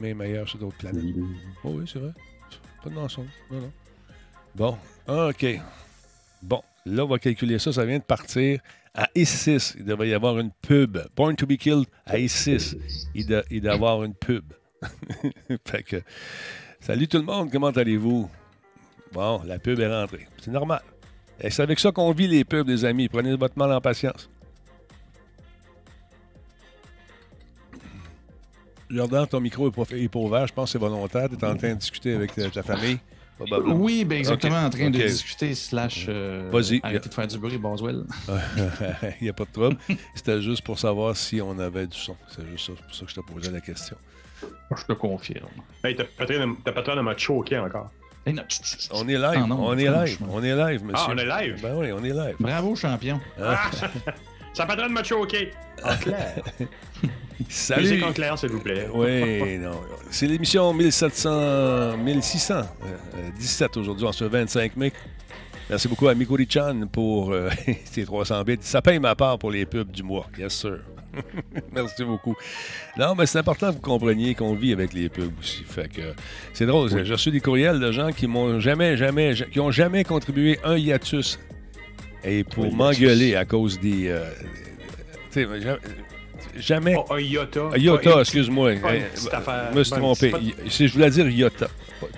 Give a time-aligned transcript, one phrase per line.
[0.00, 1.04] mais meilleur sur d'autres planètes.
[1.62, 2.12] Oh oui, c'est vrai.
[2.82, 3.28] Pas de mensonge.
[3.50, 3.72] Non, non.
[4.54, 5.46] Bon, OK.
[6.42, 7.72] Bon, là, on va calculer ça.
[7.72, 8.60] Ça vient de partir
[8.94, 9.76] à I6.
[9.78, 10.98] Il devrait y avoir une pub.
[11.14, 12.76] Born to be killed à I6.
[13.14, 14.44] Il, doit y avoir une pub.
[15.66, 16.02] fait que,
[16.80, 18.30] salut tout le monde, comment allez-vous?
[19.12, 20.26] Bon, la pub est rentrée.
[20.40, 20.80] C'est normal.
[21.40, 23.08] Et c'est avec ça qu'on vit les pubs, les amis.
[23.08, 24.30] Prenez votre mal en patience.
[28.90, 30.46] Jordan, ton micro est pas, ouvert.
[30.46, 31.28] Je pense que c'est volontaire.
[31.28, 32.98] Tu es en train de discuter avec euh, ta famille.
[33.66, 36.80] Oui, ben exactement, en train de discuter, slash euh, Vas-y.
[36.82, 38.04] arrêter de faire du bruit, Boswell.
[39.20, 39.76] Il n'y a pas de trouble.
[40.14, 42.16] C'était juste pour savoir si on avait du son.
[42.28, 43.96] C'est juste ça, pour ça que je te posais la question.
[44.42, 45.48] Je te confirme.
[45.82, 47.90] Hey, t'as pas train de me choquer encore.
[48.26, 51.06] on est live, on est live, on est live, monsieur.
[51.08, 51.62] Ah, on est live?
[51.62, 52.36] Ben oui, on est live.
[52.38, 53.20] Bravo, champion.
[53.42, 53.70] Ah,
[54.52, 55.50] ça pas de me choquer.
[55.82, 56.42] En clair.
[57.48, 57.82] Salut.
[57.82, 58.88] Musique en clair, s'il vous plaît.
[58.92, 59.80] Oui, non.
[60.10, 62.62] C'est l'émission 1700, 1600,
[63.38, 64.92] 17 aujourd'hui, en ce 25 mai.
[65.68, 67.48] Merci beaucoup à Mikuri-chan pour euh,
[67.84, 68.58] ses 300 bits.
[68.60, 70.26] Ça paye ma part pour les pubs du mois.
[70.36, 70.80] Yes, sir.
[71.72, 72.36] Merci beaucoup.
[72.96, 75.62] Non, mais c'est important que vous compreniez qu'on vit avec les pubs aussi.
[75.64, 76.14] Fait que
[76.52, 76.90] c'est drôle.
[77.04, 80.76] J'ai reçu des courriels de gens qui m'ont jamais, jamais, qui ont jamais contribué un
[80.76, 81.38] hiatus
[82.24, 84.08] et pour m'engueuler à cause des.
[84.08, 84.24] Euh,
[86.56, 86.94] jamais.
[86.96, 87.70] Oh, un iota.
[87.72, 88.74] Un iota, excuse-moi.
[88.74, 90.32] Je me suis trompé.
[90.66, 91.68] Je voulais dire iota.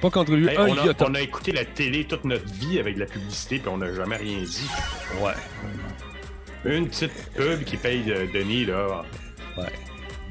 [0.00, 1.06] Pas contribué un on iota.
[1.08, 3.92] On a écouté la télé toute notre vie avec de la publicité, puis on n'a
[3.92, 4.68] jamais rien dit.
[5.20, 5.32] Ouais.
[6.64, 9.02] Une petite pub qui paye de Denis, là.
[9.58, 9.64] Ouais.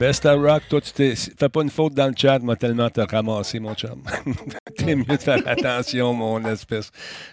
[0.02, 1.14] Best of Rock, toi, tu t'es.
[1.16, 4.02] Fais pas une faute dans le chat, moi, tellement t'as ramassé, mon chum.
[4.76, 6.90] T'es mieux de faire attention, mon espèce.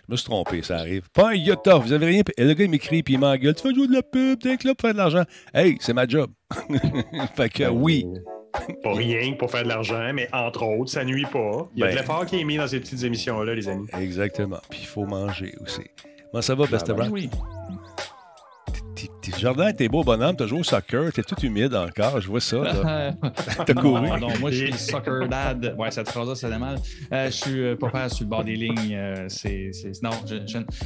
[0.07, 1.09] Je me suis trompé, ça arrive.
[1.15, 2.23] Pas un iota, vous avez rien.
[2.37, 3.55] Et le gars, il m'écrit, puis il m'engueule.
[3.55, 5.25] Tu fais jouer de la pub, t'es là pour faire de l'argent.
[5.55, 6.31] Hey, c'est ma job.
[7.35, 8.07] fait que oui.
[8.83, 11.69] Pas rien pour faire de l'argent, mais entre autres, ça nuit pas.
[11.75, 12.01] Il y a de ben.
[12.01, 13.87] l'effort qui est mis dans ces petites émissions-là, les amis.
[14.01, 14.61] Exactement.
[14.69, 15.83] Puis il faut manger aussi.
[16.31, 17.09] Comment ça va, Best of Rock?
[17.11, 17.31] Oui.
[19.39, 22.57] Jardin, t'es beau bonhomme, t'as joué au soccer, t'es tout humide encore, je vois ça.
[23.67, 24.09] T'as couru.
[24.19, 25.75] Non, moi je suis soccer dad.
[25.79, 26.79] Ouais, cette phrase-là, ça fait mal.
[27.13, 28.95] Euh, je suis euh, pas père sur le bord des lignes.
[28.95, 29.71] Euh, c'est,
[30.03, 30.11] non,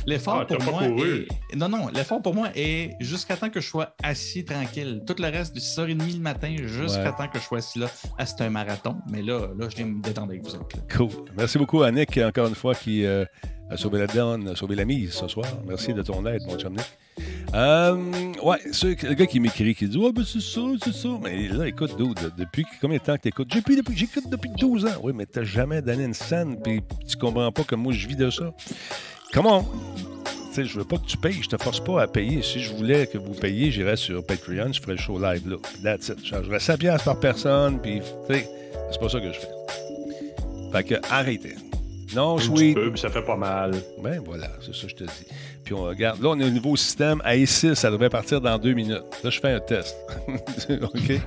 [0.07, 0.85] l'effort ah, pour moi.
[0.85, 1.57] Est...
[1.57, 5.03] Non, non, l'effort pour moi est jusqu'à temps que je sois assis tranquille.
[5.07, 7.87] Tout le reste, de 6h30 le matin, jusqu'à temps que je sois assis là.
[8.19, 10.77] Ah, c'est un marathon, mais là, là, je viens me détendre avec vous autres.
[10.95, 11.09] Cool.
[11.37, 13.27] Merci beaucoup, Annick, encore une fois, qui a
[13.77, 15.47] sauvé la donne, a sauvé la mise ce soir.
[15.67, 16.87] Merci de ton aide, mon chum Nick.
[17.55, 21.09] Euh, ouais, le gars qui m'écrit, qui dit Ouais, ben c'est ça, c'est ça.
[21.23, 23.53] Mais là, écoute, dude, depuis combien de temps que t'écoutes?
[23.53, 25.01] J'écoute depuis, j'écoute depuis 12 ans.
[25.03, 28.17] Oui, mais t'as jamais donné une scène, puis tu comprends pas que moi je vis
[28.17, 28.55] de ça.
[29.35, 29.69] Comment
[30.25, 32.41] Tu sais, je veux pas que tu payes, je te force pas à payer.
[32.41, 35.57] Si je voulais que vous payiez, j'irais sur Patreon, je ferais le show live là.
[35.83, 36.21] That's it.
[36.25, 38.49] Je chargerais 100 par personne, puis, tu sais,
[38.91, 39.49] c'est pas ça que je fais.
[40.73, 41.57] Fait que, arrêtez.
[42.15, 42.75] Non, oui.
[42.97, 43.73] ça fait pas mal.
[44.03, 45.27] Ben voilà, c'est ça que je te dis.
[45.65, 46.21] Puis on regarde.
[46.23, 47.21] Là, on est au nouveau système.
[47.25, 49.03] À 6 ça devrait partir dans deux minutes.
[49.23, 49.97] Là, je fais un test.
[50.69, 51.21] OK?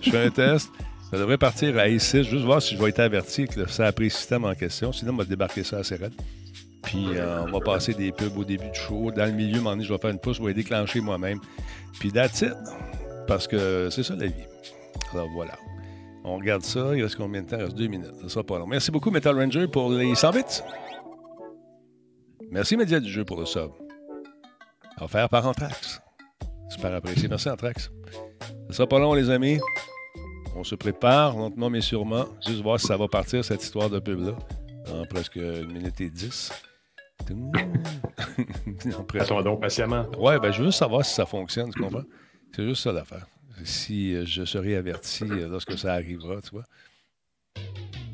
[0.00, 0.68] je fais un test.
[1.10, 3.92] Ça devrait partir à 6 juste voir si je vais être averti que ça a
[3.92, 4.92] pris le système en question.
[4.92, 6.12] Sinon, on va débarquer ça assez raide.
[6.82, 9.10] Puis euh, on va passer des pubs au début du show.
[9.10, 11.38] Dans le milieu, donné, je vais faire une pousse, je vais déclencher moi-même.
[11.98, 12.54] Puis that's it.
[13.26, 14.44] Parce que c'est ça la vie.
[15.12, 15.58] Alors voilà.
[16.24, 16.90] On regarde ça.
[16.94, 17.56] Il reste combien de temps?
[17.58, 18.12] Il reste deux minutes.
[18.22, 18.66] Ça sera pas long.
[18.66, 20.42] Merci beaucoup, Metal Ranger, pour les 100 bits.
[22.50, 23.70] Merci, Média du jeu, pour le sub.
[25.00, 26.00] Offert par Anthrax.
[26.68, 27.28] Super apprécié.
[27.28, 27.90] Merci, Anthrax.
[28.68, 29.58] Ça sera pas long, les amis.
[30.56, 32.26] On se prépare lentement, mais sûrement.
[32.46, 34.36] Juste voir si ça va partir, cette histoire de pub-là.
[34.92, 36.52] En presque une minute et dix.
[39.18, 40.06] Attends donc patiemment.
[40.18, 42.04] Ouais, ben, je veux juste savoir si ça fonctionne, tu comprends?
[42.54, 43.26] C'est juste ça l'affaire
[43.64, 46.64] si euh, je serai averti euh, lorsque ça arrivera, tu vois.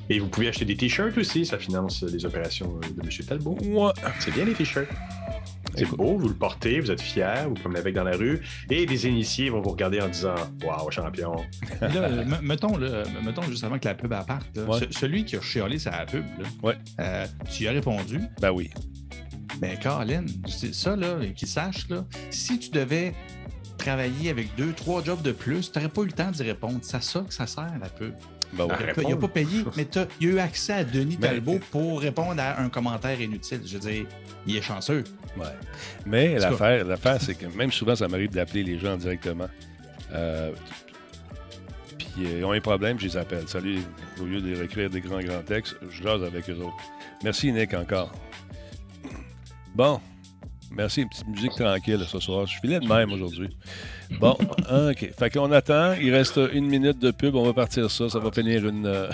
[0.08, 3.08] Et vous pouvez acheter des t-shirts aussi, ça finance les opérations de M.
[3.26, 3.58] Talbot.
[3.64, 3.92] Ouais.
[4.20, 4.88] C'est bien les t-shirts.
[5.74, 8.40] C'est beau, vous le portez, vous êtes fiers, vous promenez avec dans la rue,
[8.70, 10.34] et des initiés vont vous regarder en disant
[10.64, 11.36] Waouh, champion.
[11.82, 14.46] là, mettons, là, mettons, juste avant que la pub apparte,
[14.90, 16.24] celui qui a chialé sa pub,
[16.62, 16.76] ouais.
[17.00, 18.20] Euh, tu y as répondu?
[18.40, 18.70] Ben oui.
[19.58, 23.14] Ben, Caroline, ça, là, qu'il sache, là, si tu devais
[23.76, 26.78] travailler avec deux, trois jobs de plus, tu n'aurais pas eu le temps d'y répondre.
[26.82, 28.14] C'est ça que ça sert, la pub.
[28.52, 28.68] Ben
[29.02, 29.86] il n'a pas payé, mais
[30.20, 33.60] il a eu accès à Denis ben, Talbot pour répondre à un commentaire inutile.
[33.64, 34.06] Je veux dire,
[34.46, 35.04] il est chanceux.
[35.36, 35.44] Ouais.
[36.06, 39.48] Mais l'affaire, l'affaire, c'est que même souvent, ça m'arrive d'appeler les gens directement.
[40.14, 40.52] Euh,
[41.98, 43.48] puis euh, ils ont un problème, je les appelle.
[43.48, 43.80] Salut,
[44.20, 46.76] au lieu de écrire des grands, grands textes, je jase avec eux autres.
[47.22, 48.12] Merci, Nick, encore.
[49.74, 50.00] Bon,
[50.70, 52.46] Merci, une petite musique tranquille ce soir.
[52.46, 53.48] Je filais de même aujourd'hui.
[54.18, 54.32] Bon,
[54.90, 55.10] OK.
[55.18, 55.94] Fait qu'on attend.
[55.94, 57.34] Il reste une minute de pub.
[57.34, 58.08] On va partir ça.
[58.08, 58.86] Ça va finir une.
[58.86, 59.10] Euh,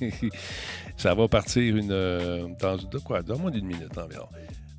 [0.96, 1.88] ça va partir une.
[1.88, 3.22] Dans, de quoi?
[3.22, 4.26] Dans moins d'une minute environ.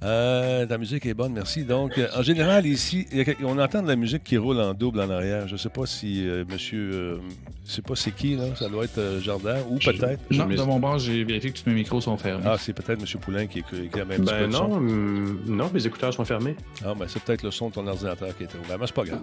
[0.01, 1.65] Euh, la musique est bonne, merci.
[1.65, 3.05] Donc, euh, en général, ici,
[3.43, 5.47] on entend de la musique qui roule en double en arrière.
[5.47, 6.91] Je ne sais pas si euh, monsieur.
[6.93, 7.17] Euh,
[7.65, 8.55] je sais pas c'est qui, là.
[8.55, 10.21] Ça doit être Jardin ou peut-être.
[10.31, 12.45] Non, de mon bord, j'ai vérifié que tous mes micros sont fermés.
[12.45, 16.13] Ah, c'est peut-être monsieur Poulain qui, qui a même Ben non, hum, non, mes écouteurs
[16.13, 16.55] sont fermés.
[16.85, 18.79] Ah, ben c'est peut-être le son de ton ordinateur qui était ouvert.
[18.79, 19.21] Mais c'est pas grave.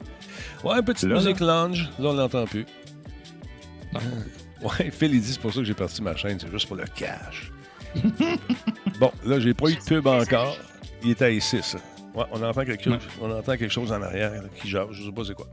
[0.62, 1.88] Ouais, petite musique lounge.
[1.98, 2.66] Là, on l'entend plus.
[3.94, 3.98] Ah.
[4.62, 6.38] Ouais, Phil, il dit c'est pour ça que j'ai parti ma chaîne.
[6.40, 7.52] C'est juste pour le cash.
[9.00, 10.56] Bon, là, j'ai pas eu de pub encore.
[11.02, 11.76] Il était à 6.
[12.14, 15.12] Ouais, on entend quelque chose, on entend quelque chose en arrière qui jase, je sais
[15.12, 15.46] pas c'est quoi.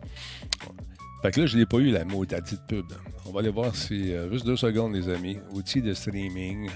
[1.21, 2.85] Fait que là, je n'ai pas eu la de pub.
[3.25, 4.13] On va aller voir si.
[4.13, 5.39] Euh, juste deux secondes, les amis.
[5.51, 6.69] Outils de streaming.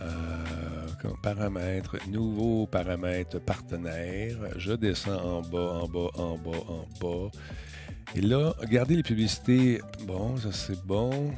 [0.00, 0.06] Euh,
[1.22, 1.96] paramètres.
[2.08, 4.38] Nouveaux paramètres partenaires.
[4.56, 7.30] Je descends en bas, en bas, en bas, en bas.
[8.14, 9.80] Et là, regardez les publicités.
[10.06, 11.32] Bon, ça c'est bon.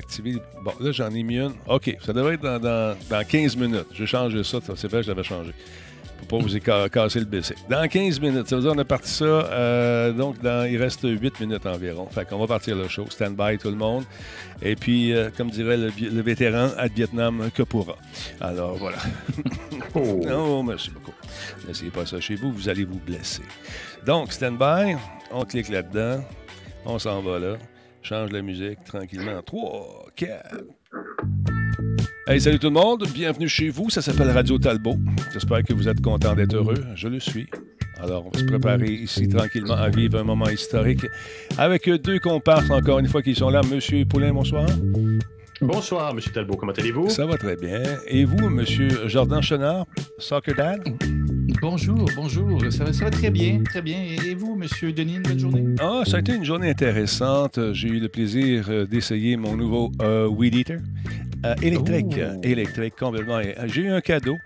[0.00, 0.40] Activer.
[0.62, 1.52] Bon, là, j'en ai mis une.
[1.68, 3.86] OK, ça devrait être dans, dans, 15 minutes.
[3.92, 4.58] J'ai changé ça.
[4.74, 5.52] C'est vrai, je l'avais changé.
[6.26, 7.54] Pour pas vous casser le BC.
[7.68, 8.48] Dans 15 minutes.
[8.48, 9.24] Ça veut dire qu'on a parti ça.
[9.24, 12.06] Euh, donc, dans, il reste 8 minutes environ.
[12.06, 13.04] Fait qu'on va partir le show.
[13.10, 14.04] Stand by tout le monde.
[14.62, 17.96] Et puis, euh, comme dirait le, vétéran, à Vietnam que pourra.
[18.40, 18.98] Alors, voilà.
[19.94, 20.22] oh.
[20.32, 21.12] oh, merci beaucoup.
[21.68, 23.42] N'essayez pas ça chez vous, vous allez vous blesser.
[24.06, 24.96] Donc, stand by.
[25.30, 26.24] On clique là-dedans.
[26.86, 27.56] On s'en va là.
[28.02, 29.42] Change la musique tranquillement.
[29.44, 30.56] 3, 4.
[32.26, 33.06] Hey, salut tout le monde.
[33.12, 33.90] Bienvenue chez vous.
[33.90, 34.96] Ça s'appelle Radio Talbot.
[35.32, 36.82] J'espère que vous êtes content d'être heureux.
[36.94, 37.46] Je le suis.
[38.02, 41.06] Alors, on va se préparer ici tranquillement à vivre un moment historique
[41.58, 43.60] avec deux comparses, encore une fois, qui sont là.
[43.70, 44.66] Monsieur Poulain, bonsoir.
[45.60, 46.56] Bonsoir, Monsieur Talbot.
[46.56, 47.10] Comment allez-vous?
[47.10, 47.82] Ça va très bien.
[48.06, 49.84] Et vous, Monsieur Jordan Chenard,
[50.18, 50.82] Soccer Dad?
[51.60, 52.60] Bonjour, bonjour.
[52.70, 53.98] Ça va, très bien, très bien.
[54.24, 55.64] Et vous, Monsieur Denis, une bonne journée?
[55.80, 57.58] Ah, ça a été une journée intéressante.
[57.72, 60.78] J'ai eu le plaisir euh, d'essayer mon nouveau euh, Weed Eater.
[61.44, 62.40] Euh, électrique, oh.
[62.42, 63.40] électrique, complètement.
[63.66, 64.36] J'ai eu un cadeau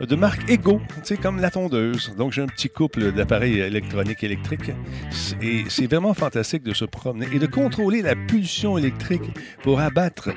[0.00, 2.14] de marque Ego, tu sais, comme la tondeuse.
[2.16, 4.72] Donc, j'ai un petit couple d'appareils électroniques électriques.
[5.42, 9.30] Et c'est vraiment fantastique de se promener et de contrôler la pulsion électrique
[9.62, 10.30] pour abattre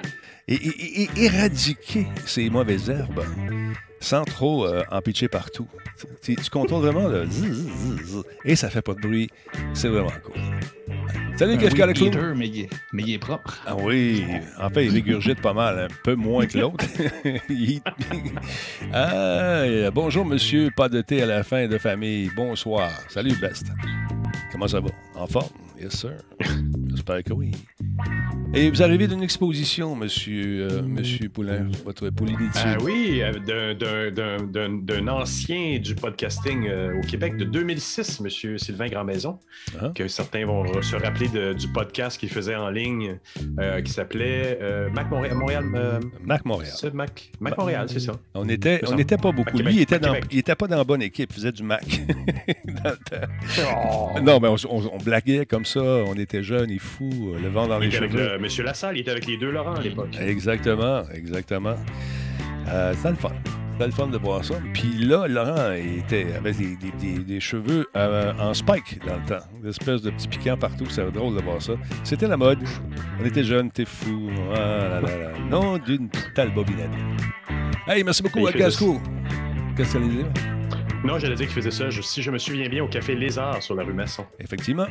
[0.47, 3.23] et, éradiquer ces mauvaises herbes
[4.01, 5.67] sans trop euh, en pitcher partout.
[6.21, 7.27] Tu, contrôles vraiment le
[8.43, 9.29] et ça fait pas de bruit.
[9.73, 10.35] C'est vraiment cool.
[11.37, 13.61] Salut, qu'est-ce qu'il y a mais, mais il est propre.
[13.65, 14.23] Ah oui,
[14.59, 16.85] en fait, il régurgite pas mal, un peu moins que l'autre.
[18.93, 22.29] ah, bonjour, monsieur, pas de thé à la fin de famille.
[22.35, 22.91] Bonsoir.
[23.09, 23.67] Salut, Best.
[24.51, 24.89] Comment ça va?
[25.15, 25.49] En forme?
[25.79, 26.13] Yes, sir.
[26.91, 27.51] J'espère que oui.
[28.53, 32.59] Et vous arrivez d'une exposition, monsieur, euh, monsieur Poulain, votre Poulinitie.
[32.65, 39.39] Ah oui, euh, d'un ancien du podcasting euh, au Québec de 2006, monsieur Sylvain Grandmaison,
[39.79, 39.91] ah.
[39.95, 43.19] que certains vont se rappeler du podcast qu'il faisait en ligne
[43.85, 44.59] qui s'appelait
[44.93, 45.63] Mac Montréal.
[46.23, 46.73] Mac Montréal.
[46.75, 48.13] C'est Mac, Mac Montréal, c'est ça.
[48.33, 49.57] On n'était on était pas beaucoup.
[49.57, 51.85] Lui, il était, dans, il était pas dans la bonne équipe, il faisait du Mac.
[53.63, 54.09] Oh.
[54.21, 57.91] Non, mais on, blaguait comme ça, on était jeunes et fous, le vent dans les
[57.91, 58.37] cheveux.
[58.39, 60.17] Monsieur Lassalle, il était avec les deux Laurent à l'époque.
[60.19, 61.75] Exactement, exactement.
[62.67, 63.31] Euh, c'était le fun.
[63.73, 64.55] C'était le fun de voir ça.
[64.73, 69.45] Puis là, Laurent était, avait des, cheveux euh, en spike dans le temps.
[69.63, 70.85] Une espèce de petit piquant partout.
[70.87, 71.73] C'était drôle de voir ça.
[72.03, 72.59] C'était la mode.
[73.19, 74.29] On était jeunes, t'es fou.
[74.53, 75.31] Ah, là, là, là.
[75.49, 76.91] Non d'une telle bobinette.
[77.87, 78.99] Hey, merci beaucoup à Casco.
[79.75, 80.27] Qu'est-ce que ça dire?
[81.03, 83.73] Non, j'allais dire qu'il faisait ça, si je me souviens bien, au Café Lézard sur
[83.73, 84.25] la rue Masson.
[84.39, 84.85] Effectivement.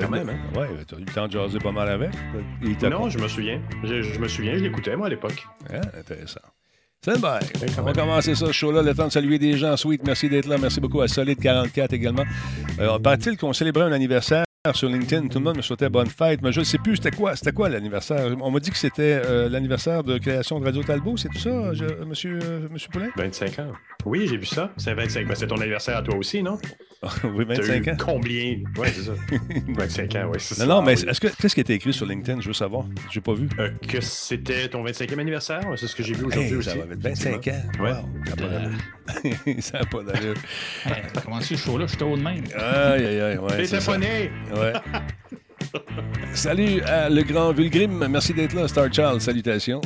[0.00, 0.58] Quand même, hein?
[0.58, 2.10] Ouais, tu as eu le temps de jaser pas mal avec.
[2.82, 3.60] Non, je me souviens.
[3.84, 5.46] Je, me souviens, je l'écoutais, moi, à l'époque.
[5.72, 6.40] Ah, intéressant.
[7.00, 7.38] C'est bien.
[7.78, 8.82] On va commencer ça, ce show-là.
[8.82, 9.76] Le temps de saluer des gens.
[9.76, 10.58] Sweet, merci d'être là.
[10.58, 12.24] Merci beaucoup à Solid44 également.
[12.80, 15.28] Euh, Paraît-il qu'on célébrait un anniversaire sur LinkedIn.
[15.28, 17.36] Tout le monde me souhaitait bonne fête, mais je ne sais plus c'était quoi.
[17.36, 18.36] C'était quoi l'anniversaire?
[18.40, 21.16] On m'a dit que c'était euh, l'anniversaire de création de Radio Talbot.
[21.16, 21.72] C'est tout ça,
[22.04, 23.08] monsieur, euh, monsieur Poulin?
[23.16, 23.72] 25 ans.
[24.04, 24.70] Oui, j'ai vu ça.
[24.76, 25.26] C'est 25.
[25.26, 26.58] Ben, c'est ton anniversaire à toi aussi, non?
[27.24, 27.96] oui, 25 ans.
[27.98, 28.56] Combien?
[28.76, 29.12] Oui, c'est ça.
[29.68, 30.38] 25 ans, oui.
[30.58, 32.40] Non, non, mais est-ce que qu'est-ce qui a été écrit sur LinkedIn?
[32.40, 32.86] Je veux savoir.
[33.12, 33.48] J'ai pas vu.
[33.60, 35.60] Euh, que c'était ton 25e anniversaire?
[35.76, 36.70] C'est ce que j'ai vu aujourd'hui aussi.
[36.70, 37.62] Ça va 25 ans.
[37.80, 39.60] Ouais.
[39.60, 40.34] ça n'a pas d'allure.
[41.14, 42.42] T'as commencé le show-là, je suis au de même.
[42.56, 43.38] Aïe, aïe, aïe.
[43.38, 44.72] Ouais, T'es Ouais.
[46.34, 48.06] Salut à le grand Vulgrim.
[48.08, 49.20] Merci d'être là, Star Child.
[49.20, 49.80] Salutations.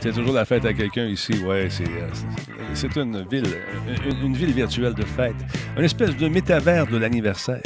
[0.00, 1.32] C'est toujours la fête à quelqu'un ici.
[1.44, 1.84] Ouais, c'est,
[2.74, 3.44] c'est une ville,
[4.22, 5.34] une, ville virtuelle de fête.
[5.76, 7.62] Une espèce de métavers de l'anniversaire.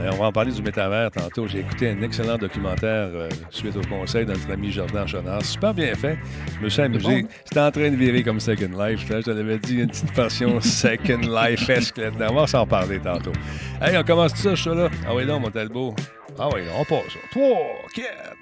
[0.00, 1.46] on va en parler du métavers tantôt.
[1.46, 3.08] J'ai écouté un excellent documentaire
[3.50, 5.44] suite au conseil de notre ami Jordan Chenard.
[5.44, 6.18] Super bien fait.
[6.58, 7.26] Je me suis amusé.
[7.44, 9.06] C'était en train de virer comme Second Life.
[9.08, 12.26] Je te l'avais dit, une petite version Second Life-esque là-dedans.
[12.30, 13.32] On va s'en parler tantôt.
[13.80, 14.88] Hey, on commence tout ça, je suis là.
[15.06, 15.94] Ah oui, non, mon Talbot.
[16.38, 17.16] Ah oui, on passe.
[17.30, 17.46] 3,
[17.94, 18.37] 4,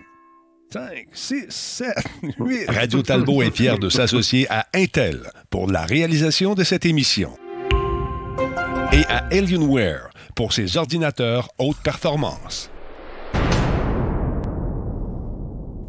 [0.76, 1.94] 5, 6, 7,
[2.38, 2.66] 8.
[2.68, 7.34] Radio Talbot est fier de s'associer à Intel pour la réalisation de cette émission.
[8.92, 12.70] Et à Alienware pour ses ordinateurs haute performance.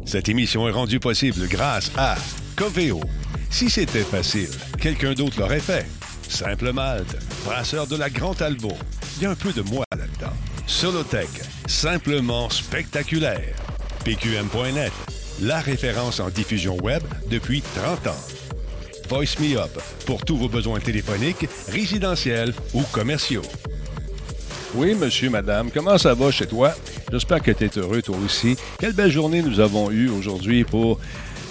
[0.06, 2.14] Cette émission est rendue possible grâce à
[2.56, 3.02] Coveo.
[3.50, 4.48] Si c'était facile,
[4.80, 5.86] quelqu'un d'autre l'aurait fait.
[6.30, 7.14] Simple Malte,
[7.44, 8.78] brasseur de la Grande Talbot.
[9.18, 10.32] Il y a un peu de moi là-dedans.
[10.66, 11.28] Solotech,
[11.66, 13.54] simplement spectaculaire.
[14.04, 14.92] PQM.net,
[15.42, 18.20] la référence en diffusion web depuis 30 ans.
[19.08, 19.70] Voice Me Up,
[20.06, 23.42] pour tous vos besoins téléphoniques, résidentiels ou commerciaux.
[24.74, 26.74] Oui, monsieur, madame, comment ça va chez toi?
[27.10, 28.56] J'espère que tu es heureux, toi aussi.
[28.78, 31.00] Quelle belle journée nous avons eue aujourd'hui pour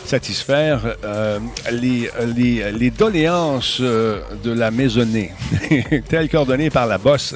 [0.05, 1.39] satisfaire euh,
[1.71, 5.31] les, doléances euh, de la maisonnée,
[6.09, 7.35] telles coordonnées par la bosse.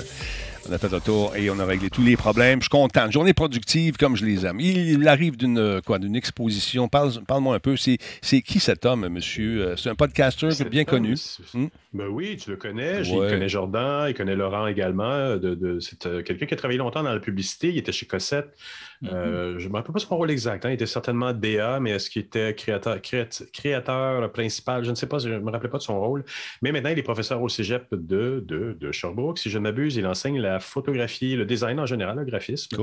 [0.70, 2.60] On a fait le tour et on a réglé tous les problèmes.
[2.60, 3.10] Je suis content.
[3.10, 4.60] Journée productive comme je les aime.
[4.60, 6.88] Il, arrive d'une quoi d'une exposition.
[6.88, 7.76] Parle, moi un peu.
[7.78, 9.62] C'est qui cet homme, monsieur?
[9.62, 11.16] Euh, c'est un podcaster bien connu.
[11.54, 11.68] Hmm?
[11.94, 13.02] Ben oui, tu le connais.
[13.02, 15.36] Il connaît Jordan, il connaît Laurent également.
[15.38, 17.70] De, c'est euh, quelqu'un qui a travaillé longtemps dans la publicité.
[17.70, 18.56] Il était chez Cossette.
[19.04, 19.60] Euh, mm-hmm.
[19.60, 20.66] je ne me rappelle pas son rôle exact.
[20.66, 20.70] Hein.
[20.70, 24.84] Il était certainement DA, mais est-ce qu'il était créateur, créateur principal?
[24.84, 26.24] Je ne sais pas, je ne me rappelais pas de son rôle.
[26.62, 29.40] Mais maintenant, il est professeur au cégep de, de, de Sherbrooke.
[29.40, 32.78] Si je ne m'abuse, il enseigne la photographie, le design en général, le graphisme.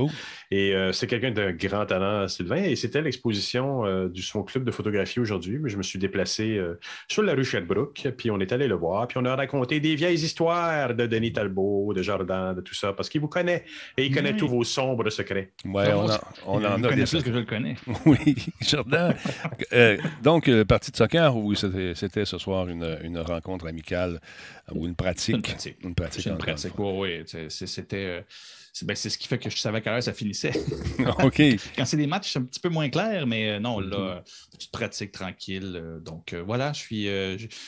[0.51, 2.63] Et euh, c'est quelqu'un d'un grand talent, Sylvain.
[2.63, 5.59] Et c'était l'exposition euh, du son club de photographie aujourd'hui.
[5.65, 6.59] Je me suis déplacé
[7.07, 9.07] sur la rue Sherbrooke, puis on est allé le voir.
[9.07, 12.93] Puis on a raconté des vieilles histoires de Denis Talbot, de Jordan, de tout ça,
[12.93, 13.63] parce qu'il vous connaît
[13.97, 15.51] et il connaît tous vos sombres secrets.
[15.65, 16.08] Ouais, on,
[16.45, 17.75] en a des plus que je le connais.
[18.05, 19.15] oui, Jordan.
[19.73, 24.19] Euh, donc, euh, partie de soccer ou c'était ce soir une, rencontre amicale
[24.73, 25.35] ou une pratique?
[25.35, 25.77] Une pratique.
[25.83, 26.25] Une pratique.
[26.25, 27.23] Une pratique, oui.
[27.49, 28.23] C'était.
[28.81, 30.51] Euh, ben, c'est ce qui fait que je savais à quelle heure ça finissait.
[31.23, 31.41] OK.
[31.75, 34.23] Quand c'est des matchs, c'est un petit peu moins clair, mais euh, non, là,
[34.57, 35.73] tu te pratiques tranquille.
[35.75, 37.09] Euh, donc euh, voilà, je suis,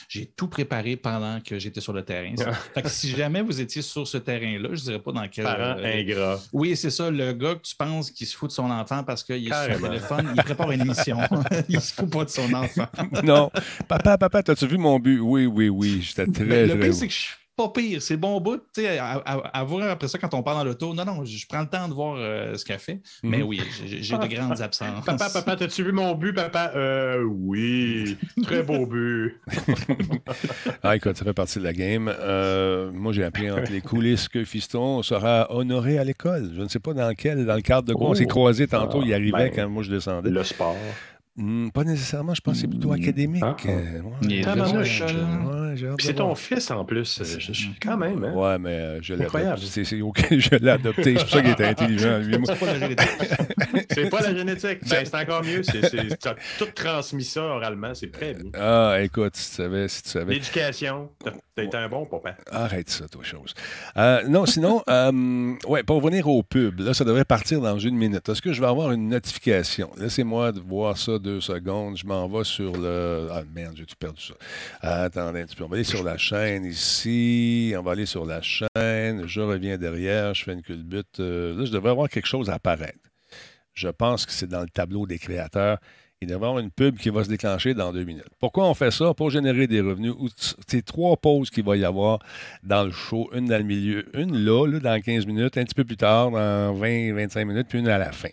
[0.08, 2.34] j'ai tout préparé pendant que j'étais sur le terrain.
[2.74, 5.44] fait que si jamais vous étiez sur ce terrain-là, je ne dirais pas dans quel.
[5.44, 6.40] Parent ingrat.
[6.52, 9.22] Oui, c'est ça, le gars que tu penses qui se fout de son enfant parce
[9.24, 11.18] qu'il est sur le téléphone, il prépare une émission.
[11.68, 12.88] il se fout pas de son enfant.
[13.22, 13.50] non.
[13.88, 15.18] Papa, papa, as-tu vu mon but?
[15.20, 16.02] Oui, oui, oui.
[16.02, 16.66] J'étais très.
[16.66, 18.00] le c'est que je pas pire.
[18.00, 18.58] C'est bon bout.
[18.74, 20.94] tu sais, à, voir après ça quand on parle dans l'auto.
[20.94, 23.00] Non, non, je prends le temps de voir euh, ce qu'elle fait.
[23.22, 23.44] Mais mhm.
[23.44, 25.04] oui, j'ai de grandes absences.
[25.04, 26.72] Papa, papa, t'as-tu vu mon but, papa?
[26.74, 28.16] Euh, oui.
[28.42, 29.40] Très beau but.
[30.82, 32.12] ah, écoute, ça fait partie de la game.
[32.20, 36.50] Euh, moi, j'ai appris entre les coulisses que Fiston sera honoré à l'école.
[36.56, 38.10] Je ne sais pas dans quel, dans le cadre de quoi.
[38.10, 38.28] on s'est oh.
[38.28, 39.02] croisé tantôt.
[39.04, 40.30] il arrivait ben, quand moi je descendais.
[40.30, 40.76] Le sport.
[41.34, 43.02] Hmm, pas nécessairement, je pense que c'est plutôt hmm.
[43.02, 43.42] académique.
[43.42, 43.56] Ah,
[45.98, 47.22] c'est ton fils en plus,
[47.80, 48.22] quand même.
[48.22, 48.34] Hein?
[48.34, 50.38] Ouais, mais euh, je l'ai adopté.
[50.38, 51.02] Je l'ai adopté.
[51.04, 52.20] C'est pour ça qu'il était intelligent.
[52.44, 53.08] c'est pas la génétique.
[53.90, 54.78] c'est pas la génétique.
[54.88, 55.62] Ben, c'est encore mieux.
[55.62, 57.94] C'est, tu as tout transmis ça oralement.
[57.94, 58.50] C'est très bien.
[58.54, 59.88] Ah, écoute, si tu savais.
[59.88, 60.34] Si tu savais.
[60.34, 61.10] L'éducation.
[61.54, 62.34] T'as été un bon papa.
[62.50, 63.52] Arrête ça, toi, chose.
[63.98, 67.94] Euh, non, sinon, euh, ouais, pour revenir au pub, là, ça devrait partir dans une
[67.94, 68.26] minute.
[68.26, 69.90] Est-ce que je vais avoir une notification?
[69.98, 71.98] Laissez-moi voir ça deux secondes.
[71.98, 73.28] Je m'en vais sur le.
[73.30, 74.34] Ah merde, j'ai tout perdu ça?
[74.80, 75.64] attendez un petit peu.
[75.64, 77.74] On va aller sur la chaîne ici.
[77.76, 79.26] On va aller sur la chaîne.
[79.26, 80.32] Je reviens derrière.
[80.32, 81.20] Je fais une culbute.
[81.20, 82.98] Euh, là, je devrais avoir quelque chose à apparaître.
[83.74, 85.78] Je pense que c'est dans le tableau des créateurs.
[86.22, 88.30] Il devrait y avoir une pub qui va se déclencher dans deux minutes.
[88.38, 89.12] Pourquoi on fait ça?
[89.12, 90.14] Pour générer des revenus.
[90.68, 92.20] C'est trois pauses qu'il va y avoir
[92.62, 93.28] dans le show.
[93.34, 96.74] Une dans le milieu, une là, dans 15 minutes, un petit peu plus tard, dans
[96.78, 98.28] 20-25 minutes, puis une à la fin.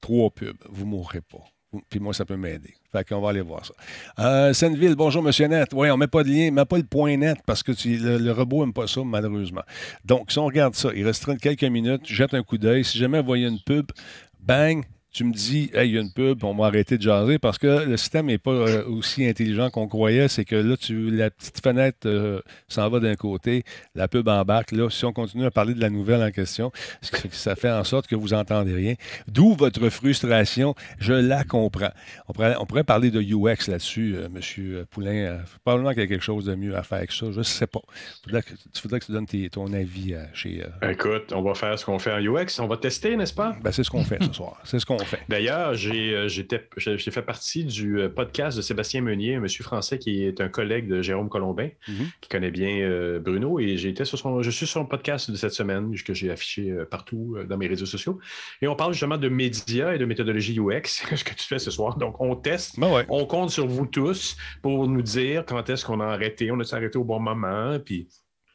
[0.00, 0.56] Trois pubs.
[0.68, 1.42] Vous ne mourrez pas.
[1.90, 2.74] Puis moi, ça peut m'aider.
[2.92, 3.74] Fait qu'on va aller voir ça.
[4.20, 5.70] Euh, Seineville, bonjour, monsieur Net.
[5.74, 8.64] Oui, on met pas de lien, met pas le point net parce que le, robot
[8.64, 9.62] n'aime pas ça, malheureusement.
[10.04, 12.84] Donc, si on regarde ça, il restera quelques minutes, jette un coup d'œil.
[12.84, 13.90] Si jamais vous voyez une pub,
[14.38, 14.84] bang,
[15.16, 17.56] tu me dis, hey, il y a une pub, on va arrêter de jaser parce
[17.56, 20.28] que le système n'est pas euh, aussi intelligent qu'on croyait.
[20.28, 24.72] C'est que là, tu, la petite fenêtre euh, s'en va d'un côté, la pub embarque.
[24.72, 26.70] Là, si on continue à parler de la nouvelle en question,
[27.30, 28.94] ça fait en sorte que vous n'entendez rien.
[29.26, 31.92] D'où votre frustration, je la comprends.
[32.28, 34.84] On pourrait, on pourrait parler de UX là-dessus, euh, M.
[34.90, 35.38] Poulain.
[35.64, 37.32] probablement qu'il y a quelque chose de mieux à faire que ça.
[37.32, 37.80] Je ne sais pas.
[38.26, 38.38] Il
[38.82, 40.62] faudrait que, tu donnes ton avis chez.
[40.82, 42.58] Écoute, on va faire ce qu'on fait en UX.
[42.58, 43.56] On va tester, n'est-ce pas?
[43.62, 44.60] Ben, c'est ce qu'on fait ce soir.
[44.64, 49.98] C'est ce qu'on D'ailleurs, j'ai fait partie du podcast de Sébastien Meunier, un monsieur français
[49.98, 52.06] qui est un collègue de Jérôme Colombin, mm-hmm.
[52.20, 55.36] qui connaît bien Bruno, et j'ai été sur son, je suis sur son podcast de
[55.36, 58.18] cette semaine que j'ai affiché partout dans mes réseaux sociaux.
[58.62, 60.82] Et on parle justement de médias et de méthodologie UX,
[61.16, 61.96] ce que tu fais ce soir.
[61.96, 66.00] Donc, on teste, ben on compte sur vous tous pour nous dire quand est-ce qu'on
[66.00, 68.08] a arrêté, on a arrêté au bon moment, puis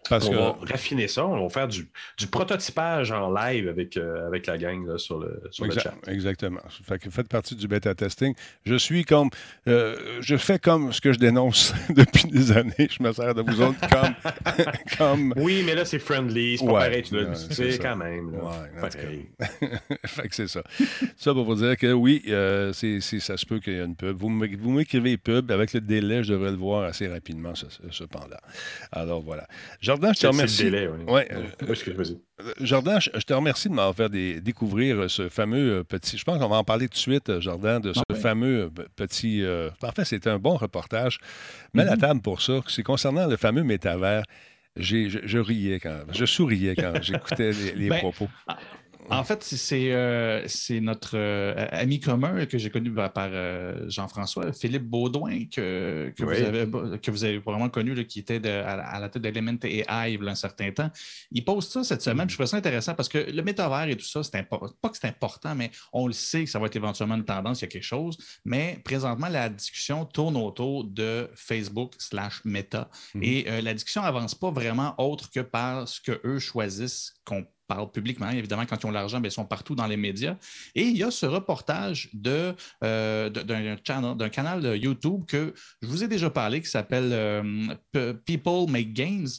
[0.10, 1.88] parce on va raffiner ça, on va faire du,
[2.30, 5.42] prototypage en live avec, euh, avec la gang sur, le,
[5.78, 5.94] chat.
[6.08, 6.62] Exactement.
[6.70, 8.34] Fait que faites partie du bêta testing.
[8.66, 9.30] Je suis comme.
[9.68, 12.90] Euh, je fais comme ce que je dénonce depuis des années.
[12.90, 14.66] Je me sers de vous autres comme.
[14.98, 15.34] comme...
[15.38, 16.58] Oui, mais là, c'est friendly.
[16.58, 17.16] C'est pas pareil, tu
[17.80, 18.32] quand même.
[20.06, 20.64] fait que c'est ça.
[21.16, 24.18] ça pour vous dire que oui, euh, ça se peut qu'il y ait une pub.
[24.18, 25.52] Vous m'écrivez pub.
[25.52, 27.54] Avec le délai, je devrais le voir assez rapidement,
[27.92, 28.38] cependant.
[28.92, 29.48] Alors voilà.
[29.92, 30.64] Jordan, je te remercie.
[30.64, 31.28] Délai, ouais.
[31.34, 32.16] Euh, euh,
[32.62, 36.18] Jordan, je, te remercie de m'avoir fait découvrir ce fameux euh, petit.
[36.18, 39.44] Je pense qu'on va en parler tout de suite, Jordan, de ce ah fameux petit.
[39.46, 41.20] en fait, c'était un bon reportage.
[41.74, 42.00] Mais la mm-hmm.
[42.00, 44.24] table pour ça, c'est concernant le fameux métavers.
[44.78, 48.30] Je, riais quand, je souriais quand j'écoutais les, ben, propos.
[49.10, 50.48] En fait, c'est euh,
[50.82, 56.32] notre euh, ami commun que j'ai connu par euh, Jean-François, Philippe Baudouin, que, que, vous
[56.32, 60.36] avez, que vous avez probablement connu, qui était à, la tête d'Element y a un
[60.36, 60.90] certain temps.
[61.32, 62.30] Il pose ça cette semaine.
[62.30, 65.08] Je trouve ça intéressant parce que le métavers et tout ça, c'est pas que c'est
[65.08, 67.70] important, mais on le sait que ça va être éventuellement une tendance, il y a
[67.70, 68.18] quelque chose.
[68.46, 72.90] Mais présentement, la discussion tourne autour de Facebook slash Meta.
[73.16, 73.24] Mm-hmm.
[73.24, 78.30] Et la discussion n'avance pas vraiment autre que par ce qu'eux choisissent qu'on parlent publiquement.
[78.30, 80.36] Évidemment, quand ils ont l'argent, ben, ils sont partout dans les médias.
[80.76, 82.10] Et il y a ce reportage
[82.84, 88.70] euh, d'un, canal de YouTube que je vous ai déjà parlé qui s'appelle euh, People
[88.70, 89.30] Make Games.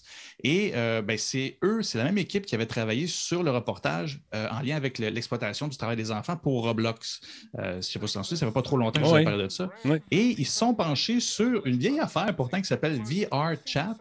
[0.43, 4.21] Et euh, ben, c'est eux, c'est la même équipe qui avait travaillé sur le reportage
[4.33, 7.21] en lien avec l'exploitation du travail des enfants pour Roblox.
[7.57, 9.49] je ne sais pas si vous ça fait pas trop longtemps que je parlé de
[9.49, 9.71] ça.
[10.11, 13.97] Et ils sont penchés sur une vieille affaire pourtant qui s'appelle VR Chat.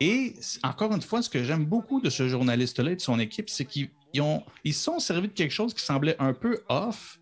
[0.00, 3.50] Et encore une fois, ce que j'aime beaucoup de ce journaliste-là et de son équipe,
[3.50, 7.20] c'est qu'ils ont, ils sont servis de quelque chose qui semblait un peu off,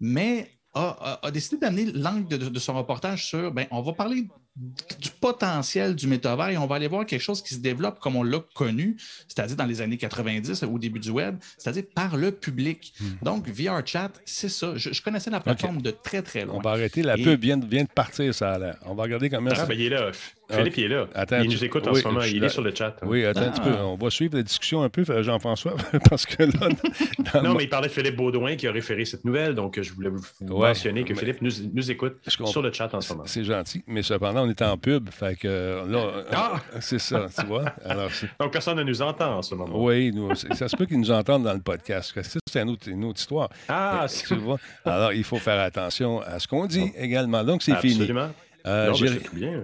[0.00, 5.94] mais a, décidé d'amener l'angle de, son reportage sur, ben, on va parler du potentiel
[5.94, 8.40] du métavers et on va aller voir quelque chose qui se développe comme on l'a
[8.54, 8.96] connu,
[9.28, 12.92] c'est-à-dire dans les années 90 au début du web, c'est-à-dire par le public.
[13.00, 13.06] Hmm.
[13.22, 14.72] Donc, VR Chat, c'est ça.
[14.76, 16.56] Je, connaissais la plateforme de très, très loin.
[16.56, 17.02] On va arrêter.
[17.02, 18.78] La pub vient, vient, de partir, ça l'air.
[18.84, 20.10] On va regarder comment ah, ben, il est là.
[20.50, 21.06] Philippe, il est là.
[21.42, 22.22] il nous écoute en ce moment.
[22.22, 22.96] Il est sur le chat.
[23.02, 23.74] Oui, attends un petit peu.
[23.78, 23.86] Ah.
[23.86, 25.74] On va suivre la discussion un peu, Jean-François,
[26.10, 27.42] parce que là.
[27.42, 30.10] non, mais il parlait de Philippe Baudouin qui a référé cette nouvelle, donc je voulais
[30.10, 33.24] vous mentionner que Philippe nous, nous écoute sur le chat en ce moment.
[33.26, 36.60] C'est gentil, mais cependant, on est en pub, fait que là, ah!
[36.80, 37.64] c'est ça, tu vois.
[37.84, 39.84] Alors, donc personne ne nous entend en ce moment.
[39.84, 42.14] Oui, nous, ça se peut qu'ils nous entendent dans le podcast.
[42.22, 43.48] C'est une autre, une autre histoire.
[43.68, 44.58] Ah, tu vois?
[44.84, 47.44] Alors, il faut faire attention à ce qu'on dit également.
[47.44, 47.94] Donc, c'est fini.
[47.94, 48.30] Absolument.
[48.66, 48.92] Euh,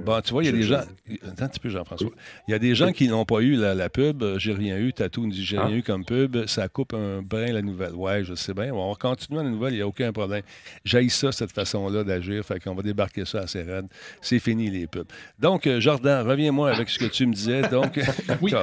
[0.04, 0.80] bon, tu vois, il y a des gens.
[1.26, 2.10] Attends un petit peu, Jean-François.
[2.48, 4.22] Il y a des gens qui n'ont pas eu la, pub.
[4.22, 4.92] Euh, j'ai rien eu.
[4.92, 5.76] Tatou nous dit j'ai rien ah.
[5.76, 6.46] eu comme pub.
[6.46, 7.94] Ça coupe un brin la nouvelle.
[7.94, 8.72] Ouais, je sais bien.
[8.72, 9.74] On va continuer la nouvelle.
[9.74, 10.42] Il n'y a aucun problème.
[10.84, 12.44] J'aille ça, cette façon-là d'agir.
[12.44, 13.86] Fait qu'on va débarquer ça assez raide.
[14.20, 15.08] C'est fini, les pubs.
[15.38, 17.62] Donc, euh, Jordan, reviens-moi avec ce que tu me disais.
[17.68, 18.00] Donc,
[18.40, 18.54] oui.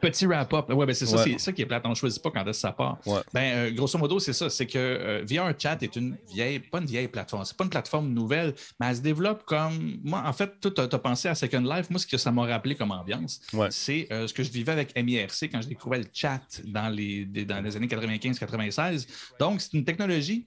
[0.00, 0.66] Petit wrap-up.
[0.70, 1.82] Oui, ben c'est ça, c'est ça qui est plate.
[1.84, 2.98] On ne choisit pas quand est-ce que ça part.
[3.32, 4.48] Ben, euh, grosso modo, c'est ça.
[4.50, 7.44] C'est que euh, VR Chat est une vieille, pas une vieille plateforme.
[7.44, 9.98] C'est pas une plateforme nouvelle, mais elle se développe comme.
[10.02, 11.90] Moi, en fait, tu as, pensé à Second Life.
[11.90, 14.96] Moi, ce que ça m'a rappelé comme ambiance, c'est euh, ce que je vivais avec
[14.96, 19.06] MIRC quand je découvrais le chat dans les, dans les années 95-96.
[19.38, 20.46] Donc, c'est une technologie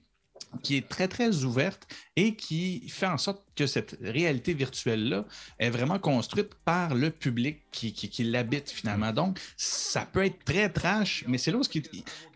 [0.62, 5.24] qui est très, très ouverte et qui fait en sorte que cette réalité virtuelle-là
[5.58, 9.12] est vraiment construite par le public qui, qui, l'habite finalement.
[9.12, 11.62] Donc, ça peut être très trash, mais c'est là où,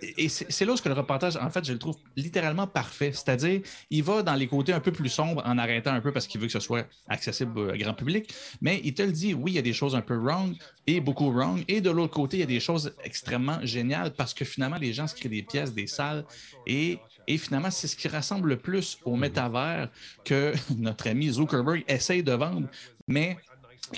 [0.02, 3.12] et c'est là que le reportage, en fait, je le trouve littéralement parfait.
[3.12, 6.26] C'est-à-dire, il va dans les côtés un peu plus sombres en arrêtant un peu parce
[6.26, 9.52] qu'il veut que ce soit accessible au grand public, mais il te le dit, oui,
[9.52, 12.38] il y a des choses un peu wrong et beaucoup wrong, et de l'autre côté,
[12.38, 15.42] il y a des choses extrêmement géniales parce que finalement, les gens se créent des
[15.42, 16.24] pièces, des salles,
[16.66, 19.90] et et finalement, c'est ce qui rassemble le plus au métavers
[20.24, 22.66] que notre ami Zuckerberg essaye de vendre.
[23.06, 23.36] Mais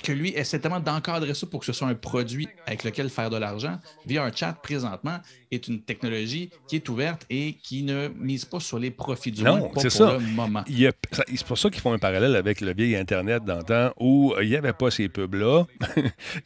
[0.03, 3.29] que lui essaie tellement d'encadrer ça pour que ce soit un produit avec lequel faire
[3.29, 3.79] de l'argent.
[4.05, 5.19] VR Chat, présentement,
[5.51, 9.43] est une technologie qui est ouverte et qui ne mise pas sur les profits du
[9.43, 10.13] non, c'est ça.
[10.13, 10.63] le moment.
[10.67, 14.49] C'est pour ça qu'ils font un parallèle avec le vieil Internet d'antan où euh, il
[14.49, 15.65] n'y avait pas ces pubs-là,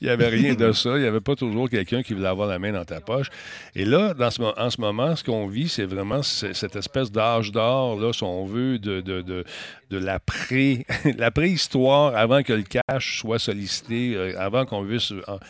[0.02, 2.48] il n'y avait rien de ça, il n'y avait pas toujours quelqu'un qui voulait avoir
[2.48, 3.30] la main dans ta poche.
[3.76, 7.52] Et là, dans ce, en ce moment, ce qu'on vit, c'est vraiment cette espèce d'âge
[7.52, 9.44] d'or, là, si on veut, de, de, de,
[9.90, 10.86] de la, pré,
[11.18, 14.86] la préhistoire avant que le cash soit sollicité, euh, avant qu'on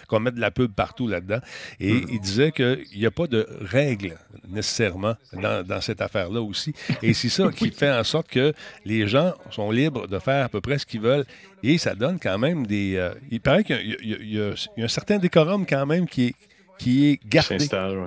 [0.08, 1.40] qu'on mette de la pub partout là-dedans.
[1.80, 2.06] Et mm.
[2.12, 6.74] il disait qu'il n'y a pas de de règles nécessairement dans, cette affaire-là aussi.
[7.02, 8.54] Et c'est ça qui fait en sorte que
[8.86, 11.26] les gens sont libres de faire à peu près ce qu'ils veulent.
[11.64, 12.96] Et ça donne quand même des...
[12.96, 16.36] Euh, il paraît qu'il y, a un certain décorum quand même qui est
[16.78, 17.58] qui est gardé.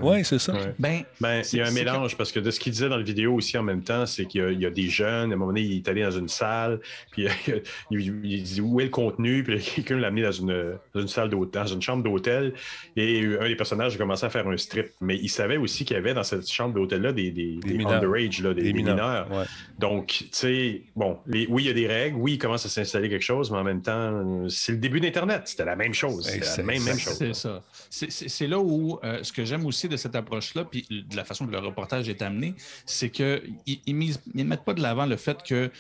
[0.03, 0.53] Oui, c'est ça.
[0.79, 3.03] Ben, ben il y a un mélange parce que de ce qu'il disait dans la
[3.03, 5.31] vidéo aussi en même temps, c'est qu'il y, a des jeunes.
[5.31, 7.27] À un moment donné, il est allé dans une salle, puis
[7.91, 11.31] il, dit où est le contenu, puis quelqu'un l'a amené dans une, dans une salle
[11.31, 12.53] d'hôtel, dans une chambre d'hôtel,
[12.97, 14.89] et un des personnages a commencé à faire un strip.
[15.01, 18.43] Mais il savait aussi qu'il y avait dans cette chambre d'hôtel-là des, des, des, underage,
[18.43, 19.29] là, des, mineurs.
[19.79, 23.09] Donc, tu sais, bon, oui, il y a des règles, oui, il commence à s'installer
[23.09, 25.43] quelque chose, mais en même temps, c'est le début d'Internet.
[25.47, 26.27] C'était la même chose.
[26.27, 27.17] C'est la même, même chose.
[27.19, 27.63] C'est ça.
[27.91, 31.47] C'est là où euh, ce que j'aime aussi de cette approche-là, puis de la façon
[31.47, 32.55] que le reportage est amené,
[32.87, 33.51] c'est qu'ils
[33.95, 35.71] ne mettent pas de l'avant le fait que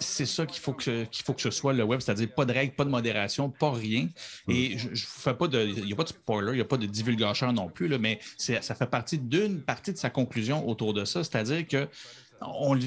[0.00, 2.52] c'est ça qu'il faut que qu'il faut que ce soit le web, c'est-à-dire pas de
[2.52, 4.08] règles, pas de modération, pas rien.
[4.48, 4.52] Mm.
[4.52, 6.64] Et je, je fais pas de, il n'y a pas de spoiler, il n'y a
[6.64, 10.68] pas de divulgation non plus, là, mais ça fait partie d'une partie de sa conclusion
[10.68, 11.88] autour de ça, c'est-à-dire que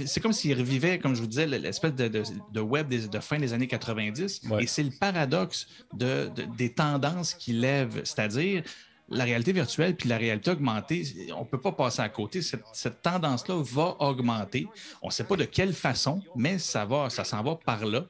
[0.05, 3.67] c'est comme s'il revivait, comme je vous disais, l'espèce de, web de fin des années
[3.67, 4.41] 90.
[4.59, 8.01] Et c'est le paradoxe des tendances qu'il lève.
[8.03, 8.63] C'est-à-dire,
[9.09, 11.03] la réalité virtuelle puis la réalité augmentée,
[11.35, 12.41] on ne peut pas passer à côté.
[12.41, 14.67] Cette, tendance-là va augmenter.
[15.01, 18.05] On ne sait pas de quelle façon, mais ça va, ça s'en va par là.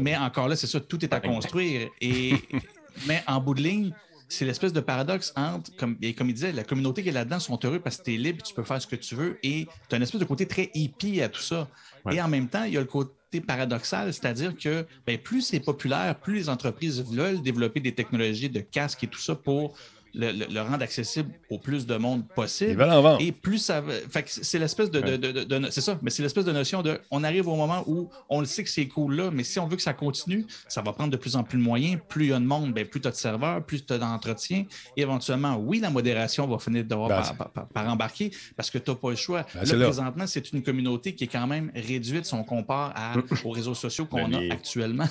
[0.00, 1.88] Mais, encore là, c'est ça, tout est à construire.
[2.00, 2.34] Et,
[3.06, 3.92] mais en bout de ligne,
[4.28, 7.58] c'est l'espèce de paradoxe entre, comme, comme il disait, la communauté qui est là-dedans sont
[7.64, 9.38] heureux parce que tu es libre, tu peux faire ce que tu veux.
[9.42, 11.68] Et tu as une espèce de côté très hippie à tout ça.
[12.10, 15.60] Et en même temps, il y a le côté paradoxal, c'est-à-dire que ben, plus c'est
[15.60, 19.76] populaire, plus les entreprises veulent développer des technologies de casque et tout ça pour
[20.14, 22.82] le, rendre accessible au plus de monde possible.
[23.20, 27.00] Et plus ça Fait c'est l'espèce de, c'est ça, mais c'est l'espèce de notion de
[27.10, 29.66] on arrive au moment où on le sait que c'est cool là, mais si on
[29.66, 31.98] veut que ça continue, ça va prendre de plus en plus de moyens.
[32.08, 33.98] Plus il y a de monde, bien, plus tu as de serveurs, plus tu as
[33.98, 34.64] d'entretien.
[34.96, 38.96] Et éventuellement, oui, la modération va finir devoir ben, par, embarquer parce que tu n'as
[38.96, 39.46] pas le choix.
[39.54, 43.14] Ben, là, présentement, c'est une communauté qui est quand même réduite si on compare à,
[43.44, 45.06] aux réseaux sociaux qu'on a actuellement.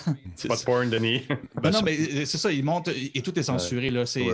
[0.48, 1.24] Pas de porn, Denis.
[1.62, 3.90] Ben, non, mais c'est ça, il monte et tout est censuré.
[3.90, 4.06] Là.
[4.06, 4.26] C'est,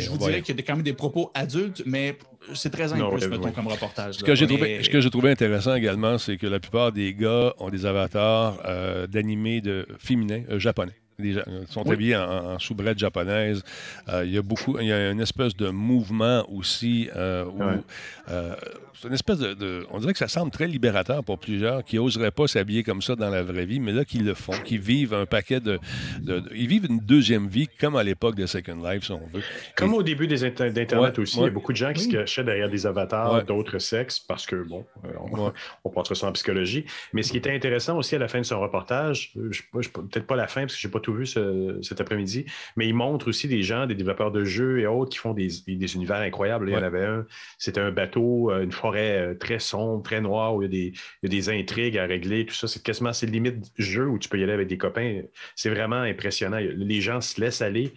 [0.00, 2.18] je vous dirais qu'il y a quand même des propos adultes, mais
[2.54, 4.16] c'est très plus, mettons, comme reportage.
[4.16, 8.58] Ce que, j'ai trouvé, intéressant également, c'est que la plupart des gars ont des avatars
[8.64, 10.92] euh, d'animés de, féminins euh, japonais.
[11.18, 13.62] Ils sont habillés en, soubrette japonaise.
[14.08, 17.62] Euh, il y a beaucoup, il y a une espèce de mouvement aussi où
[18.94, 22.30] c'est une espèce de, On dirait que ça semble très libérateur pour plusieurs qui n'oseraient
[22.30, 25.14] pas s'habiller comme ça dans la vraie vie, mais là, qui le font, qui vivent
[25.14, 25.78] un paquet de.
[26.54, 29.42] ils vivent une deuxième vie, comme à l'époque de Second Life, si on veut.
[29.76, 31.38] Comme au début des d'Internet aussi.
[31.38, 34.46] Il y a beaucoup de gens qui se cachaient derrière des avatars d'autres sexes parce
[34.46, 35.52] que, bon, euh, on,
[35.84, 36.84] on porte ça en psychologie.
[37.12, 40.46] Mais ce qui était intéressant aussi à la fin de son reportage, peut-être pas la
[40.46, 43.62] fin parce que je n'ai pas tout vu cet après-midi, mais il montre aussi des
[43.62, 46.68] gens, des développeurs de jeux et autres qui font des, des univers incroyables.
[46.68, 47.26] Il y en avait un,
[47.58, 50.92] c'était un bateau, euh, une forêt euh, très sombre, très noir, où il y,
[51.24, 52.66] a des, intrigues à régler, tout ça.
[52.66, 55.22] C'est quasiment c'est limite du jeu où tu peux y aller avec des copains.
[55.54, 56.58] C'est vraiment impressionnant.
[56.58, 57.94] Les gens se laissent aller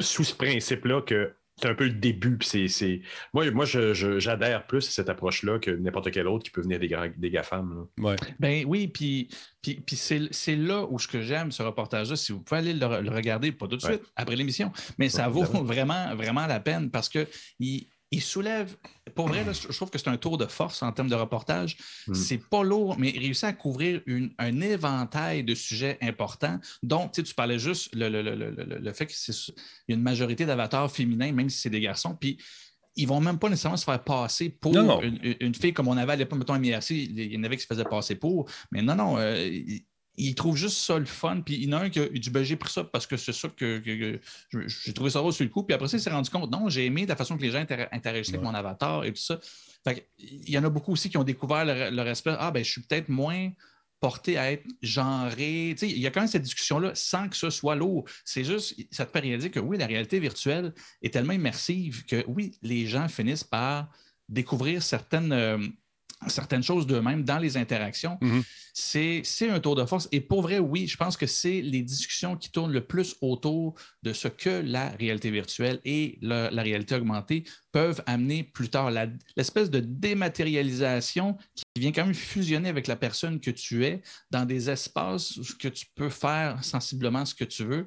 [0.00, 2.38] sous ce principe-là que c'est un peu le début.
[2.40, 3.02] C'est,
[3.34, 6.88] Moi, moi j'adhère plus à cette approche-là que n'importe quel autre qui peut venir des,
[7.16, 7.86] des GAFAM.
[8.00, 8.16] Ouais.
[8.40, 9.28] Ben oui, puis,
[9.60, 12.16] puis, c'est, là où ce que j'aime ce reportage-là.
[12.16, 15.44] Si vous pouvez aller le, regarder, pas tout de suite, après l'émission, mais ça vaut
[15.62, 17.28] vraiment, vraiment la peine parce que
[17.60, 18.76] il, il soulève,
[19.14, 21.78] pour vrai, je trouve que c'est un tour de force en termes de reportage.
[22.06, 22.14] Mm.
[22.14, 24.02] C'est pas lourd, mais il réussit à couvrir
[24.38, 26.60] un éventail de sujets importants.
[26.82, 29.34] Donc, tu parlais juste le, le, fait qu'il
[29.88, 32.14] y a une majorité d'avatars féminins, même si c'est des garçons.
[32.14, 32.36] Puis,
[32.96, 36.16] ils vont même pas nécessairement se faire passer pour Une, fille comme on avait à
[36.16, 38.46] l'époque, mettons, MIRC, il y en avait qui se faisaient passer pour.
[38.70, 39.50] Mais non, non, euh,
[40.16, 41.40] il trouve juste ça le fun.
[41.40, 43.16] Puis il y en a un qui a dit ben, j'ai pris ça parce que
[43.16, 45.62] c'est ça que, j'ai trouvé ça drôle sur le coup.
[45.62, 47.64] Puis après ça, il s'est rendu compte non, j'ai aimé la façon que les gens
[47.92, 49.38] interagissaient avec mon avatar et tout ça.
[49.84, 52.34] Fait il y en a beaucoup aussi qui ont découvert le, respect.
[52.38, 53.50] Ah, ben, je suis peut-être moins
[54.00, 55.76] porté à être genré.
[55.80, 58.04] il y a quand même cette discussion-là sans que ce soit lourd.
[58.24, 62.04] C'est juste, ça te permet de dire que oui, la réalité virtuelle est tellement immersive
[62.04, 63.88] que oui, les gens finissent par
[64.28, 65.32] découvrir certaines.
[65.32, 65.58] Euh,
[66.28, 68.42] certaines choses d'eux-mêmes dans les interactions, mhm.
[68.72, 70.08] c'est un tour de force.
[70.12, 73.74] Et pour vrai, oui, je pense que c'est les discussions qui tournent le plus autour
[74.02, 78.90] de ce que la réalité virtuelle et la, réalité augmentée peuvent amener plus tard.
[79.36, 84.44] L'espèce de dématérialisation qui vient quand même fusionner avec la personne que tu es dans
[84.44, 87.86] des espaces où que tu peux faire sensiblement ce que tu veux.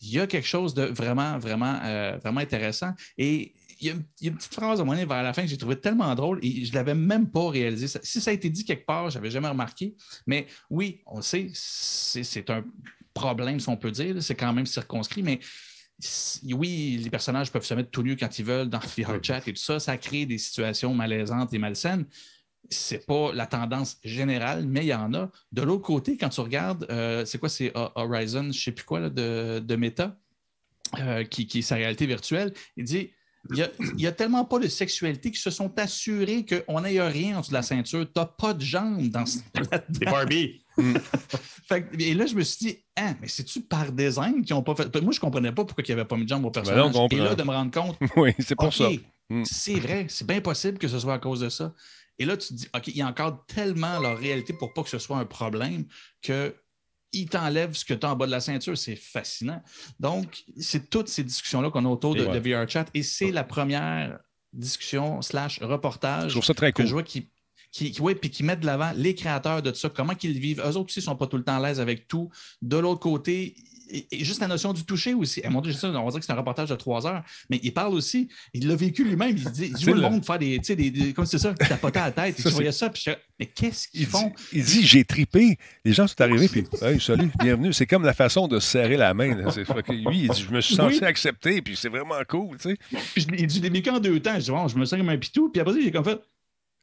[0.00, 2.92] Il y a quelque chose de vraiment, vraiment, euh, vraiment intéressant.
[3.16, 5.76] Et il y, a, une petite phrase à mon vers la fin que j'ai trouvé
[5.76, 7.98] tellement drôle et je ne l'avais même pas réalisé.
[8.02, 9.94] Si ça a été dit quelque part, je n'avais jamais remarqué.
[10.26, 12.64] Mais oui, on le sait, c'est un
[13.12, 14.22] problème, si on peut dire.
[14.22, 15.40] C'est quand même circonscrit, mais
[16.52, 19.52] oui, les personnages peuvent se mettre tout nus quand ils veulent dans VR chat et
[19.52, 19.78] tout ça.
[19.78, 22.06] Ça crée des situations malaisantes et malsaines.
[22.70, 25.30] C'est pas la tendance générale, mais il y en a.
[25.52, 28.84] De l'autre côté, quand tu regardes, euh, c'est quoi, c'est Horizon, je ne sais plus
[28.84, 30.16] quoi, de, de Meta,
[30.98, 33.10] euh, qui, qui, est sa réalité virtuelle, il dit
[33.50, 37.40] il n'y a, tellement pas de sexualité qu'ils se sont assurés qu'on n'ait rien en
[37.40, 38.06] dessous de la ceinture.
[38.06, 39.38] Tu n'as pas de jambes dans ce.
[40.04, 40.62] Barbie.
[41.98, 44.84] et là, je me suis dit, ah, mais c'est-tu par design qu'ils n'ont pas fait?
[45.02, 46.62] Moi, je ne comprenais pas pourquoi il n'y avait pas mis de jambes au ben
[46.62, 46.94] personnage.
[47.10, 47.96] et là, de me rendre compte.
[48.16, 48.88] oui, c'est pour ça.
[49.28, 49.42] Mm.
[49.44, 51.72] C'est vrai, c'est bien possible que ce soit à cause de ça.
[52.18, 54.82] Et là, tu te dis, OK, il y a encore tellement leur réalité pour pas
[54.82, 55.84] que ce soit un problème
[56.22, 56.54] que
[57.14, 58.76] il t'enlève ce que tu as en bas de la ceinture.
[58.76, 59.62] C'est fascinant.
[60.00, 64.18] Donc, c'est toutes ces discussions-là qu'on a autour de, VR Chat et c'est la première
[64.52, 66.84] discussion slash reportage je trouve ça très cool.
[66.84, 67.28] que je vois qui,
[67.72, 70.60] qui, puis qui mettent de l'avant les créateurs de ça, comment qu'ils vivent.
[70.60, 72.30] Eux autres aussi ne sont pas tout le temps à l'aise avec tout.
[72.62, 73.56] De l'autre côté,
[73.90, 75.40] et, juste la notion du toucher aussi.
[75.44, 77.60] Eh, mon Dieu, ça, on va dire que c'est un reportage de trois heures, mais
[77.62, 79.36] il parle aussi, il l'a vécu lui-même.
[79.36, 82.06] Il dit, je vois le monde faire des, des, des comme c'est ça, tapoter à
[82.06, 82.40] la tête.
[82.40, 84.32] Ça, je voyais ça, puis je mais qu'est-ce qu'ils font?
[84.52, 85.58] il dit, j'ai tripé.
[85.84, 87.72] Les gens sont arrivés, puis, hey, salut, bienvenue.
[87.72, 89.34] C'est comme la façon de serrer la main.
[89.34, 92.78] lui, il dit, je me suis senti accepté, puis c'est vraiment cool, tu sais.
[93.16, 94.34] il dit, je l'ai vécu en deux temps.
[94.34, 96.20] Je dis, bon, je me sens comme un pitou, puis après, il est comme fait.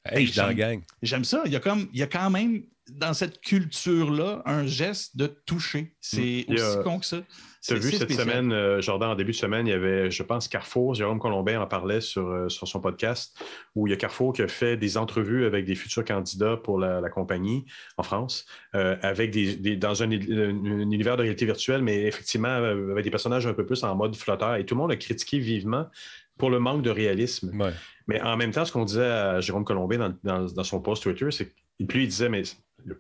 [0.04, 0.82] Hey, je suis dans la gang.
[1.02, 1.44] J'aime ça.
[1.46, 5.28] Il y, a comme, il y a quand même dans cette culture-là un geste de
[5.28, 5.96] toucher.
[6.00, 7.18] C'est aussi con que ça.
[7.64, 10.24] Tu as vu cette semaine, euh, Jordan, en début de semaine, il y avait, je
[10.24, 13.40] pense, Carrefour, Jérôme Colombin en parlait sur, euh, sur son podcast,
[13.76, 16.80] où il y a Carrefour qui a fait des entrevues avec des futurs candidats pour
[16.80, 17.66] la, compagnie
[17.98, 23.12] en France, euh, avec des, dans un, univers de réalité virtuelle, mais effectivement avec des
[23.12, 24.56] personnages un peu plus en mode flotteur.
[24.56, 25.86] Et tout le monde a critiqué vivement
[26.40, 27.52] pour le manque de réalisme.
[28.08, 31.46] Mais en même temps, ce qu'on disait à Jérôme Colombin dans, son post Twitter, c'est
[31.46, 32.42] que plus il disait, mais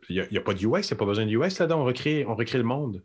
[0.10, 1.86] il n'y a, pas de UX, il n'y a pas besoin de UX là-dedans, on
[1.86, 3.04] recrée, on recrée le monde.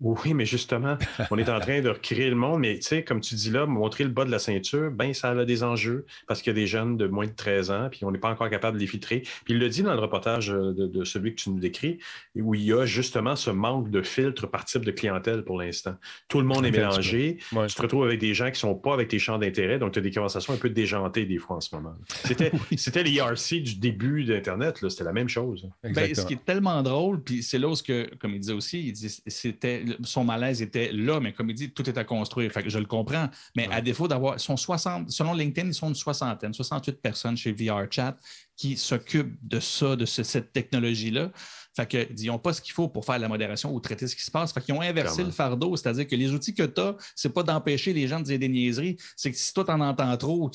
[0.00, 0.98] Oui, mais justement,
[1.30, 3.64] on est en train de recréer le monde, mais tu sais, comme tu dis là,
[3.64, 6.60] montrer le bas de la ceinture, ben ça a des enjeux parce qu'il y a
[6.60, 8.86] des jeunes de moins de 13 ans, puis on n'est pas encore capable de les
[8.86, 9.20] filtrer.
[9.20, 11.98] Puis il le dit dans le reportage euh, de, celui que tu nous décris,
[12.34, 15.94] où il y a justement ce manque de filtre par type de clientèle pour l'instant.
[16.28, 17.38] Tout le monde est mélangé.
[17.50, 19.92] Tu te retrouves avec des gens qui ne sont pas avec tes champs d'intérêt, donc
[19.92, 21.94] tu as des conversations un peu déjantées des fois en ce moment.
[22.24, 25.70] C'était, c'était l'IRC du début d'Internet, c'était la même chose.
[25.82, 28.88] Ben, ce qui est tellement drôle, puis c'est là où, que, comme il disait aussi,
[28.88, 32.50] il dit, c'était son malaise était là, mais comme il dit, tout est à construire.
[32.52, 33.28] Fait que je le comprends.
[33.56, 37.52] Mais à défaut d'avoir, sont 60, selon LinkedIn, ils sont une soixantaine, 68 personnes chez
[37.52, 38.16] VRChat
[38.56, 41.30] qui s'occupent de ça, de cette technologie-là.
[41.76, 44.16] Fait que, ils n'ont pas ce qu'il faut pour faire la modération ou traiter ce
[44.16, 44.52] qui se passe.
[44.52, 47.42] Fait qu'ils ont inversé le fardeau, c'est-à-dire que les outils que tu as, c'est pas
[47.42, 50.50] d'empêcher les gens de dire des niaiseries, c'est que si toi, tu en entends trop,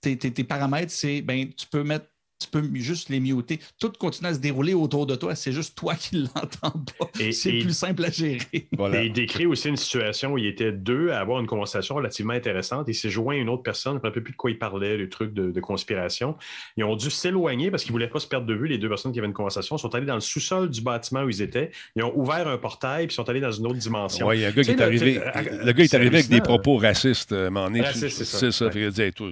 [0.00, 2.06] tes, tes, paramètres, c'est, ben, tu peux mettre
[2.38, 3.58] tu peux juste les muter.
[3.80, 5.34] Tout continue à se dérouler autour de toi.
[5.34, 7.10] C'est juste toi qui ne l'entends pas.
[7.32, 8.46] C'est plus simple à gérer.
[8.52, 12.34] Et il décrit aussi une situation où il était deux à avoir une conversation relativement
[12.34, 12.86] intéressante.
[12.88, 13.94] Il s'est joint à une autre personne.
[13.94, 16.36] Je ne me rappelle plus de quoi il parlait, le truc de, conspiration.
[16.76, 18.68] Ils ont dû s'éloigner parce qu'ils ne voulaient pas se perdre de vue.
[18.68, 21.28] Les deux personnes qui avaient une conversation sont allés dans le sous-sol du bâtiment où
[21.28, 21.72] ils étaient.
[21.96, 24.28] Ils ont ouvert un portail puis sont allés dans une autre dimension.
[24.28, 25.20] Oui, il y a un gars qui est arrivé.
[25.64, 27.32] Le, gars est arrivé avec des propos racistes.
[27.32, 27.50] Euh,
[27.92, 28.52] c'est ça.
[28.52, 28.70] ça.
[28.74, 29.24] Il a dit, puis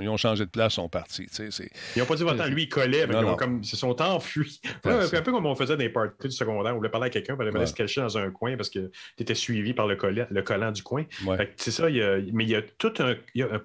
[0.00, 1.26] ils ont changé de place, ils sont partis.
[1.96, 4.60] Ils n'ont pas dit lui, il collait, mais ils, comme, se sont enfuis.
[4.84, 7.36] un, peu comme on faisait dans les parties du secondaire, on voulait parler à quelqu'un,
[7.38, 10.26] on allait se cacher dans un coin parce que tu étais suivi par le, collant,
[10.30, 11.04] le collant du coin.
[11.56, 13.14] C'est ça, mais il y a tout un,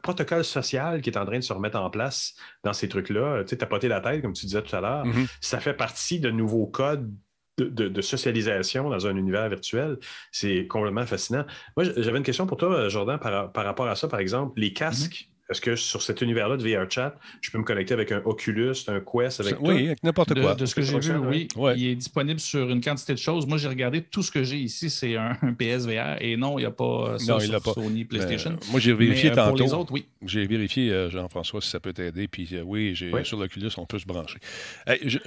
[0.01, 3.43] protocole social qui est en train de se remettre en place dans ces trucs-là.
[3.43, 5.27] Tu sais, tapoter la tête, comme tu disais tout à l'heure, mm-hmm.
[5.41, 7.11] ça fait partie de nouveaux codes
[7.57, 9.97] de, socialisation dans un univers virtuel.
[10.31, 11.45] C'est complètement fascinant.
[11.77, 14.59] Moi, j'avais une question pour toi, Jordan, par, rapport à ça, par exemple.
[14.59, 18.11] Les casques, est-ce que sur cet univers-là de VR chat, je peux me connecter avec
[18.11, 20.55] un Oculus, un Quest, avec Oui, avec n'importe quoi.
[20.55, 21.47] De, ce que j'ai vu, oui.
[21.77, 23.45] Il est disponible sur une quantité de choses.
[23.45, 26.17] Moi, j'ai regardé tout ce que j'ai ici, c'est un, PSVR.
[26.21, 28.57] Et non, il n'y a pas ça sur Sony, PlayStation.
[28.71, 29.49] moi, j'ai vérifié euh, tantôt.
[29.49, 30.05] Pour les autres, oui.
[30.25, 32.27] J'ai vérifié, euh, Jean-François, si ça peut t'aider.
[32.27, 34.39] Puis euh, oui, sur l'Oculus, on peut se brancher.
[34.87, 35.19] je,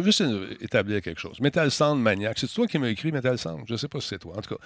[0.00, 0.24] veux juste
[0.60, 1.40] établir quelque chose.
[1.40, 3.64] Metal Sound Maniac, c'est toi qui m'as écrit Metal Sound?
[3.66, 4.34] Je ne sais pas si c'est toi.
[4.38, 4.60] En tout cas,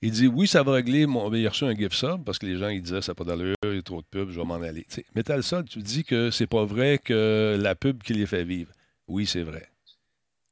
[0.00, 1.32] il dit oui, ça va régler mon.
[1.32, 3.24] Il a reçu un gift sub parce que les gens ils disaient ça n'a pas
[3.24, 4.86] d'allure, il y a trop de pubs, je vais m'en aller.
[5.14, 8.72] Metal Sound, tu dis que c'est pas vrai que la pub qui les fait vivre.
[9.08, 9.68] Oui, c'est vrai.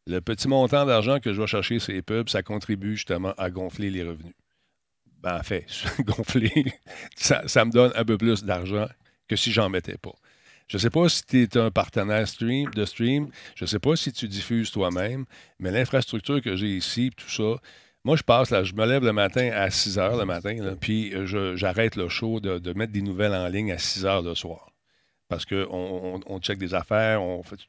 [0.06, 3.90] Le petit montant d'argent que je vais chercher ces pubs, ça contribue justement à gonfler
[3.90, 4.34] les revenus.
[5.22, 5.66] Ben, en fait,
[6.00, 6.72] gonfler,
[7.14, 8.88] ça, me donne un peu plus d'argent
[9.28, 10.14] que si j'en mettais pas.
[10.66, 13.96] Je ne sais pas si tu es un partenaire de stream, je ne sais pas
[13.96, 15.26] si tu diffuses toi-même,
[15.58, 17.60] mais l'infrastructure que j'ai ici, tout ça,
[18.04, 21.14] moi, je passe, là, je me lève le matin à 6 heures le matin, puis
[21.14, 24.70] euh, j'arrête le show de, mettre des nouvelles en ligne à 6 heures le soir.
[25.28, 27.20] Parce qu'on on, check des affaires,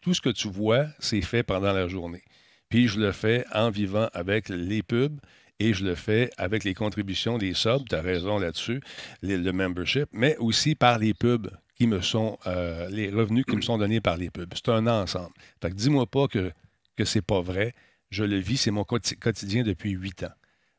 [0.02, 2.24] tout ce que tu vois, c'est fait pendant la journée.
[2.70, 5.20] Puis je le fais en vivant avec les pubs
[5.60, 8.82] Et je le fais avec les contributions des subs, tu as raison là-dessus,
[9.22, 13.62] le membership, mais aussi par les pubs qui me sont, euh, les revenus qui me
[13.62, 14.52] sont donnés par les pubs.
[14.56, 15.34] C'est un ensemble.
[15.62, 16.52] Fait que dis-moi pas que,
[16.96, 17.74] que c'est pas vrai.
[18.12, 20.34] Je le vis, c'est mon quotidien depuis huit ans.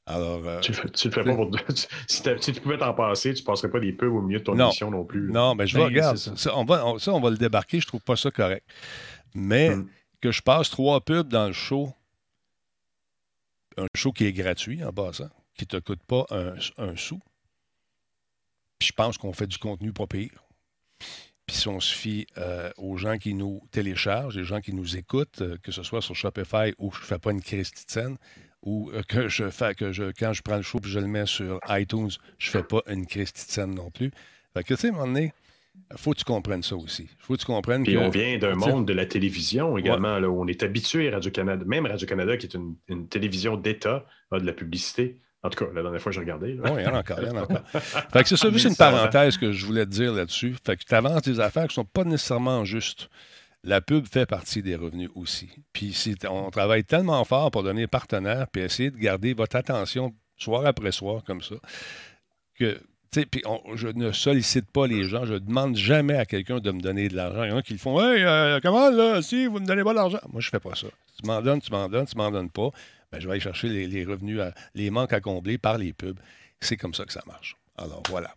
[0.04, 1.50] Alors, euh, tu, le fais pas pour.
[2.08, 4.58] si, tu pouvais t'en passer, tu ne passerais pas des pubs au milieu de ton
[4.58, 5.30] émission non plus.
[5.30, 6.16] Non, mais je ben, regarde.
[6.16, 6.56] Ça.
[6.56, 7.80] on va, ça, on va le débarquer.
[7.80, 8.66] Je trouve pas ça correct.
[9.34, 9.88] Mais hmm.
[10.20, 11.92] que je passe trois pubs dans le show,
[13.76, 17.20] un show qui est gratuit en passant, qui ne te coûte pas un, un sou.
[18.80, 20.44] Puis je pense qu'on fait du contenu pas pire.
[21.46, 24.96] Puis si on se fie euh, aux gens qui nous téléchargent, les gens qui nous
[24.96, 28.16] écoutent, euh, que ce soit sur Shopify ou je ne fais pas une crise scène,
[28.62, 31.06] ou euh, que je fais que je quand je prends le show et je le
[31.06, 34.12] mets sur iTunes, je ne fais pas une crise scène non plus.
[34.54, 35.32] Fait que tu sais, à un moment donné,
[35.96, 37.08] faut que tu comprennes ça aussi.
[37.18, 40.40] faut que tu comprennes Puis on vient d'un monde de la télévision également, là, où
[40.40, 44.46] on est habitué à Radio-Canada, même Radio-Canada, qui est une, une télévision d'État, a de
[44.46, 45.18] la publicité.
[45.44, 46.58] En tout cas, la dernière fois, j'ai regardé.
[46.62, 47.68] Oui, il y en a encore, il y en a encore.
[47.72, 50.54] fait que c'est ça, juste une parenthèse que je voulais te dire là-dessus.
[50.64, 53.08] Fait que tu avances des affaires qui ne sont pas nécessairement justes.
[53.64, 55.50] La pub fait partie des revenus aussi.
[55.72, 55.96] Puis
[56.28, 60.90] on travaille tellement fort pour donner partenaire puis essayer de garder votre attention soir après
[60.90, 61.54] soir comme ça,
[62.58, 62.80] que
[63.12, 63.42] puis
[63.74, 65.24] je ne sollicite pas les gens.
[65.24, 67.44] Je ne demande jamais à quelqu'un de me donner de l'argent.
[67.44, 69.66] Il y en a qui le font Hey, euh, comment là, si vous ne me
[69.66, 70.20] donnez pas l'argent?
[70.32, 70.86] Moi, je ne fais pas ça.
[71.20, 72.70] Tu m'en donnes, tu m'en donnes, tu m'en donnes pas.
[73.10, 74.40] Ben, je vais aller chercher les, revenus,
[74.74, 76.18] les manques à combler par les pubs.
[76.60, 77.56] C'est comme ça que ça marche.
[77.76, 78.34] Alors voilà.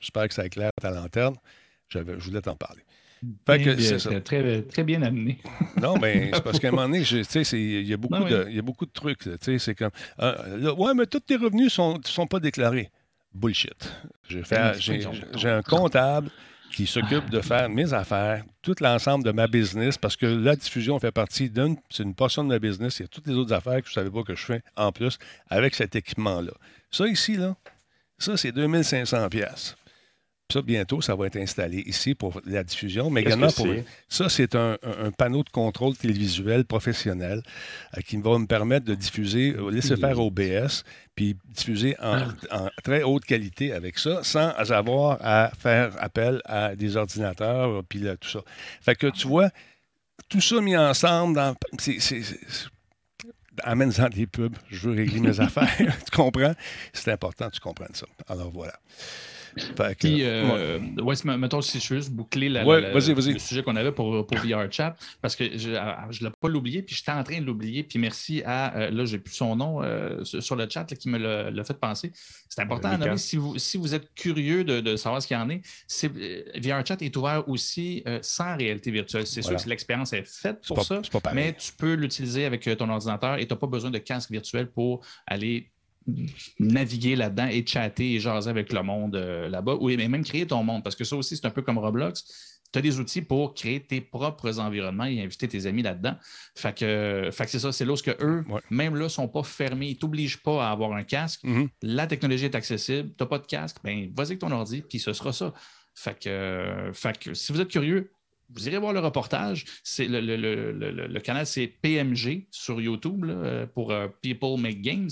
[0.00, 1.36] J'espère que ça éclaire ta lanterne.
[1.88, 2.82] Je voulais t'en parler.
[3.46, 5.38] Fait Très, très, bien amené.
[5.80, 8.62] non, mais c'est parce qu'à un moment donné, il y, a beaucoup de, y a
[8.62, 9.28] beaucoup de trucs.
[9.40, 12.90] C'est comme, euh, ouais, mais tous tes revenus ne sont, sont pas déclarés.
[13.34, 13.92] Bullshit.
[14.28, 16.30] J'ai un comptable
[16.72, 20.98] qui s'occupe de faire mes affaires, tout l'ensemble de ma business, parce que la diffusion
[20.98, 22.98] fait partie d'une, c'est une portion de ma business.
[22.98, 24.62] Il y a toutes les autres affaires que je ne savais pas que je fais
[24.76, 25.18] en plus
[25.50, 26.52] avec cet équipement-là.
[26.90, 27.56] Ça ici, là,
[28.18, 29.76] ça, c'est 2500 pièces.
[30.50, 33.66] Ça, bientôt, ça va être installé ici pour la diffusion, mais également pour.
[34.08, 34.76] Ça, c'est un,
[35.16, 37.42] panneau de contrôle télévisuel professionnel
[37.96, 42.68] euh, qui va me permettre de diffuser, euh, laisser faire OBS, puis diffuser en, en,
[42.84, 48.28] très haute qualité avec ça, sans avoir à faire appel à des ordinateurs, puis tout
[48.28, 48.40] ça.
[48.82, 49.48] Fait que tu vois,
[50.28, 51.54] tout ça mis ensemble, dans,
[53.62, 56.54] amène-en des pubs, je veux régler mes affaires, tu comprends?
[56.92, 58.06] C'est important tu comprennes ça.
[58.28, 58.74] Alors voilà.
[59.98, 61.36] Puis, euh, ouais.
[61.36, 65.36] mettons, si je veux juste boucler la, le sujet qu'on avait pour, pour VRChat, parce
[65.36, 67.82] que je ne l'ai pas l'oublié, puis j'étais en train de l'oublier.
[67.82, 71.18] Puis merci à, euh, là, j'ai plus son nom euh, sur le chat qui me
[71.18, 72.12] l'a fait penser.
[72.48, 75.40] C'est important à nommer si vous, si vous êtes curieux de, savoir ce qu'il y
[75.40, 75.62] en est.
[76.58, 79.26] VRChat est ouvert aussi sans réalité virtuelle.
[79.26, 81.00] C'est sûr que l'expérience est faite pour ça,
[81.34, 84.70] mais tu peux l'utiliser avec ton ordinateur et tu n'as pas besoin de casque virtuel
[84.70, 85.71] pour aller
[86.58, 90.62] naviguer là-dedans et chatter et jaser avec le monde euh, là-bas, ou même créer ton
[90.62, 92.58] monde, parce que ça aussi, c'est un peu comme Roblox.
[92.72, 96.16] Tu as des outils pour créer tes propres environnements et inviter tes amis là-dedans.
[96.56, 99.88] Fait que, c'est ça, c'est là que eux, même là, ne sont pas fermés.
[99.88, 101.44] Ils ne t'obligent pas à avoir un casque.
[101.44, 101.68] Mm-hmm.
[101.82, 103.10] La technologie est accessible.
[103.10, 105.52] Tu n'as pas de casque, ben vas-y avec ton ordi, puis ce sera ça.
[105.94, 108.10] Fait que, fait que si vous êtes curieux,
[108.54, 109.64] vous irez voir le reportage.
[109.82, 113.26] C'est le, canal, c'est PMG sur YouTube
[113.74, 115.10] pour euh, People Make Games.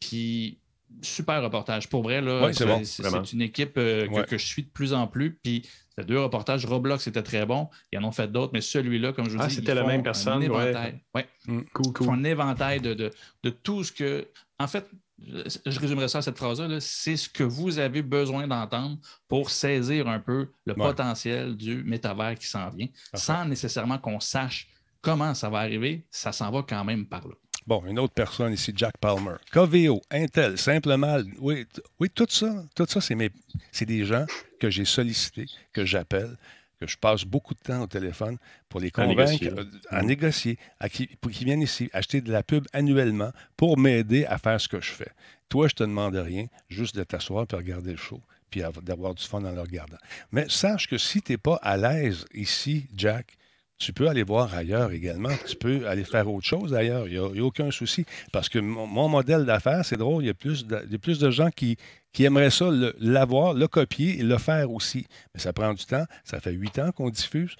[0.00, 0.58] Puis,
[1.02, 1.88] super reportage.
[1.88, 5.38] Pour vrai, c'est une équipe euh, que, je suis de plus en plus.
[5.42, 6.64] Puis, ces deux reportages.
[6.64, 7.68] Roblox était très bon.
[7.92, 10.02] Ils en ont fait d'autres, mais celui-là, comme je vous ah, dis, c'était la même
[10.02, 10.34] personne.
[10.34, 11.00] Un éventail.
[11.14, 11.26] Ouais.
[11.46, 11.60] Mm.
[11.72, 12.08] Cool, cool.
[12.10, 14.28] un éventail de, de, tout ce que.
[14.58, 14.88] En fait,
[15.20, 20.08] je résumerai ça à cette phrase-là, c'est ce que vous avez besoin d'entendre pour saisir
[20.08, 24.68] un peu le potentiel du métavers qui s'en vient, sans nécessairement qu'on sache
[25.00, 27.34] comment ça va arriver, ça s'en va quand même par là.
[27.66, 29.34] Bon, une autre personne ici, Jack Palmer.
[29.52, 31.66] Coveo, Intel, simplement, oui,
[32.00, 34.24] oui tout ça, tout ça, c'est des gens
[34.58, 36.38] que j'ai sollicités, que j'appelle,
[36.80, 38.38] que je passe beaucoup de temps au téléphone
[38.68, 39.44] pour les convaincre
[39.90, 44.24] à négocier, à, qui, pour qu'ils viennent ici acheter de la pub annuellement pour m'aider
[44.26, 45.10] à faire ce que je fais.
[45.48, 49.24] Toi, je te demande rien, juste de t'asseoir et regarder le show, puis d'avoir du
[49.24, 49.98] fun en le regardant.
[50.30, 53.36] Mais sache que si tu n'es pas à l'aise ici, Jack,
[53.78, 55.30] tu peux aller voir ailleurs également.
[55.46, 57.06] Tu peux aller faire autre chose ailleurs.
[57.06, 58.04] Il n'y a, aucun souci.
[58.32, 61.78] Parce que mon, modèle d'affaires, c'est drôle, il y, a plus de, gens qui,
[62.18, 65.06] aimeraient ça l'avoir, le, copier et le faire aussi.
[65.32, 66.04] Mais ça prend du temps.
[66.24, 67.54] Ça fait huit ans qu'on diffuse.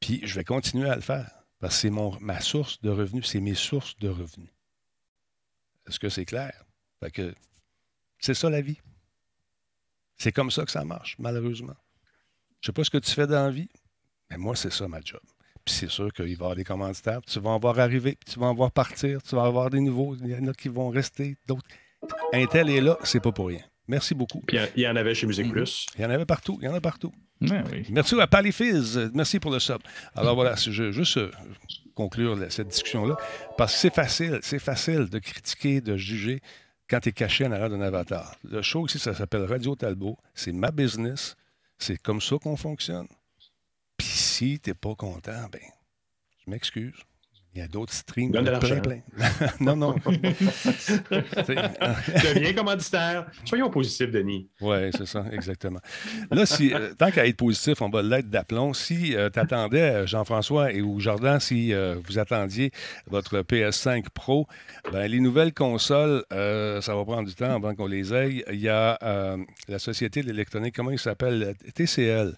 [0.00, 1.30] Puis je vais continuer à le faire.
[1.60, 3.26] Parce que c'est ma source de revenus.
[3.26, 4.50] C'est mes sources de revenus.
[5.86, 6.64] Est-ce que c'est clair?
[7.12, 7.34] Que
[8.18, 8.80] c'est ça la vie.
[10.16, 11.76] C'est comme ça que ça marche, malheureusement.
[12.60, 13.68] Je ne sais pas ce que tu fais dans la vie,
[14.30, 15.20] mais moi, c'est ça ma job.
[15.64, 18.38] Puis c'est sûr qu'il va y avoir des commanditaires, tu vas en voir arriver, tu
[18.38, 20.90] vas en voir partir, tu vas avoir des nouveaux, il y en a qui vont
[20.90, 21.66] rester, d'autres.
[22.32, 23.62] Intel est là, c'est pas pour rien.
[23.86, 24.40] Merci beaucoup.
[24.40, 25.52] Puis il y en avait chez Musique mm-hmm.
[25.52, 25.86] Plus.
[25.96, 26.58] Il y en avait partout.
[26.60, 27.12] Il y en a partout.
[27.40, 27.50] oui.
[27.90, 29.10] Merci à Palifiz.
[29.14, 29.78] Merci pour le sub.
[30.14, 31.30] Alors voilà, je veux juste euh,
[31.94, 33.16] conclure cette discussion-là.
[33.58, 36.40] Parce que c'est facile, c'est facile de critiquer, de juger
[36.88, 38.36] quand tu es caché en arrière d'un avatar.
[38.44, 40.16] Le show ici, ça s'appelle Radio Talbot.
[40.34, 41.36] C'est ma business.
[41.78, 43.08] C'est comme ça qu'on fonctionne.
[44.34, 45.60] Si tu n'es pas content, ben,
[46.44, 46.96] je m'excuse.
[47.54, 48.32] Il y a d'autres streams.
[48.32, 49.00] Donne de plein, plein.
[49.60, 49.94] non, non.
[51.14, 53.26] Deviens commanditaire.
[53.44, 54.48] Soyons positifs, Denis.
[54.60, 55.78] Oui, c'est ça, exactement.
[56.32, 58.74] Là, si, euh, tant qu'à être positif, on va l'être d'aplomb.
[58.74, 62.72] Si euh, tu attendais, euh, Jean-François et ou Jordan, si vous attendiez
[63.06, 64.48] votre PS5 Pro,
[64.90, 68.42] ben, les nouvelles consoles, ça va prendre du temps avant qu'on les aille.
[68.50, 68.98] Il y a
[69.68, 71.54] la Société de l'électronique, comment il s'appelle?
[71.72, 72.34] TCL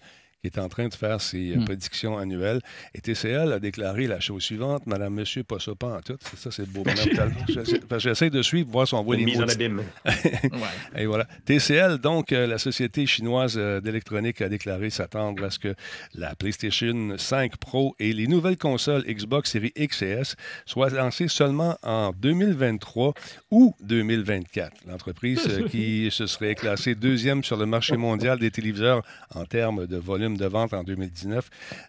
[0.46, 1.64] est en train de faire ses euh, hmm.
[1.64, 2.60] prédictions annuelles.
[2.94, 6.16] Et TCL a déclaré la chose suivante Madame, Monsieur, pas ça, pas en tout.
[6.20, 6.84] C'est ça, c'est beau.
[7.98, 9.82] J'essaie de suivre, voir si on voit les mise en abîme.
[10.96, 11.26] Et voilà.
[11.44, 15.74] TCL, donc, euh, la société chinoise euh, d'électronique, a déclaré s'attendre à ce que
[16.14, 21.28] la PlayStation 5 Pro et les nouvelles consoles Xbox Series X et S soient lancées
[21.28, 23.14] seulement en 2023
[23.50, 24.72] ou 2024.
[24.86, 29.02] L'entreprise qui se serait classée deuxième sur le marché mondial des téléviseurs
[29.34, 31.48] en termes de volume de vente en 2019,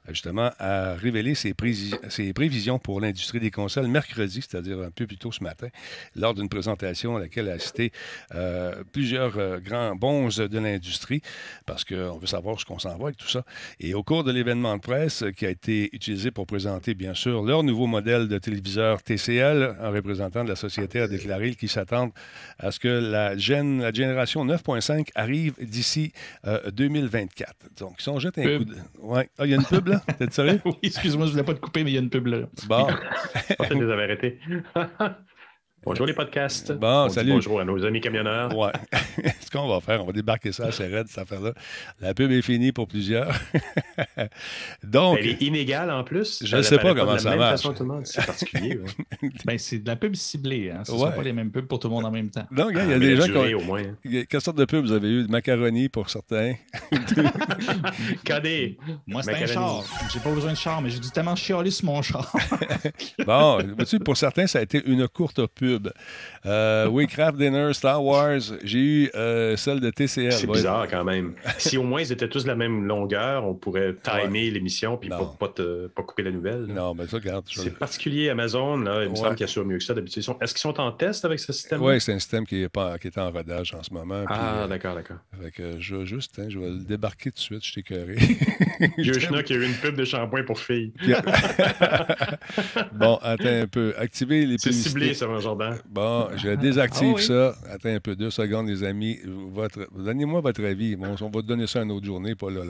[0.09, 5.31] justement, a révélé ses, prévisions pour l'industrie des consoles mercredi, c'est-à-dire un peu plus tôt
[5.31, 5.67] ce matin,
[6.15, 7.91] lors d'une présentation à laquelle a assisté
[8.35, 11.21] euh, plusieurs euh, grands bons de l'industrie,
[11.65, 13.43] parce qu'on veut savoir ce qu'on s'en va avec tout ça.
[13.79, 17.43] Et au cours de l'événement de presse qui a été utilisé pour présenter, bien sûr,
[17.43, 22.11] leur nouveau modèle de téléviseur TCL, un représentant de la société a déclaré qu'ils s'attendent
[22.59, 26.11] à ce que la, génération 9.5 arrive d'ici
[26.71, 27.49] 2024.
[27.49, 28.19] Euh, Donc, ils sont
[29.01, 29.29] Ouais.
[29.37, 30.01] Ah, il y a une pub, là?
[30.19, 30.61] T'es sérieux?
[30.65, 32.39] oui, excuse-moi, je voulais pas te couper, mais il y a une pub, là.
[32.67, 32.87] Bon.
[33.69, 34.39] je les avais arrêtés.
[35.83, 36.73] Bonjour les podcasts.
[36.73, 37.31] Bon, salut.
[37.31, 38.55] Bonjour à nos amis camionneurs.
[38.57, 38.71] Ouais.
[39.39, 41.53] Ce qu'on va faire, on va débarquer ça à Chéred, cette affaire-là.
[42.01, 43.33] La pub est finie pour plusieurs.
[44.83, 45.19] Donc.
[45.19, 46.43] Elle est inégale en plus.
[46.43, 47.61] Je ne sais pas comment ça marche.
[48.03, 48.79] C'est particulier.
[49.45, 50.71] ben, c'est de la pub ciblée.
[50.71, 50.83] Hein.
[50.83, 52.47] Ce ne sont pas les mêmes pubs pour tout le monde en même temps.
[52.51, 53.59] Donc, il y a ah, des gens qui ont.
[53.59, 53.83] Au moins.
[54.29, 55.23] Quelle sorte de pub vous avez eu?
[55.23, 56.55] De macaroni pour certains?
[58.25, 58.77] Cadet.
[59.05, 59.83] Moi, c'est un char.
[60.11, 62.35] J'ai pas besoin de char, mais j'ai dû tellement chialer sur mon char.
[63.25, 63.59] bon,
[64.03, 65.66] pour certains, ça a été une courte pub.
[66.45, 68.39] Euh, oui, Craft Dinner, Star Wars.
[68.63, 70.31] J'ai eu euh, celle de TCL.
[70.31, 71.33] C'est bizarre quand même.
[71.57, 75.09] si au moins ils étaient tous de la même longueur, on pourrait timer l'émission puis
[75.09, 76.65] pas, pas, couper la nouvelle.
[76.67, 77.45] Non, mais ça, regarde.
[77.47, 78.77] C'est particulier Amazon.
[78.77, 80.23] Là, il me semble qu'il assure mieux que ça d'habitude.
[80.41, 81.81] Est-ce qu'ils sont en test avec ce système?
[81.81, 84.23] Oui, c'est un système qui est, pas, qui est en rodage en ce moment.
[84.27, 85.17] Ah, euh, d'accord, d'accord.
[85.79, 88.15] je vais juste, hein, je vais le débarquer tout de suite, je t'ai carré.
[88.15, 89.09] Qui
[89.53, 90.93] a eu une pub de shampoing pour filles.
[92.93, 93.93] bon, attends un peu.
[93.97, 95.56] Activer les C'est ciblé, ça, un genre
[95.89, 97.55] Bon, je désactive ah ça.
[97.71, 99.19] Attends un peu, deux secondes, les amis.
[99.95, 100.95] Donnez-moi votre avis.
[100.99, 102.61] on va te donner ça une autre journée, pas là.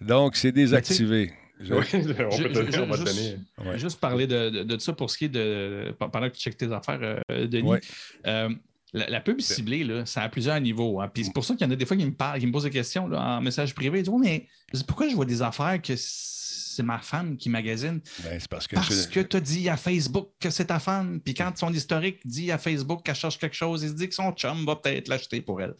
[0.00, 1.32] Donc, c'est désactivé.
[1.60, 3.36] on va donner.
[3.76, 5.94] Juste parler de, ça pour ce qui est de.
[5.98, 7.72] Pendant que tu checkes tes affaires, euh, Denis.
[8.26, 8.48] Euh,
[8.94, 11.00] la, pub ciblée, là, ça a plusieurs niveaux.
[11.00, 11.10] Hein.
[11.12, 12.52] Puis c'est pour ça qu'il y en a des fois qui me parlent, qui me
[12.52, 13.98] posent des questions en message privé.
[13.98, 14.46] Ils disent mais
[14.86, 15.94] pourquoi je vois des affaires que
[16.74, 18.00] c'est ma femme qui magasine.
[18.24, 21.20] Ben, parce que, parce que tu as dit à Facebook que c'est ta femme.
[21.20, 24.14] Puis quand son historique dit à Facebook qu'elle cherche quelque chose, il se dit que
[24.14, 25.74] son chum va peut-être l'acheter pour elle.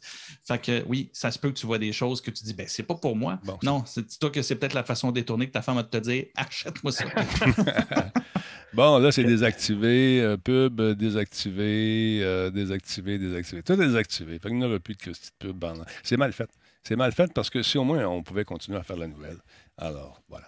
[0.46, 2.66] Fait que oui, ça se peut que tu vois des choses que tu dis, ben
[2.68, 3.40] c'est pas pour moi.
[3.62, 6.26] non, c'est toi que c'est peut-être la façon détournée que ta femme va te dire,
[6.36, 7.04] achète-moi ça.
[8.72, 13.62] bon, là, c'est désactivé, euh, pub, désactivé, euh, désactivé, désactivé.
[13.62, 14.38] Tout est désactivé.
[14.38, 15.64] Fait qu'il n'y aura plus de petite pub.
[16.02, 16.50] C'est mal fait.
[16.82, 19.38] C'est mal fait parce que si au moins on pouvait continuer à faire la nouvelle.
[19.78, 20.46] Alors, voilà.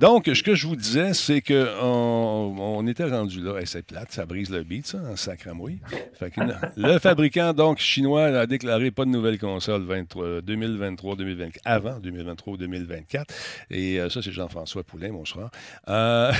[0.00, 1.54] Donc, ce que je vous disais, c'est qu'on
[2.58, 3.54] on était rendu là.
[3.64, 5.78] c'est plate, ça brise le beat, ça, en sacramouille.
[6.76, 13.24] le fabricant, donc, chinois, a déclaré pas de nouvelle console 2023-2024, avant 2023-2024.
[13.70, 15.24] Et euh, ça, c'est Jean-François Poulain, mon.
[15.88, 16.32] Euh,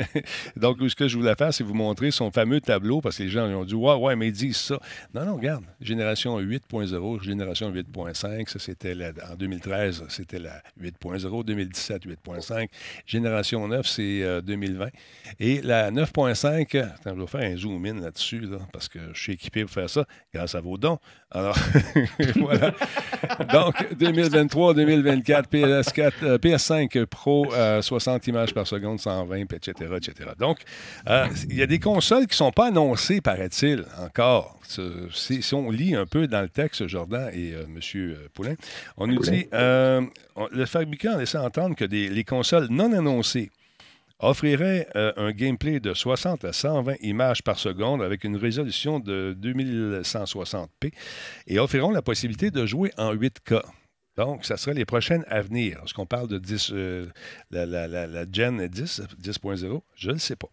[0.56, 3.28] donc, ce que je voulais faire, c'est vous montrer son fameux tableau, parce que les
[3.28, 4.78] gens ont dit Ouais, ouais, mais ils disent ça.
[5.14, 5.64] Non, non, regarde.
[5.80, 8.94] Génération 8.0, génération 8.5, ça, c'était
[9.30, 12.59] en 2013, c'était la 8.0, 2017, 8.5.
[13.06, 14.84] Génération 9, c'est 2020.
[14.84, 14.88] Euh,
[15.38, 16.66] Et la 9.5,
[17.04, 18.42] je vais faire un zoom in là-dessus,
[18.72, 20.04] parce que je suis équipé pour faire ça
[20.34, 20.98] grâce à vos dons.
[21.30, 21.56] Alors,
[22.36, 22.72] voilà.
[23.52, 30.30] Donc, 2023-2024, PS4, PS5 Pro, 60 euh, images par seconde, 120, etc., etc.
[30.38, 30.58] Donc,
[31.08, 34.58] euh, il y a des consoles qui ne sont pas annoncées, paraît-il, encore.
[35.12, 37.80] Si, on lit un peu dans le texte, Jordan et M.
[38.34, 38.54] Poulain,
[38.96, 39.46] on nous dit
[40.52, 43.50] le fabricant a laissé entendre que les consoles non annoncées
[44.20, 49.36] offrirait euh, un gameplay de 60 à 120 images par seconde avec une résolution de
[49.40, 50.92] 2160p
[51.46, 53.62] et offriront la possibilité de jouer en 8K.
[54.20, 55.80] Donc, ça sera les prochaines à venir.
[55.82, 57.06] Est-ce qu'on parle de 10, euh,
[57.50, 59.80] la, Gen 10, 10.0?
[59.96, 60.48] Je ne sais pas.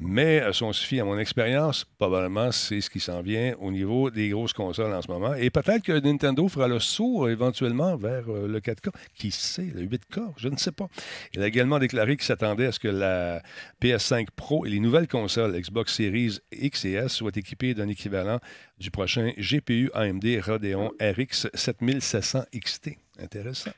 [0.00, 3.72] Mais euh, si on suffit à mon expérience, probablement c'est ce qui s'en vient au
[3.72, 5.34] niveau des grosses consoles en ce moment.
[5.34, 8.90] Et peut-être que Nintendo fera le saut éventuellement vers euh, le 4K.
[9.16, 10.34] Qui sait, le 8K?
[10.36, 10.86] Je ne sais pas.
[11.34, 13.42] Il a également déclaré qu'il s'attendait à ce que la
[13.82, 18.38] PS5 Pro et les nouvelles consoles Xbox Series X et S soient équipées d'un équivalent
[18.82, 22.90] du prochain GPU AMD Radeon RX 7700 XT.
[23.20, 23.70] Intéressant.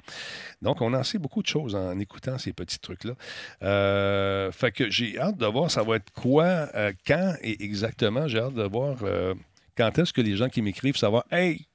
[0.62, 3.12] Donc, on en sait beaucoup de choses en écoutant ces petits trucs-là.
[3.62, 8.26] Euh, fait que j'ai hâte de voir ça va être quoi, euh, quand et exactement.
[8.28, 9.34] J'ai hâte de voir euh,
[9.76, 11.66] quand est-ce que les gens qui m'écrivent savoir Hey,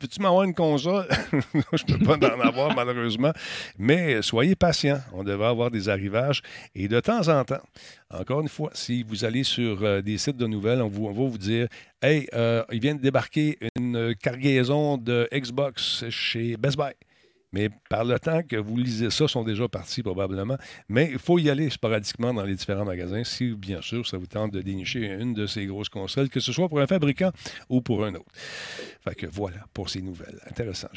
[0.00, 1.06] peux-tu m'avoir une console?
[1.32, 3.32] je ne peux pas en avoir, malheureusement.
[3.78, 5.00] Mais soyez patients.
[5.12, 6.42] On devrait avoir des arrivages.
[6.74, 7.62] Et de temps en temps,
[8.10, 11.38] encore une fois, si vous allez sur euh, des sites de nouvelles, on, va vous
[11.38, 11.68] dire
[12.00, 16.92] Hey, euh, il vient de débarquer une cargaison de Xbox chez Best Buy.
[17.52, 20.56] Mais par le temps que vous lisez ça, sont déjà partis probablement.
[20.88, 24.26] Mais il faut y aller sporadiquement dans les différents magasins si, bien sûr, ça vous
[24.26, 27.30] tente de dénicher une de ces grosses consoles, que ce soit pour un fabricant
[27.68, 28.30] ou pour un autre.
[29.04, 30.38] Fait que voilà pour ces nouvelles.
[30.50, 30.88] Intéressant.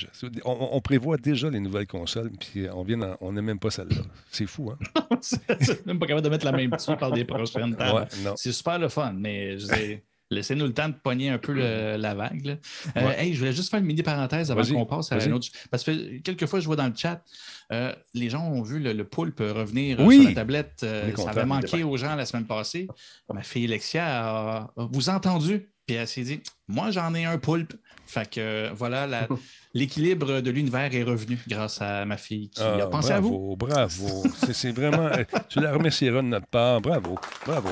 [0.45, 4.02] On, prévoit déjà les nouvelles consoles, puis on vient on n'est même pas celle-là.
[4.30, 4.78] C'est fou, hein?
[5.86, 8.08] Même pas capable de mettre la même dessus par des prochaines tables.
[8.36, 9.99] c'est super le fun, mais je
[10.32, 12.57] Laissez-nous le temps de pogner un peu la vague.
[12.97, 15.47] Euh, hey, je voulais juste faire une mini parenthèse avant qu'on passe à un autre.
[15.69, 17.21] Parce que quelques fois, je vois dans le chat,
[17.71, 20.86] euh, les gens ont vu le, poulpe revenir euh, sur la tablette.
[21.17, 22.88] ça avait manqué aux gens la semaine passée.
[23.32, 27.73] Ma fille Alexia a, vous entendu, puis elle s'est dit Moi, j'en ai un poulpe.
[28.07, 29.27] Fait que voilà, la,
[29.74, 33.55] l'équilibre de l'univers est revenu grâce à ma fille qui a ah, pensé à vous.
[33.55, 35.07] Bravo, C'est vraiment.
[35.07, 36.82] Euh, tu la remercieras de notre part.
[36.82, 37.17] Bravo.
[37.45, 37.69] Bravo.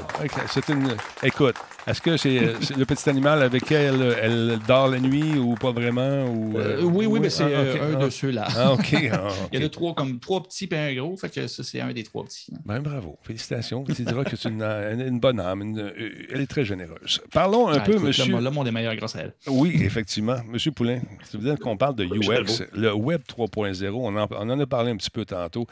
[0.48, 0.96] C'est une.
[1.24, 1.56] Écoute,
[1.88, 2.40] est-ce que c'est
[2.78, 6.26] le petit animal avec qui elle, dort la nuit ou pas vraiment?
[6.26, 8.12] Ou, euh, oui, oui, mais c'est ah, un de ah.
[8.12, 8.48] ceux-là.
[8.56, 8.92] Ah, OK.
[8.92, 11.18] Il y en a trois, comme trois petits et un gros.
[11.18, 12.54] Fait que ça, c'est un des trois petits.
[12.66, 13.18] Ben, bravo.
[13.24, 13.84] Félicitations.
[13.84, 15.78] Tu diras que c'est une, bonne âme.
[15.78, 15.92] Euh,
[16.32, 17.22] elle est très généreuse.
[17.32, 18.40] Parlons un peu, monsieur.
[18.40, 19.34] Le monde est meilleur grâce à elle.
[19.48, 20.38] Oui, effectivement.
[20.48, 24.60] Monsieur Poulain, ça veut dire qu'on parle de UX, le Web 3.0, on, on, en
[24.60, 25.66] a parlé un petit peu tantôt.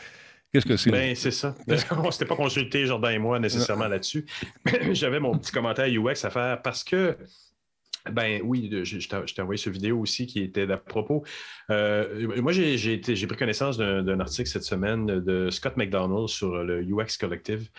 [0.54, 0.92] Qu'est-ce que c'est?
[0.92, 1.56] Ben, c'est ça.
[1.92, 4.26] on ne s'était pas consulté, Jordan et moi, nécessairement là-dessus.
[4.92, 7.18] J'avais mon petit commentaire UX à faire parce que
[8.12, 11.24] ben oui, je, t'ai envoyé ce vidéo aussi qui était à propos.
[11.70, 12.98] Euh, moi, j'ai
[13.28, 17.70] pris connaissance d'un article cette semaine de Scott McDonald sur le UX Collective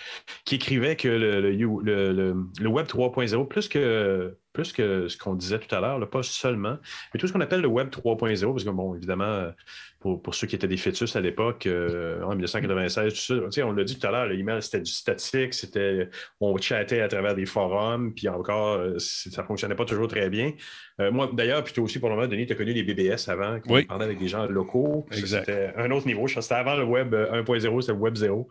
[0.44, 5.72] qui écrivait que le, le Web 3.0, plus que plus que ce qu'on disait tout
[5.72, 6.78] à l'heure, pas seulement,
[7.14, 9.52] mais tout ce qu'on appelle le Web 3.0, parce que, bon, évidemment,
[10.00, 13.70] pour, pour, ceux qui étaient des fœtus à l'époque, euh, en 1996, tout ça, on
[13.70, 16.08] l'a dit tout à l'heure, l'email, c'était du statique, c'était,
[16.40, 20.28] on chattait à travers des forums, puis encore, euh, ça ne fonctionnait pas toujours très
[20.28, 20.52] bien.
[21.00, 23.28] Euh, moi, d'ailleurs, puis toi aussi, pour le moment, Denis, tu as connu les BBS
[23.28, 25.06] avant, qui parlaient avec des gens locaux.
[25.12, 26.26] C'était un autre niveau.
[26.26, 28.48] C'était avant le Web 1.0, c'était le Web 0.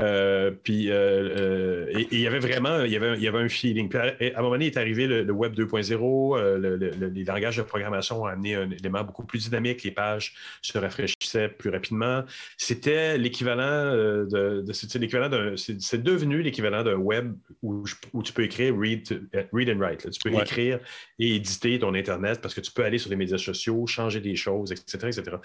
[0.00, 3.48] Euh, puis, euh, et il y avait vraiment il y avait, il y avait un
[3.48, 3.88] feeling.
[3.88, 7.12] Puis à, un moment donné, est arrivé le, Web 2.0.
[7.12, 9.82] les langages de programmation ont amené un élément beaucoup plus dynamique.
[9.82, 12.22] Les pages se rafraîchissaient plus rapidement.
[12.56, 18.44] C'était l'équivalent de, c'est l'équivalent d'un, c'est devenu l'équivalent d'un web où, où, tu peux
[18.44, 20.08] écrire read, read and write.
[20.10, 20.78] Tu peux écrire
[21.18, 24.36] et éditer ton Internet parce que tu peux aller sur les médias sociaux, changer des
[24.36, 25.08] choses, etc.
[25.08, 25.36] etc.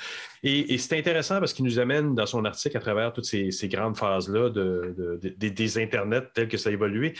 [0.44, 3.98] Et, c'est intéressant parce qu'il nous amène dans son article à travers toutes ces, grandes
[3.98, 7.14] phases-là de, des Internets tels que ça a évolué.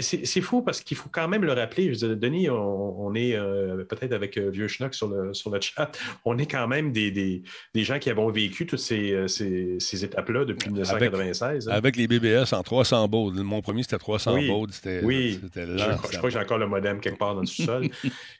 [0.00, 1.94] C'est fou parce qu'il faut quand même le rappeler.
[1.94, 5.90] Je Denis, on, est euh, peut-être avec euh, Vieux Schnock sur le, sur le chat,
[6.24, 10.44] on est quand même des, des, gens qui avons vécu toutes ces, euh, ces, étapes-là
[10.44, 11.68] depuis 1996.
[11.68, 11.72] Hein.
[11.72, 13.36] Avec, les BBS en 300 baudes.
[13.36, 14.70] Mon premier, c'était 300 oui, baudes.
[15.02, 17.88] Oui, je, je, crois que j'ai encore le modem quelque part dans le sous-sol.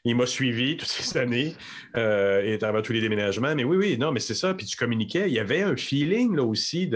[0.03, 1.55] Il suivi toutes ces années
[1.95, 3.55] euh, et travers tous les déménagements.
[3.55, 4.53] Mais oui, oui, non, mais c'est ça.
[4.53, 5.27] Puis tu communiquais.
[5.27, 6.89] Il y avait un feeling là aussi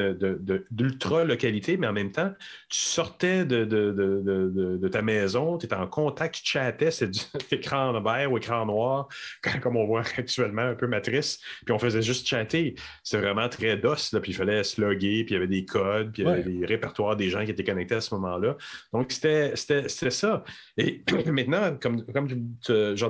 [0.71, 2.33] d'ultra-localité, mais en même temps,
[2.69, 7.19] tu sortais de, de ta maison, tu étais en contact, tu chattais, c'est du
[7.51, 9.07] écran vert ou écran noir,
[9.61, 11.39] comme on voit actuellement, un peu matrice.
[11.65, 12.75] Puis on faisait juste chatter.
[13.03, 14.13] C'était vraiment très DOS.
[14.13, 16.31] Là, puis il fallait se loguer, puis il y avait des codes, puis il y
[16.31, 18.57] avait des répertoires des gens qui étaient connectés à ce moment-là.
[18.93, 20.43] Donc c'était ça.
[20.77, 22.27] Et maintenant, comme, comme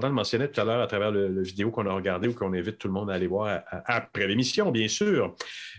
[0.07, 2.53] Jordan le mentionnait tout à l'heure à travers le, vidéo qu'on a regardé ou qu'on
[2.53, 5.35] invite tout le monde à aller voir après l'émission, bien sûr,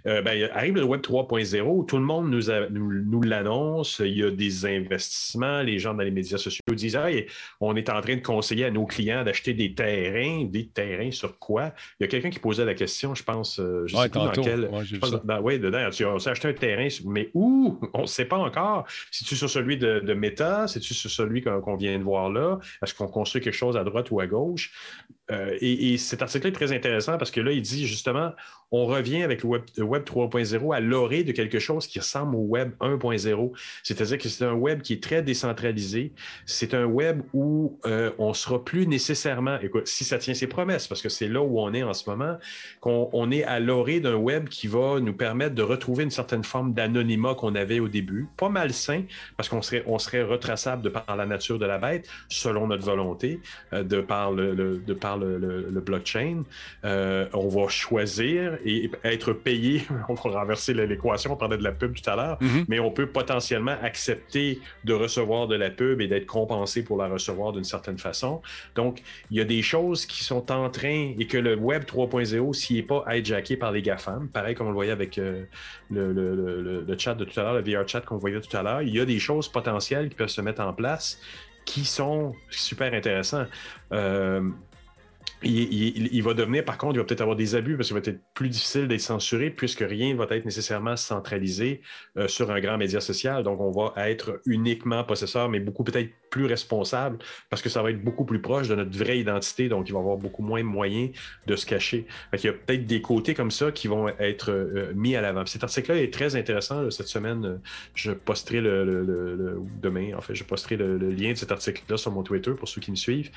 [0.06, 4.30] euh, ben, arrive le Web 3.0, tout le monde nous, nous, l'annonce, il y a
[4.30, 7.26] des investissements, les gens dans les médias sociaux disent hey,
[7.60, 11.38] on est en train de conseiller à nos clients d'acheter des terrains, des terrains sur
[11.38, 11.72] quoi?
[11.98, 13.58] Il y a quelqu'un qui posait la question, je pense.
[13.58, 14.70] Euh, je sais dans quel.
[15.42, 17.78] oui, dedans, tu as acheté un terrain, mais où?
[17.94, 18.86] On ne sait pas encore.
[19.10, 22.30] Si tu sur celui de, de Meta, si tu sur celui qu'on vient de voir
[22.30, 24.72] là, est-ce qu'on construit quelque chose à droite ou à gauche
[25.30, 28.32] euh, et, cet article est très intéressant parce que là, il dit justement,
[28.70, 32.40] on revient avec le Web, web 3.0 à l'orée de quelque chose qui ressemble au
[32.40, 33.52] Web 1.0.
[33.82, 36.12] C'est-à-dire que c'est un Web qui est très décentralisé.
[36.46, 40.86] C'est un Web où euh, on sera plus nécessairement, écoute, si ça tient ses promesses,
[40.86, 42.36] parce que c'est là où on est en ce moment,
[42.80, 46.74] qu'on est à l'orée d'un Web qui va nous permettre de retrouver une certaine forme
[46.74, 48.28] d'anonymat qu'on avait au début.
[48.36, 49.04] Pas malsain,
[49.36, 52.84] parce qu'on serait, on serait retraçable de par la nature de la bête, selon notre
[52.84, 53.40] volonté,
[53.72, 56.42] euh, de par le, de par le, blockchain.
[56.84, 59.82] Euh, on va choisir et être payé.
[60.08, 62.64] on va renverser l'équation, on parlait de la pub tout à l'heure, mm-hmm.
[62.68, 67.08] mais on peut potentiellement accepter de recevoir de la pub et d'être compensé pour la
[67.08, 68.42] recevoir d'une certaine façon.
[68.74, 72.52] Donc, il y a des choses qui sont en train et que le Web 3.0,
[72.52, 75.44] s'il n'est pas hijacké par les GAFAM, pareil comme on le voyait avec euh,
[75.90, 78.94] le, chat de tout à l'heure, le VR chat qu'on voyait tout à l'heure, il
[78.94, 81.20] y a des choses potentielles qui peuvent se mettre en place
[81.64, 83.44] qui sont super intéressants.
[83.92, 84.40] Euh,
[85.42, 88.20] il, va devenir, par contre, il va peut-être avoir des abus parce qu'il va être
[88.34, 91.80] plus difficile d'être censuré puisque rien ne va être nécessairement centralisé
[92.16, 93.44] euh, sur un grand média social.
[93.44, 97.18] Donc, on va être uniquement possesseur, mais beaucoup peut-être plus responsable
[97.50, 99.68] parce que ça va être beaucoup plus proche de notre vraie identité.
[99.68, 101.10] Donc, il va avoir beaucoup moins de moyens
[101.46, 102.06] de se cacher.
[102.32, 105.44] il y a peut-être des côtés comme ça qui vont être euh, mis à l'avant.
[105.46, 106.90] Cet article-là est très intéressant.
[106.90, 107.56] cette semaine, euh,
[107.94, 112.22] je posterai le, demain, en fait, je posterai le, lien de cet article-là sur mon
[112.22, 113.30] Twitter pour ceux qui me suivent.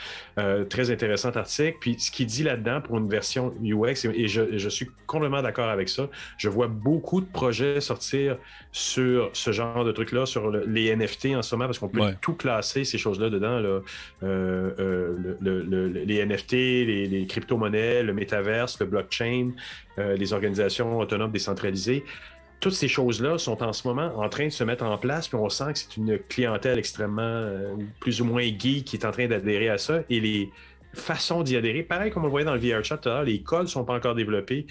[0.70, 1.78] très intéressant article.
[1.80, 5.90] Puis, ce qu'il dit là-dedans pour une version UX, et je, suis complètement d'accord avec
[5.90, 8.38] ça, je vois beaucoup de projets sortir
[8.72, 12.34] sur ce genre de trucs-là, sur les NFT en ce moment, parce qu'on peut tout
[12.34, 13.60] classer ces choses-là dedans.
[13.60, 13.82] Là.
[14.24, 19.52] Euh, euh, les NFT, les, crypto-monnaies, le métaverse, le blockchain,
[19.98, 22.04] euh, les organisations autonomes décentralisées
[22.60, 25.36] toutes ces choses-là sont en ce moment en train de se mettre en place, puis
[25.36, 27.50] on sent que c'est une clientèle extrêmement,
[28.00, 30.04] plus ou moins geek qui est en train d'adhérer à ça.
[30.12, 30.52] Et les,
[30.94, 31.84] façon d'y adhérer.
[31.84, 34.16] Pareil comme on le voyait dans le VR chat, les codes ne sont pas encore
[34.16, 34.66] développés.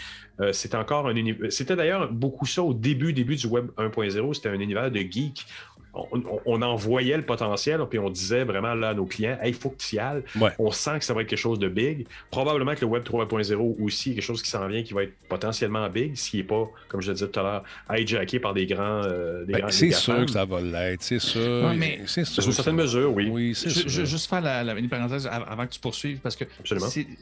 [0.53, 1.15] C'est encore un.
[1.51, 4.35] C'était d'ailleurs beaucoup ça au début, début du Web 1.0.
[4.35, 5.47] C'était un univers de geeks
[5.95, 9.71] on, en voyait le potentiel, puis on disait vraiment là à nos clients, il faut
[9.71, 10.23] que tu y ailles.
[10.59, 12.07] On sent que ça va être quelque chose de big.
[12.31, 15.89] Probablement que le Web 3.0 aussi, quelque chose qui s'en vient, qui va être potentiellement
[15.89, 17.65] big, s'il n'est pas, comme je le disais tout à l'heure,
[17.99, 19.03] hijacké par des grands.
[19.05, 21.73] Euh, ben, c'est sûr que ça va l'être, c'est sûr.
[22.07, 22.43] c'est sûr.
[22.43, 23.29] Sous certaines mesures, oui.
[23.31, 26.45] oui je, je, juste faire la, une parenthèse avant que tu poursuives, parce que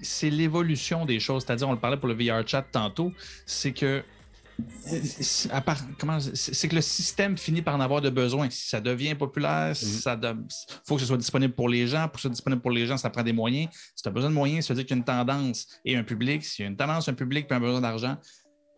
[0.02, 1.44] c'est l'évolution des choses.
[1.44, 3.12] C'est-à-dire, on le parlait pour le VR chat tantôt,
[3.46, 4.02] c'est que
[4.84, 8.50] c'est que le système finit par en avoir de besoin.
[8.50, 10.48] Si ça devient populaire, il mhm.
[10.84, 12.08] faut que ce soit disponible pour les gens.
[12.08, 13.68] Pour que ce soit disponible pour les gens, ça prend des moyens.
[13.94, 15.96] Si tu as besoin de moyens, ça veut dire qu'il y a une tendance et
[15.96, 16.44] un public.
[16.44, 18.16] S'il y a une tendance, un public puis un besoin d'argent,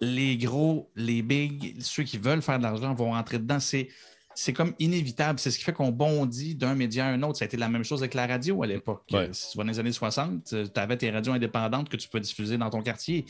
[0.00, 3.60] les gros, les big, ceux qui veulent faire de l'argent vont rentrer dedans.
[3.60, 3.88] C'est
[4.34, 5.38] c'est comme inévitable.
[5.38, 7.38] C'est ce qui fait qu'on bondit d'un média à un autre.
[7.38, 9.02] Ça a été la même chose avec la radio à l'époque.
[9.32, 12.20] Si tu vas dans les années 60, tu avais tes radios indépendantes que tu peux
[12.20, 13.26] diffuser dans ton quartier.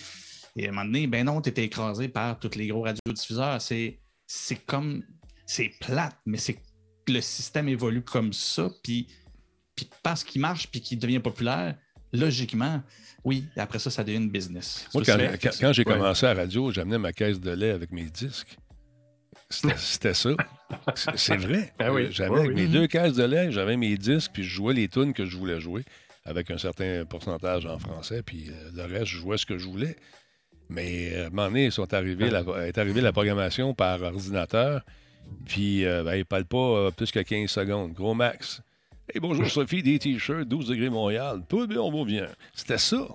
[0.57, 3.61] Et à un moment donné, ben non, tu étais écrasé par tous les gros radiodiffuseurs.
[3.61, 5.03] C'est, c'est comme.
[5.47, 6.59] C'est plate, mais c'est
[7.09, 8.71] le système évolue comme ça.
[8.83, 9.09] Puis,
[9.75, 11.77] puis parce qu'il marche puis qu'il devient populaire,
[12.13, 12.83] logiquement,
[13.25, 14.87] oui, après ça, ça devient une business.
[14.95, 18.57] Moi, quand, j'ai commencé à la radio, j'amenais ma caisse de lait avec mes disques.
[19.49, 20.31] C'était ça.
[21.17, 21.73] C'est vrai.
[21.81, 25.13] Ah j'avais mes deux caisses de lait, j'avais mes disques, puis je jouais les tunes
[25.13, 25.85] que je voulais jouer
[26.25, 29.67] avec un certain pourcentage en français, puis euh, le reste, je jouais ce que je
[29.67, 29.97] voulais.
[30.71, 34.83] Mais euh, à un moment donné, sont arrivés, la, est arrivée la programmation par ordinateur.
[35.45, 37.93] Puis, euh, ben, il ne parle pas euh, plus que 15 secondes.
[37.93, 38.63] Gros max.
[39.13, 41.43] Hey, bonjour Sophie, des t-shirts, 12 degrés Montréal.
[41.49, 42.27] Tout bien, on va bien.
[42.55, 43.09] C'était ça.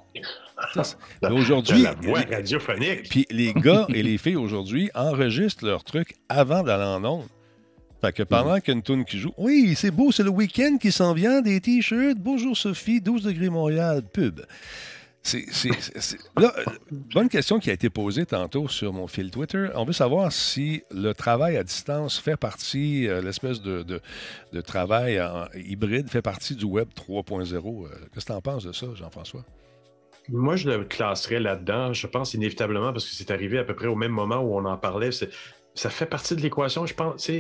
[1.32, 1.84] Aujourd'hui.
[1.84, 3.10] La voix radiophonique.
[3.10, 7.28] Puis les gars et les filles aujourd'hui enregistrent leurs trucs avant d'aller en ondes.
[8.02, 10.30] Fait que pendant qu'il y a une tune qui joue, oui, c'est beau, c'est le
[10.30, 12.18] week-end qui s'en vient, des t-shirts.
[12.18, 14.42] Bonjour Sophie, 12 degrés Montréal, pub.
[15.26, 16.54] C'est, là,
[16.92, 19.70] bonne question qui a été posée tantôt sur mon fil Twitter.
[19.74, 24.02] On veut savoir si le travail à distance fait partie, euh, l'espèce de,
[24.62, 25.20] travail
[25.56, 27.86] hybride fait partie du Web 3.0.
[27.86, 29.44] Euh, qu'est-ce que tu en penses de ça, Jean-François?
[30.30, 31.92] Moi, je le classerais là-dedans.
[31.92, 34.66] Je pense inévitablement parce que c'est arrivé à peu près au même moment où on
[34.66, 35.10] en parlait.
[35.12, 36.86] ça fait partie de l'équation.
[36.86, 37.32] Je pense,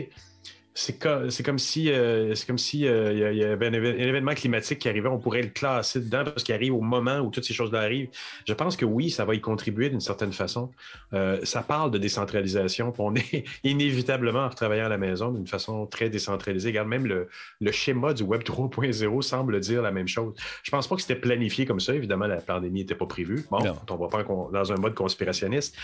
[0.99, 5.07] comme, si euh, c'est comme si euh, il y, avait un, événement climatique qui arrivait,
[5.07, 8.09] on pourrait le classer dedans parce qu'il arrive au moment où toutes ces choses-là arrivent.
[8.45, 10.71] Je pense que oui, ça va y contribuer d'une certaine façon.
[11.13, 15.85] Euh, ça parle de décentralisation, on est inévitablement en retravaillant à la maison d'une façon
[15.85, 16.69] très décentralisée.
[16.69, 17.29] Regarde, même le,
[17.71, 20.33] schéma du Web 3.0 semble dire la même chose.
[20.63, 21.95] Je pense pas que c'était planifié comme ça.
[21.95, 23.45] Évidemment, la pandémie n'était pas prévue.
[23.49, 23.59] Bon,
[23.89, 25.75] on va pas dans un mode conspirationniste.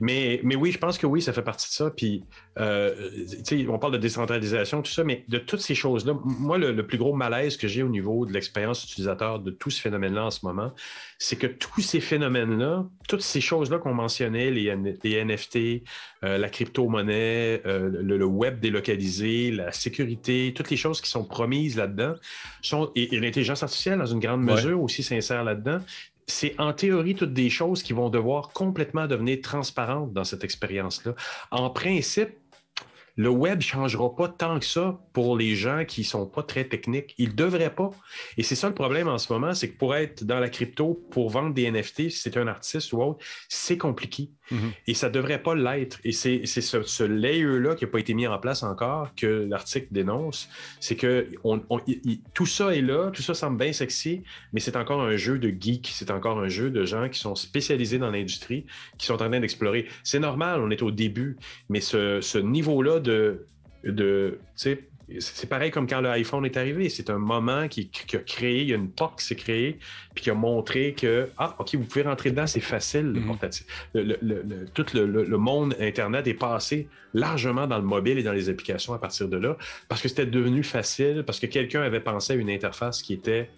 [0.00, 1.90] Mais, mais oui, je pense que oui, ça fait partie de ça.
[1.90, 2.24] Puis,
[2.56, 7.14] on parle de décentralisation tout ça, mais de toutes ces choses-là, moi, le, plus gros
[7.14, 10.72] malaise que j'ai au niveau de l'expérience utilisateur de tout ce phénomène-là en ce moment,
[11.18, 15.82] c'est que tous ces phénomènes-là, toutes ces choses-là qu'on mentionnait, les, NFT,
[16.24, 21.76] euh, la crypto-monnaie, euh, le, web délocalisé, la sécurité, toutes les choses qui sont promises
[21.76, 22.14] là-dedans,
[22.62, 25.78] sont, et, l'intelligence artificielle, dans une grande mesure, aussi sincère là-dedans,
[26.30, 31.14] c'est en théorie toutes des choses qui vont devoir complètement devenir transparentes dans cette expérience-là.
[31.50, 32.30] En principe,
[33.20, 36.42] le web ne changera pas tant que ça pour les gens qui ne sont pas
[36.42, 37.14] très techniques.
[37.18, 37.90] Il ne devrait pas.
[38.38, 41.06] Et c'est ça le problème en ce moment, c'est que pour être dans la crypto,
[41.10, 44.30] pour vendre des NFT, si c'est un artiste ou autre, c'est compliqué.
[44.50, 44.72] Mhm.
[44.86, 45.98] Et ça ne devrait pas l'être.
[46.02, 49.88] Et c'est ce, ce layer-là qui n'a pas été mis en place encore que l'article
[49.90, 50.48] dénonce.
[50.80, 51.28] C'est que
[52.32, 54.22] tout ça est là, tout ça semble bien sexy,
[54.54, 57.34] mais c'est encore un jeu de geeks, c'est encore un jeu de gens qui sont
[57.34, 58.64] spécialisés dans l'industrie,
[58.96, 59.86] qui sont en train d'explorer.
[60.04, 61.36] C'est normal, on est au début,
[61.68, 63.09] mais ce, ce niveau-là de,
[63.84, 64.38] de
[65.18, 66.88] c'est pareil comme quand l'iPhone est arrivé.
[66.88, 69.78] C'est un moment qui, a créé, il y a une porte qui s'est créée,
[70.14, 74.70] puis qui a montré que, ah, OK, vous pouvez rentrer dedans, c'est facile, le mm-hmm.
[74.72, 78.98] tout le, monde Internet est passé largement dans le mobile et dans les applications à
[78.98, 79.56] partir de là,
[79.88, 83.50] parce que c'était devenu facile, parce que quelqu'un avait pensé à une interface qui était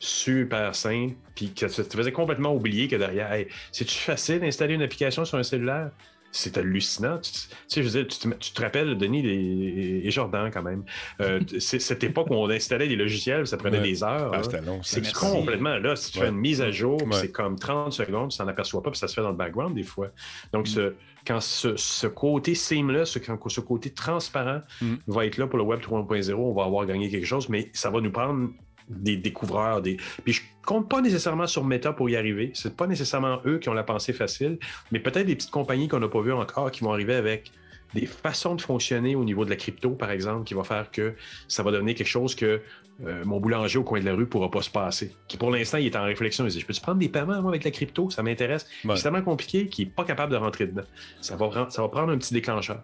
[0.00, 3.32] super simple, puis que ça te faisait complètement oublier que derrière,
[3.70, 5.90] c'est-tu facile d'installer une application sur un cellulaire?
[6.32, 7.18] C'est hallucinant.
[7.18, 7.30] Tu,
[7.68, 10.84] sais, je veux dire, tu, te rappelles, Denis et, Jordan, quand même.
[11.20, 14.32] Euh, c'est cette époque où on installait des logiciels, ça prenait des heures.
[14.34, 14.42] Ah,
[14.82, 15.96] c'est complètement là.
[15.96, 18.90] Si tu fais une mise à jour, c'est comme 30 secondes, tu t'en aperçois pas,
[18.90, 20.08] puis ça se fait dans le background des fois.
[20.52, 20.94] Donc, ce,
[21.26, 23.18] quand ce, côté seamless, ce,
[23.48, 24.94] ce côté transparent mm.
[25.06, 27.90] va être là pour le Web 3.0, on va avoir gagné quelque chose, mais ça
[27.90, 28.50] va nous prendre
[28.88, 29.82] des découvreurs.
[29.82, 29.96] Des...
[30.24, 32.50] Puis je compte pas nécessairement sur Meta pour y arriver.
[32.54, 34.58] C'est pas nécessairement eux qui ont la pensée facile,
[34.92, 37.52] mais peut-être des petites compagnies qu'on n'a pas vues encore qui vont arriver avec
[37.94, 41.14] des façons de fonctionner au niveau de la crypto, par exemple, qui va faire que
[41.48, 42.60] ça va devenir quelque chose que
[43.04, 45.14] euh, mon boulanger au coin de la rue ne pourra pas se passer.
[45.28, 46.44] Qui pour l'instant, il est en réflexion.
[46.44, 48.10] Il dit Je peux-tu prendre des paiements moi, avec la crypto?
[48.10, 48.66] Ça m'intéresse.
[48.82, 50.84] C'est tellement compliqué qu'il n'est pas capable de rentrer dedans.
[51.20, 52.82] Ça va, ça va prendre un petit déclencheur.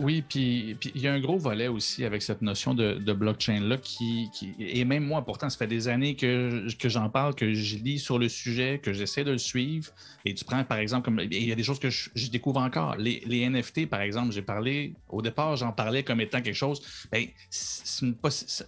[0.00, 4.30] Oui, puis il y a un gros volet aussi avec cette notion de, blockchain-là qui,
[4.58, 7.98] Et même moi, pourtant, ça fait des années que, que j'en parle, que je lis
[7.98, 9.90] sur le sujet, que j'essaie de le suivre.
[10.24, 12.96] Et tu prends, par exemple, comme il y a des choses que je, découvre encore.
[12.96, 16.82] Les, NFT, par exemple, j'ai parlé, au départ, j'en parlais comme étant quelque chose.
[17.10, 17.26] Ben,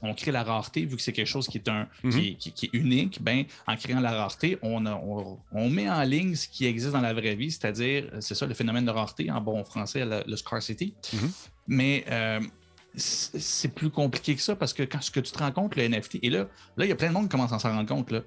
[0.02, 2.64] on crée la rareté, vu que c'est quelque chose qui est, un, qui, mm-hmm.
[2.64, 3.22] est unique.
[3.22, 4.84] Ben, en créant la rareté, on,
[5.52, 8.54] on, met en ligne ce qui existe dans la vraie vie, c'est-à-dire, c'est ça le
[8.54, 10.87] phénomène de rareté, en bon français, le scarcity.
[11.12, 11.30] Mhm.
[11.68, 12.40] Mais euh,
[12.96, 15.88] c'est plus compliqué que ça parce que quand ce que tu te rends compte, le
[15.88, 17.88] NFT, et là, là, il y a plein de monde qui commence à s'en rendre
[17.88, 18.10] compte.
[18.10, 18.22] Là.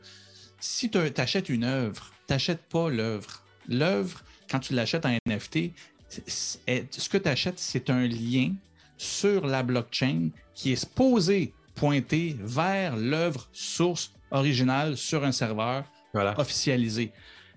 [0.59, 3.43] Si tu achètes une œuvre, tu n'achètes pas l'œuvre.
[3.67, 5.71] L'œuvre, quand tu l'achètes en NFT,
[6.27, 8.53] ce que tu achètes, c'est un lien
[8.97, 15.85] sur la blockchain qui est supposé pointer vers l'œuvre source originale sur un serveur
[16.37, 17.11] officialisé.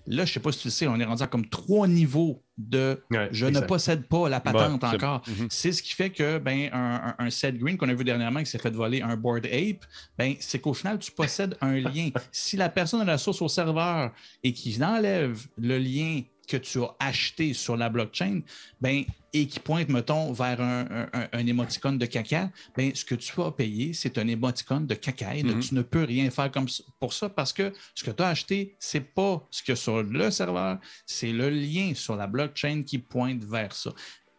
[0.06, 1.88] Là, je ne sais pas si tu le sais, on est rendu à comme trois
[1.88, 3.02] niveaux de
[3.32, 5.22] je ne possède pas la patente encore.
[5.26, 5.48] Mhm.
[5.50, 8.46] C'est ce qui fait que ben, un, un, set green qu'on a vu dernièrement qui
[8.46, 9.84] s'est fait voler un board ape,
[10.18, 12.10] ben, c'est qu'au final, tu possèdes un lien.
[12.32, 16.82] si la personne a la source au serveur et qu'il enlève le lien que tu
[16.82, 18.40] as acheté sur la blockchain,
[18.80, 23.32] ben, et qui pointe, mettons, vers un, un, émoticône de caca, ben, ce que tu
[23.34, 25.34] vas payer, c'est un émoticône de caca.
[25.34, 25.60] Et mhm.
[25.60, 26.68] Tu ne peux rien faire comme
[27.00, 30.30] pour ça parce que ce que tu as acheté, c'est pas ce que sur le
[30.30, 33.92] serveur, c'est le lien sur la blockchain qui pointe vers ça.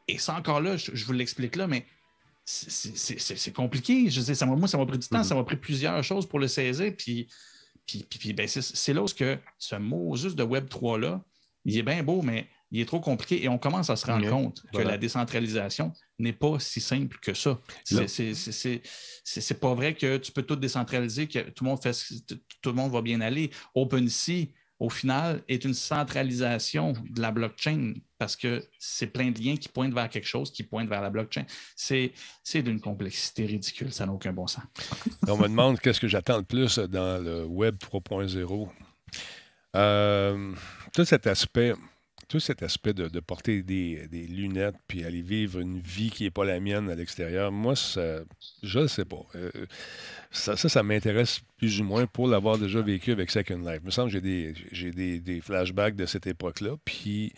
[0.08, 1.86] Et ça encore là, je, vous l'explique là, mais
[2.45, 4.10] c'est compliqué.
[4.10, 5.24] Je sais, ça moi, ça m'a pris du temps, mhm.
[5.26, 6.93] ça m'a pris plusieurs choses pour le saisir.
[6.97, 7.28] Puis,
[7.86, 11.22] puis, puis, ben, c'est là où que ce mot juste de Web 3 là,
[11.66, 14.30] il est bien beau, mais il est trop compliqué et on commence à se rendre
[14.30, 17.59] compte que la décentralisation n'est pas si simple que ça.
[17.84, 21.95] C'est pas vrai que tu peux tout décentraliser, que tout le monde fait
[22.61, 23.49] tout le monde va bien aller.
[23.74, 24.47] OpenSea,
[24.80, 29.70] au final, est une centralisation de la blockchain parce que c'est plein de liens qui
[29.70, 31.45] pointent vers quelque chose, qui pointent vers la blockchain.
[31.76, 32.11] C'est
[32.55, 34.63] d'une complexité ridicule, ça n'a aucun bon sens.
[35.28, 38.70] on me demande qu'est-ce que j'attends le plus dans le Web 3.0.
[39.76, 40.54] Euh,
[40.94, 41.74] tout cet aspect
[42.28, 46.46] tout cet aspect de, porter des, lunettes puis aller vivre une vie qui n'est pas
[46.46, 48.20] la mienne à l'extérieur, moi, ça,
[48.64, 49.22] je ne sais pas.
[49.36, 49.52] Euh,
[50.32, 53.80] ça, ça, m'intéresse plus ou moins pour l'avoir déjà vécu avec Second Life.
[53.82, 54.20] Il me semble que
[54.72, 56.76] j'ai des, des, flashbacks de cette époque-là.
[56.84, 57.34] Puis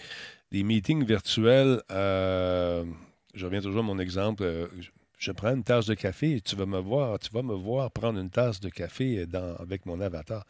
[0.51, 2.85] des meetings virtuels, euh,
[3.33, 4.69] je reviens toujours à mon exemple.
[5.17, 7.91] Je prends une tasse de café et tu vas me voir, tu vas me voir
[7.91, 10.45] prendre une tasse de café dans, avec mon avatar.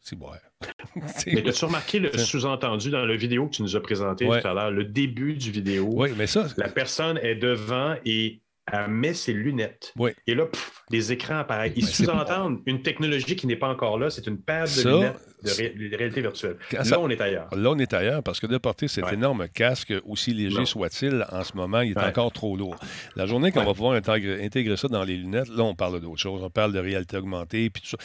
[0.00, 0.30] C'est bon.
[1.26, 4.54] mais as-tu remarqué le sous-entendu dans la vidéo que tu nous as présenté tout à
[4.54, 5.88] l'heure, le début du vidéo?
[5.92, 6.46] Oui, mais ça.
[6.56, 9.92] La personne est devant et elle met ses lunettes.
[9.96, 10.12] Oui.
[10.26, 10.46] Et là,
[10.90, 11.72] les écrans apparaissent.
[11.76, 14.10] Ils sous-entendent une technologie qui n'est pas encore là.
[14.10, 16.56] C'est une paire de lunettes de, réalité virtuelle.
[16.72, 17.54] là, on est ailleurs.
[17.54, 21.44] Là, on est ailleurs parce que de porter cet énorme casque, aussi léger soit-il, en
[21.44, 22.76] ce moment, il est encore trop lourd.
[23.16, 26.42] La journée qu'on va pouvoir intégrer, ça dans les lunettes, là, on parle d'autre chose.
[26.42, 27.98] On parle de réalité augmentée, puis tout ça.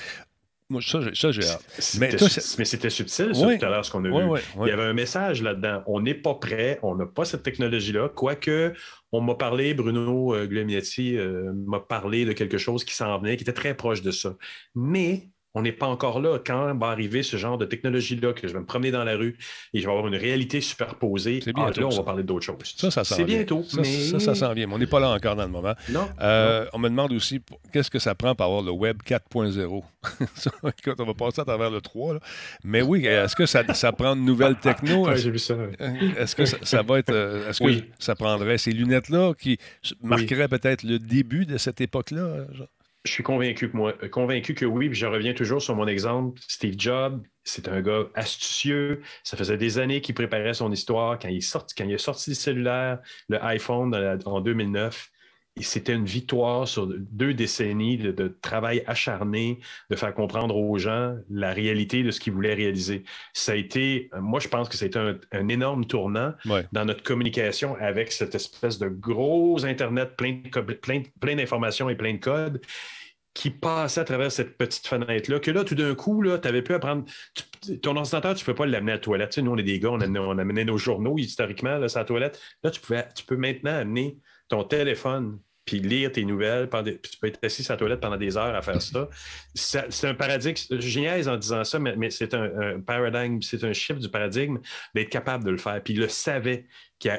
[0.72, 1.00] Moi, ça,
[1.32, 1.98] j'ai hâte.
[2.00, 2.16] Mais,
[2.66, 4.42] c'était subtil, ça, tout à l'heure, ce qu'on a vu.
[4.62, 5.82] Il y avait un message là-dedans.
[5.88, 8.10] On n'est pas prêt, on n'a pas cette technologie-là.
[8.10, 8.74] Quoique,
[9.12, 13.44] on m'a parlé, Bruno euh, euh, m'a parlé de quelque chose qui s'en venait, qui
[13.44, 14.36] était très proche de ça.
[14.76, 16.40] Mais on n'est pas encore là.
[16.44, 19.38] Quand va arriver ce genre de technologie-là, que je vais me promener dans la rue
[19.74, 22.58] et je vais avoir une réalité superposée, ah, là, on va parler d'autres choses.
[22.64, 23.64] Ça, ça C'est bientôt.
[23.64, 23.84] Ça, mais...
[23.86, 24.68] ça, ça s'en vient.
[24.68, 25.74] Mais on n'est pas là encore dans le moment.
[25.90, 27.42] Non, euh, On me demande aussi
[27.74, 29.84] qu'est-ce que ça prend pour avoir le Web 4.0.
[31.00, 32.16] on va passer à travers le 3.
[32.16, 32.20] Là.
[32.64, 35.08] Mais oui, est-ce que ça, ça, prend de nouvelles techno?
[35.08, 35.56] oui, j'ai vu ça.
[36.18, 37.12] Est-ce que ça, va être.
[37.12, 39.58] Euh, est-ce que ça prendrait ces lunettes-là qui
[40.02, 42.46] marqueraient peut-être le début de cette époque-là?
[43.06, 46.42] Je suis convaincu que que oui, je reviens toujours sur mon exemple.
[46.48, 49.02] Steve Jobs, c'est un gars astucieux.
[49.24, 51.18] Ça faisait des années qu'il préparait son histoire.
[51.18, 53.96] Quand il sorti, quand il est sorti du cellulaire, le iPhone
[54.26, 55.10] en 2009,
[55.58, 61.52] c'était une victoire sur deux décennies de, travail acharné, de faire comprendre aux gens la
[61.52, 63.04] réalité de ce qu'ils voulaient réaliser.
[63.34, 66.34] Ça a été, moi, je pense que c'était un, un, énorme tournant
[66.72, 70.42] dans notre communication avec cette espèce de gros Internet plein,
[70.82, 72.62] plein, plein d'informations et plein de codes
[73.34, 76.74] qui passait à travers cette petite fenêtre-là, que là, tout d'un coup, tu avais pu
[76.74, 77.06] apprendre.
[77.82, 79.38] ton ordinateur, tu ne peux pas l'amener à la toilette.
[79.38, 82.40] nous, on est des gars, on, amenait, nos journaux historiquement là, à la toilette.
[82.64, 84.18] Là, tu, pouvais, tu peux maintenant amener
[84.50, 85.40] ton téléphone
[85.70, 88.56] puis lire tes nouvelles, puis tu peux être assis sur la toilette pendant des heures
[88.56, 89.08] à faire ça.
[89.54, 94.10] c'est un paradigme, je en disant ça, mais, c'est un, paradigme, c'est un chiffre du
[94.10, 94.58] paradigme
[94.96, 95.80] d'être capable de le faire.
[95.84, 96.66] Puis il le savait,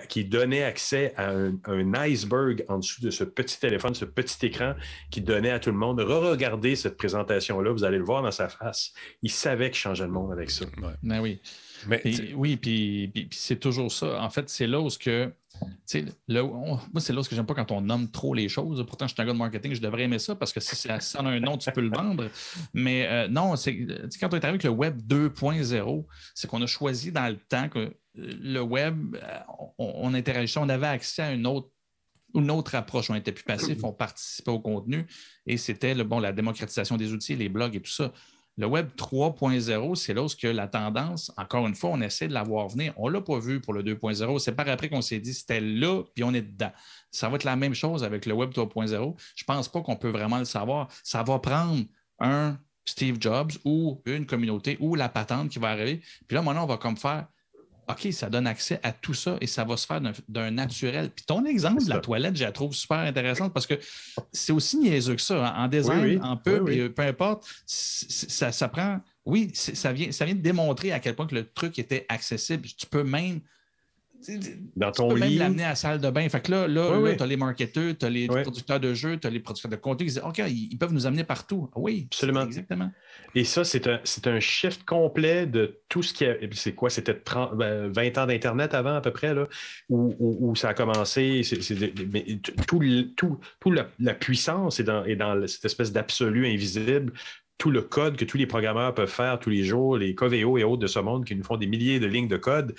[0.08, 4.74] qui, donnait accès à un, iceberg en dessous de ce petit téléphone, ce petit écran
[5.12, 6.00] qui donnait à tout le monde.
[6.00, 8.92] Re-regardez cette présentation-là, vous allez le voir dans sa face.
[9.22, 10.66] Il savait qu'il changeait le monde avec ça.
[11.04, 11.40] Ben oui.
[11.86, 12.02] Mais,
[12.34, 14.20] oui, puis, c'est toujours ça.
[14.20, 15.32] En fait, c'est là où ce que
[16.28, 18.84] Moi, c'est là ce que j'aime pas quand on nomme trop les choses.
[18.86, 20.94] Pourtant, je suis un gars de marketing, je devrais aimer ça parce que si ça
[20.94, 22.28] a un nom, tu peux le vendre.
[22.74, 23.86] Mais euh, non, c'est
[24.20, 27.68] quand on est arrivé avec le Web 2.0, c'est qu'on a choisi dans le temps
[27.68, 29.38] que euh, le Web, euh,
[29.78, 33.10] on, interagissait, on avait accès à une autre approche.
[33.10, 35.06] On était plus passif, on participait au contenu
[35.46, 38.12] et c'était bon, la démocratisation des outils, les blogs et tout ça.
[38.60, 42.42] Le Web 3.0, c'est là où la tendance, encore une fois, on essaie de la
[42.42, 42.92] voir venir.
[42.98, 44.38] On ne l'a pas vu pour le 2.0.
[44.38, 46.70] C'est par après qu'on s'est dit c'était là, puis on est dedans.
[47.10, 48.90] Ça va être la même chose avec le Web 3.0.
[49.34, 50.88] Je ne pense pas qu'on peut vraiment le savoir.
[51.02, 51.84] Ça va prendre
[52.18, 56.02] un Steve Jobs ou une communauté ou la patente qui va arriver.
[56.28, 57.28] Puis là, maintenant, on va comme faire
[57.90, 61.10] OK, ça donne accès à tout ça et ça va se faire d'un naturel.
[61.10, 63.74] Puis ton exemple de la toilette, je la trouve super intéressante parce que
[64.32, 65.48] c'est aussi niaiseux que ça.
[65.48, 65.64] Hein.
[65.64, 66.64] En design, en pub,
[66.94, 69.00] peu importe, ça, ça, prend.
[69.24, 72.68] Oui, ça vient, ça vient de démontrer à quel point que le truc était accessible.
[72.76, 73.40] Tu peux même
[74.76, 75.30] dans ton tu peux lit.
[75.30, 76.28] même l'amener à la salle de bain.
[76.28, 79.26] Fait que là, là, tu as les marketeurs, tu as les producteurs de jeux, tu
[79.26, 81.70] as les producteurs de contenu qui disent OK, ils, peuvent nous amener partout.
[81.74, 82.44] Oui, absolument.
[82.44, 82.90] Exactement.
[83.34, 86.34] Et ça, c'est un, un, shift complet de tout ce qui a.
[86.52, 89.46] C'est quoi C'était 20 ben, ans d'Internet avant, à peu près, là,
[89.88, 91.42] où, où, ça a commencé.
[92.12, 92.24] mais
[92.66, 92.80] tout,
[93.16, 97.12] tout, tout la, la, puissance est dans, est dans cette espèce d'absolu invisible
[97.60, 100.64] tout le code que tous les programmeurs peuvent faire tous les jours, les Coveo et
[100.64, 102.74] autres de ce monde qui nous font des milliers de lignes de code,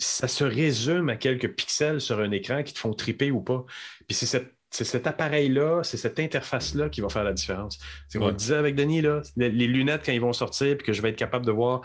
[0.00, 3.64] ça se résume à quelques pixels sur un écran qui te font triper ou pas.
[4.08, 7.78] Puis c'est cet appareil-là, c'est cette interface-là qui va faire la différence.
[8.08, 11.00] C'est qu'on disait avec Denis, là, les, lunettes, quand ils vont sortir, puis que je
[11.00, 11.82] vais être capable de voir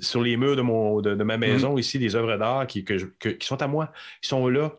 [0.00, 1.80] sur les murs de, mon, de, ma maison mm-hmm.
[1.80, 3.92] ici des œuvres d'art qui, qui sont à moi.
[4.22, 4.78] Ils sont là.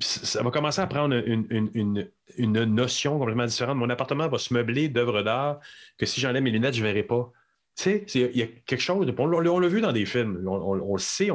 [0.00, 3.76] Ça va commencer à prendre une, une notion complètement différente.
[3.76, 5.60] Mon appartement va se meubler d'œuvres d'art
[5.98, 7.32] que si j'enlève mes lunettes, je ne verrai pas.
[7.86, 9.26] Il y a quelque chose, on,
[9.60, 11.30] l'a vu dans des films, on, le sait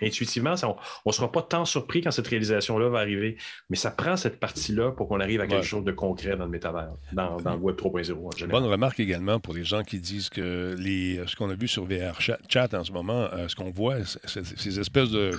[0.00, 0.76] intuitivement, on
[1.06, 3.36] ne sera pas tant surpris quand cette réalisation-là va arriver,
[3.68, 6.50] mais ça prend cette partie-là pour qu'on arrive à quelque chose de concret dans le
[6.50, 8.62] métavers, dans, le Web 3.0 en général.
[8.62, 11.84] Bonne remarque également pour les gens qui disent que les, ce qu'on a vu sur
[11.84, 15.32] VR Chat en ce moment, euh, ce qu'on voit, ces espèces de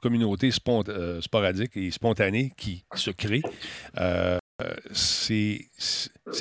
[0.00, 3.42] communautés euh, sporadiques et spontanées qui se créent.
[3.98, 4.38] Euh,
[4.92, 5.68] c'est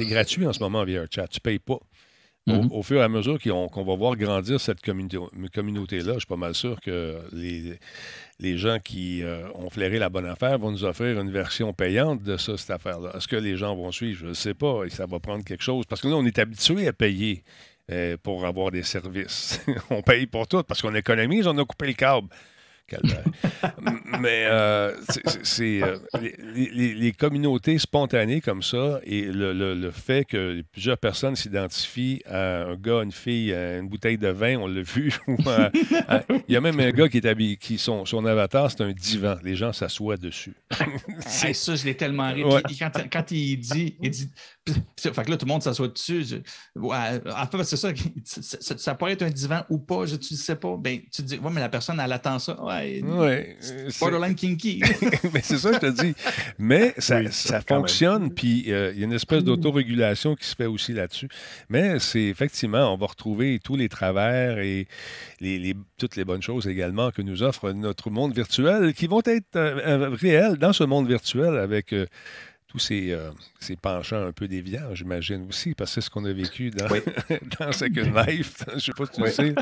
[0.02, 1.28] gratuit en ce moment VR Chat.
[1.28, 1.80] Tu ne payes pas.
[2.48, 2.72] Mm-hmm.
[2.72, 6.54] au, fur et à mesure qu'on va voir grandir cette communauté-là, je suis pas mal
[6.54, 7.80] sûr que les,
[8.40, 12.22] les gens qui euh, ont flairé la bonne affaire vont nous offrir une version payante
[12.22, 13.14] de ça, cette affaire-là.
[13.16, 14.20] Est-ce que les gens vont suivre?
[14.20, 14.84] Je ne sais pas.
[14.86, 15.86] Et ça va prendre quelque chose.
[15.88, 17.44] Parce que là, on est habitué à payer
[17.92, 19.62] euh, pour avoir des services.
[19.90, 22.28] on paye pour tout parce qu'on économise, on a coupé le câble.
[24.20, 24.96] Mais euh,
[25.44, 25.98] c'est euh,
[26.54, 33.02] les, communautés spontanées comme ça et le, fait que plusieurs personnes s'identifient à un gars,
[33.02, 35.12] une fille, à une bouteille de vin, on l'a vu.
[36.48, 38.92] Il y a même un gars qui est habillé, qui son, son avatar, c'est un
[38.92, 39.38] divan.
[39.44, 40.54] Les gens s'assoient dessus.
[41.26, 42.44] ça, je l'ai tellement ri.
[43.12, 44.30] Quand, il dit, il dit
[45.00, 46.42] fait que là, tout le monde s'assoit dessus.
[46.76, 47.92] en fait, c'est ça,
[48.26, 50.76] ça, ça, pourrait être un divan ou pas, je ne sais pas.
[50.78, 52.62] Ben, tu te dis, ouais, mais la personne, elle attend ça.
[52.64, 53.58] Ouais, ouais
[54.00, 54.82] borderline kinky.
[55.34, 56.14] mais c'est ça, je te dis.
[56.58, 60.66] Mais ça, ça fonctionne, puis euh, il y a une espèce d'autorégulation qui se fait
[60.66, 61.30] aussi là-dessus.
[61.70, 64.88] Mais c'est effectivement, on va retrouver tous les travers et
[65.40, 69.56] les, toutes les bonnes choses également que nous offre notre monde virtuel qui vont être
[69.56, 71.94] euh, euh, réels dans ce monde virtuel avec
[72.68, 73.18] tous ces,
[73.60, 76.88] ces penchants un peu déviants, j'imagine aussi, parce que c'est ce qu'on a vécu dans,
[77.60, 78.64] dans Second Life.
[78.70, 79.56] Je ne sais pas si tu sais.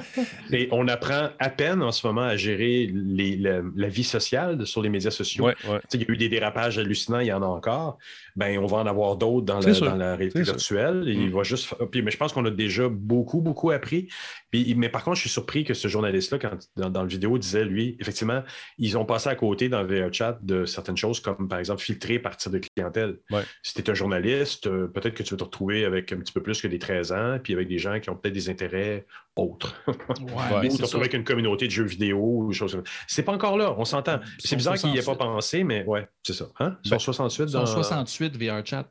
[0.52, 4.82] Et on apprend à peine en ce moment à gérer les, la, vie sociale sur
[4.82, 5.50] les médias sociaux.
[5.94, 7.98] Il y a eu des dérapages hallucinants, il y en a encore.
[8.36, 11.04] Ben, on va en avoir d'autres dans, dans, la réalité virtuelle.
[11.08, 11.32] Il mm.
[11.32, 11.74] va juste...
[11.92, 14.08] Puis, mais je pense qu'on a déjà beaucoup, beaucoup appris.
[14.52, 17.38] Puis, mais par contre, je suis surpris que ce journaliste-là, quand dans, dans, la vidéo,
[17.38, 18.44] disait, lui, effectivement,
[18.78, 22.20] ils ont passé à côté dans le chat de certaines choses, comme par exemple filtrer
[22.20, 23.18] partir de clientèle.
[23.62, 26.68] Si journaliste, euh, peut-être que tu vas te retrouver avec un petit peu plus que
[26.68, 29.06] des 13 ans, puis avec des gens qui ont peut-être des intérêts
[29.36, 29.76] autres.
[30.24, 32.92] Ouais, ou te retrouver avec une communauté de jeux vidéo ou des choses comme ça.
[33.08, 34.20] C'est pas encore là, on s'entend.
[34.40, 36.48] C'est bizarre qu'il n'y ait pas pensé, mais ouais, c'est ça.
[36.60, 36.78] Hein?
[36.84, 37.66] Sur 68 dans...
[37.66, 38.86] 68 VRChat.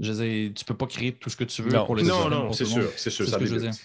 [0.00, 2.52] Je veux tu peux pas créer tout ce que tu veux pour les Non, non,
[2.52, 3.26] c'est sûr, c'est sûr.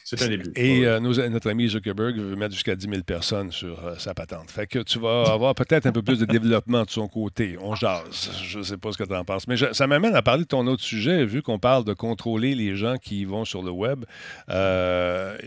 [0.04, 0.52] C'est un début.
[0.56, 4.50] Et euh, notre ami Zuckerberg veut mettre jusqu'à 10 000 personnes sur euh, sa patente.
[4.50, 7.58] Fait que tu vas avoir peut-être un peu plus de développement de son côté.
[7.60, 8.32] On jase.
[8.44, 9.48] Je ne sais pas ce que tu en penses.
[9.48, 12.76] Mais ça m'amène à parler de ton autre sujet, vu qu'on parle de contrôler les
[12.76, 14.06] gens qui vont sur le web.
[14.50, 15.38] Euh,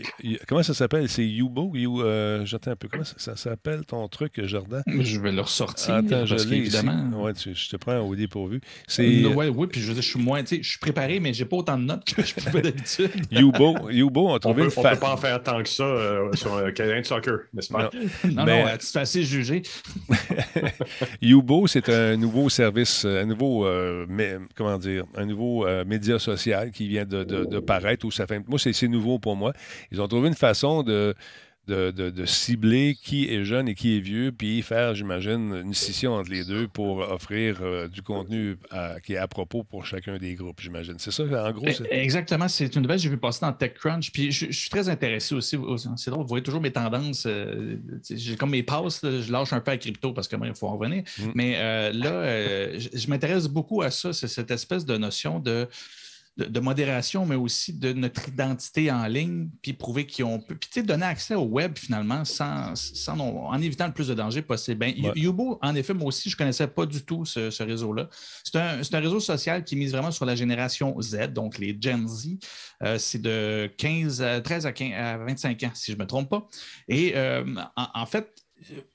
[0.47, 1.09] comment ça s'appelle?
[1.09, 1.71] C'est Yubo?
[1.75, 2.03] You,
[2.45, 2.87] J'attends un peu.
[2.87, 4.81] Comment ça, s'appelle ton truc, Jardin?
[4.87, 5.95] Je vais le ressortir.
[5.95, 7.23] Attends, je l'ai évidemment.
[7.23, 8.61] Ouais, je te prends au dépourvu.
[8.99, 12.05] oui, puis je, je suis moins je suis préparé, mais j'ai pas autant de notes
[12.13, 13.11] que je fais d'habitude.
[13.31, 16.55] Yubo, Yubo a trouvé on peut, peut pas en faire tant que ça euh, sur
[16.55, 17.89] un terrain de soccer, n'est-ce pas?
[18.23, 19.61] Non, non, tu te fais assez juger.
[21.21, 24.05] Yubo, c'est un nouveau service, un nouveau, euh,
[24.55, 28.05] comment dire, un nouveau euh, média social qui vient de, de, de paraître.
[28.05, 29.53] Où ça fait, moi, c'est nouveau pour moi.
[29.91, 31.15] Ils ont trouvé une façon de
[31.69, 36.31] de, cibler qui est jeune et qui est vieux, puis faire, j'imagine, une scission entre
[36.31, 38.57] les deux pour offrir euh, du contenu
[39.03, 40.95] qui est à propos pour chacun des groupes, j'imagine.
[40.97, 41.65] C'est ça, en gros?
[41.89, 42.47] Exactement.
[42.47, 45.57] C'est une nouvelle que j'ai vu passer dans TechCrunch, puis je, suis très intéressé aussi.
[45.95, 47.25] C'est drôle, vous voyez toujours mes tendances.
[47.25, 47.77] Euh,
[48.09, 50.77] j'ai comme mes passes, je lâche un peu à crypto parce que il faut en
[50.77, 51.03] revenir.
[51.17, 51.23] Mm.
[51.35, 55.67] Mais euh, là, je, je m'intéresse beaucoup à ça, c'est cette espèce de notion de
[56.47, 60.83] de, modération, mais aussi de notre identité en ligne, puis prouver qu'ils ont pu, puis
[60.83, 64.79] donner accès au web finalement sans, sans en évitant le plus de dangers possible.
[64.79, 68.09] Ben, Yubo, en effet, moi aussi, je ne connaissais pas du tout ce, réseau-là.
[68.43, 72.07] C'est un, un, réseau social qui mise vraiment sur la génération Z, donc les Gen
[72.07, 72.37] Z.
[72.83, 76.29] Euh, c'est de 15, 13 à, 15, à 25 ans, si je ne me trompe
[76.29, 76.47] pas.
[76.87, 77.43] Et euh,
[77.75, 78.33] en, fait,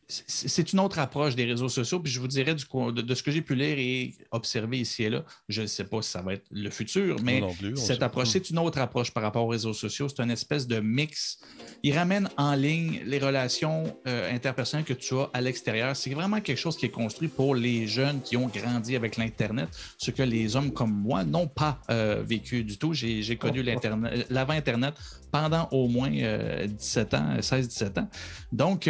[0.08, 2.00] c'est une autre approche des réseaux sociaux.
[2.00, 5.10] Puis je vous dirais du de, ce que j'ai pu lire et observer ici et
[5.10, 7.42] là, je ne sais pas si ça va être le futur, mais
[7.74, 10.08] cette approche, c'est une autre approche par rapport aux réseaux sociaux.
[10.08, 11.38] C'est une espèce de mix.
[11.82, 15.96] Il ramène en ligne les relations euh, interpersonnelles que tu as à l'extérieur.
[15.96, 19.68] C'est vraiment quelque chose qui est construit pour les jeunes qui ont grandi avec l'Internet,
[19.98, 22.92] ce que les hommes comme moi n'ont pas euh, vécu du tout.
[22.92, 24.94] J'ai connu l'Internet, l'avant-Internet
[25.30, 28.08] pendant au moins 17 euh, ans, 16-17 ans.
[28.52, 28.88] Donc,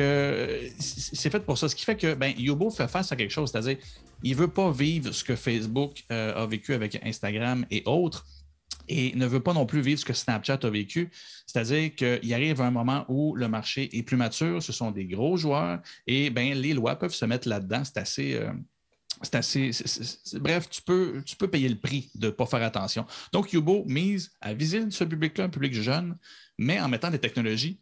[1.14, 1.68] c'est fait pour ça.
[1.68, 3.78] Ce qui fait que ben, Yobo fait face à quelque chose, c'est-à-dire
[4.22, 8.26] il ne veut pas vivre ce que Facebook euh, a vécu avec Instagram et autres
[8.88, 11.10] et ne veut pas non plus vivre ce que Snapchat a vécu.
[11.46, 15.36] C'est-à-dire qu'il arrive un moment où le marché est plus mature, ce sont des gros
[15.36, 17.82] joueurs et ben, les lois peuvent se mettre là-dedans.
[17.84, 18.34] C'est assez.
[18.34, 18.52] Euh,
[19.22, 19.70] c'est assez.
[20.34, 23.06] bref, tu peux, tu peux payer le prix de ne pas faire attention.
[23.32, 26.18] Donc, Yubo mise à viser ce public-là, un public jeune,
[26.58, 27.80] mais en mettant des technologies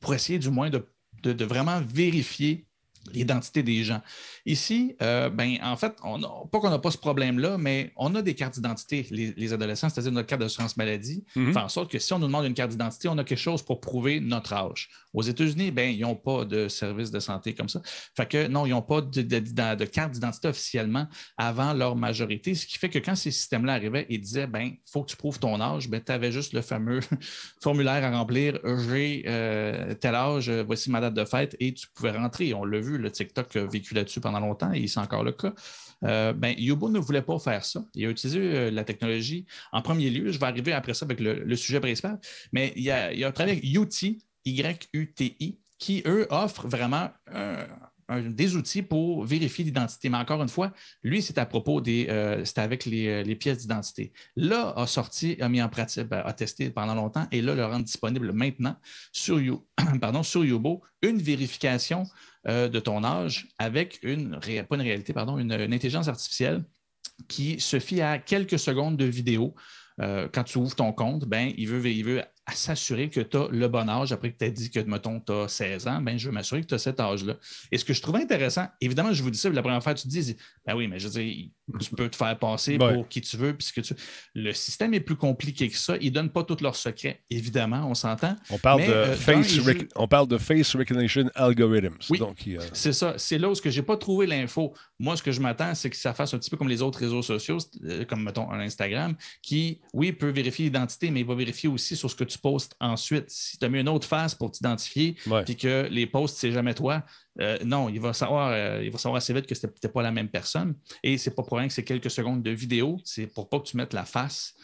[0.00, 0.86] pour essayer du moins de,
[1.22, 2.67] de vraiment vérifier
[3.12, 4.00] l'identité des gens.
[4.46, 8.22] Ici, euh, ben, en fait, on pas qu'on n'a pas ce problème-là, mais on a
[8.22, 12.12] des cartes d'identité, les, adolescents, c'est-à-dire notre carte d'assurance maladie, mm en sorte que si
[12.12, 14.88] on nous demande une carte d'identité, on a quelque chose pour prouver notre âge.
[15.12, 17.82] Aux États-Unis, ben, ils n'ont pas de service de santé comme ça.
[18.16, 22.78] Fait que non, ils n'ont pas de, carte d'identité officiellement avant leur majorité, ce qui
[22.78, 25.60] fait que quand ces systèmes-là arrivaient et disaient, ben, il faut que tu prouves ton
[25.60, 27.00] âge, ben, tu avais juste le fameux
[27.60, 32.12] formulaire à remplir, j'ai euh, tel âge, voici ma date de fête, et tu pouvais
[32.12, 32.54] rentrer.
[32.54, 35.52] On l'a vu, le TikTok a vécu là-dessus pendant longtemps et c'est encore le cas.
[36.04, 37.84] Euh, ben, Yubo ne voulait pas faire ça.
[37.94, 40.30] Il a utilisé euh, la technologie en premier lieu.
[40.30, 42.18] Je vais arriver après ça avec le, sujet principal.
[42.52, 47.10] Mais il a, a travaillé avec UTI, Y-U-T-I, qui, eux, offrent vraiment
[48.16, 50.08] des outils pour vérifier l'identité.
[50.08, 50.72] Mais encore une fois,
[51.02, 52.06] lui, c'est à propos des.
[52.08, 54.12] Euh, c'était avec euh, les, pièces d'identité.
[54.36, 57.64] Là, a sorti, a mis en pratique, ben, a testé pendant longtemps et là, le
[57.64, 58.76] rend disponible maintenant
[59.12, 59.66] sur, you,
[60.00, 62.04] pardon, sur Yubo une vérification
[62.46, 66.64] euh, de ton âge avec une, pas une réalité, pardon, une, intelligence artificielle
[67.26, 69.54] qui se fie à quelques secondes de vidéo.
[69.98, 72.22] quand tu ouvres ton compte, ben, il, veut, il veut
[72.54, 75.32] s'assurer que tu as le bon âge après que tu as dit que, mettons, tu
[75.32, 77.36] as 16 ans, ben, je veux m'assurer que tu as cet âge-là.
[77.72, 80.04] Et ce que je trouvais intéressant, évidemment, je vous dis ça, la première fois, tu
[80.04, 81.48] te dis, ben oui, mais je veux dire,
[81.80, 83.94] tu peux te faire passer pour qui tu veux, puisque tu...
[84.34, 85.96] le système est plus compliqué que ça.
[86.00, 88.36] Ils ne donnent pas tous leurs secrets, évidemment, on s'entend.
[88.50, 89.58] On parle, de, euh, face
[89.96, 91.96] on parle de face recognition algorithms.
[92.10, 92.20] Oui,
[92.72, 93.14] c'est ça.
[93.16, 94.74] C'est là où je n'ai pas trouvé l'info.
[94.98, 96.98] Moi, ce que je m'attends, c'est que ça fasse un petit peu comme les autres
[96.98, 101.34] réseaux sociaux, euh, comme, mettons, un Instagram, qui, oui, peut vérifier l'identité, mais il va
[101.34, 103.26] vérifier aussi sur ce que tu poste ensuite.
[103.28, 106.74] Si tu as mis une autre face pour t'identifier, puis que les posts, c'est jamais
[106.74, 107.04] toi,
[107.40, 110.02] euh, non, il va, savoir, euh, il va savoir assez vite que ce n'était pas
[110.02, 110.74] la même personne.
[111.02, 113.64] Et c'est pas pour rien que c'est quelques secondes de vidéo, c'est pour pas que
[113.64, 114.54] tu mettes la face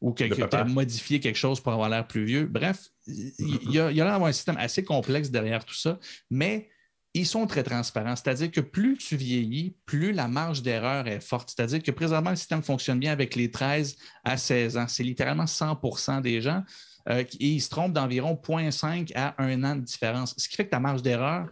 [0.00, 2.46] ou que tu as modifié quelque chose pour avoir l'air plus vieux.
[2.46, 5.98] Bref, il y, a, l'air d'avoir un système assez complexe derrière tout ça,
[6.30, 6.68] mais
[7.14, 8.16] ils sont très transparents.
[8.16, 11.54] C'est-à-dire que plus tu vieillis, plus la marge d'erreur est forte.
[11.56, 14.86] C'est-à-dire que présentement, le système fonctionne bien avec les 13 à 16 ans.
[14.88, 16.62] C'est littéralement 100% des gens.
[17.08, 20.34] Euh, et ils se trompent d'environ 0.5 à 1 an de différence.
[20.36, 21.48] Ce qui fait que ta marge d'erreur,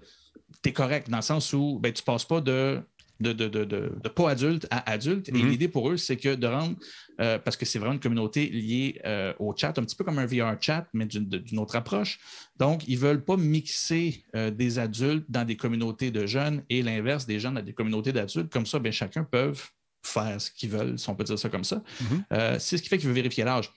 [0.62, 2.80] tu es correct dans le sens où ben, tu ne passes pas de,
[3.20, 5.28] de, pas adulte à adulte.
[5.28, 5.48] Et mm-hmm.
[5.48, 6.76] l'idée pour eux, c'est que de rendre,
[7.20, 10.18] euh, parce que c'est vraiment une communauté liée euh, au chat, un petit peu comme
[10.18, 12.18] un VR chat, mais d'une autre approche.
[12.58, 17.26] Donc, ils ne veulent pas mixer des adultes dans des communautés de jeunes et l'inverse
[17.26, 18.52] des jeunes dans des communautés d'adultes.
[18.52, 19.52] Comme ça, ben, chacun peut
[20.04, 21.82] faire ce qu'ils veulent, si on peut dire ça comme ça.
[22.02, 22.58] Mm-hmm.
[22.58, 23.72] c'est ce qui fait qu'il veut vérifier l'âge.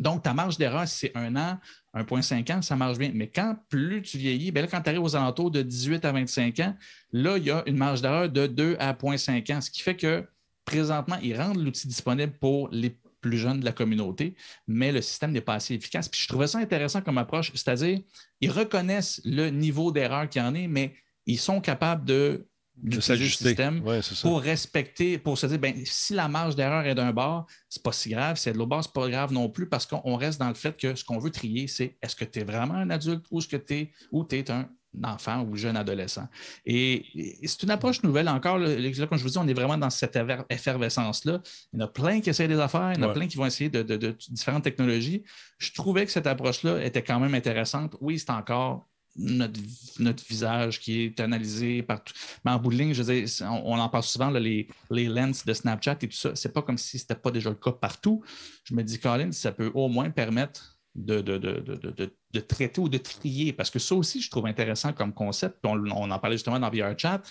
[0.00, 1.58] Donc, ta marge d'erreur, c'est un an,
[1.94, 3.10] 1,5 ans, ça marche bien.
[3.14, 6.60] Mais quand plus tu vieillis, bien quand tu arrives aux alentours de 18 à 25
[6.60, 6.76] ans,
[7.12, 9.96] là, il y a une marge d'erreur de 2 à 0,5 ans, ce qui fait
[9.96, 10.24] que
[10.64, 14.34] présentement, ils rendent l'outil disponible pour les plus jeunes de la communauté,
[14.66, 16.08] mais le système n'est pas assez efficace.
[16.08, 18.00] Puis je trouvais ça intéressant comme approche, c'est-à-dire,
[18.40, 20.94] ils reconnaissent le niveau d'erreur qu'il y en est, mais
[21.26, 22.46] ils sont capables de
[22.76, 23.82] de système
[24.22, 27.92] pour respecter, pour se dire, ben, si la marge d'erreur est d'un bord, c'est pas
[27.92, 28.36] si grave.
[28.36, 30.54] Si c'est de l'autre bord, c'est pas grave non plus parce qu'on reste dans le
[30.54, 33.38] fait que ce qu'on veut trier, c'est est-ce que tu es vraiment un adulte ou
[33.38, 34.68] est-ce que tu es, ou es un
[35.02, 36.28] enfant ou jeune adolescent.
[36.66, 38.58] Et, c'est une approche nouvelle encore.
[38.58, 38.68] Là,
[39.06, 40.18] comme je vous dis, on est vraiment dans cette
[40.50, 41.40] effervescence-là.
[41.72, 43.36] Il y en a plein qui essayent des affaires, il y en a plein qui
[43.36, 45.24] vont essayer de, différentes technologies.
[45.58, 47.96] Je trouvais que cette approche-là était quand même intéressante.
[48.00, 48.86] Oui, c'est encore
[49.16, 49.60] notre,
[49.98, 52.14] notre, visage qui est analysé partout.
[52.44, 55.52] Mais en bout de ligne, je veux on, en parle souvent, les, les lens de
[55.52, 56.34] Snapchat et tout ça.
[56.34, 58.22] C'est pas comme si ce n'était pas déjà le cas partout.
[58.64, 62.98] Je me dis, Colin, ça peut au moins permettre de, de, de, traiter ou de
[62.98, 65.58] trier, parce que ça aussi, je trouve intéressant comme concept.
[65.64, 67.22] On, on en parlait justement dans VRChat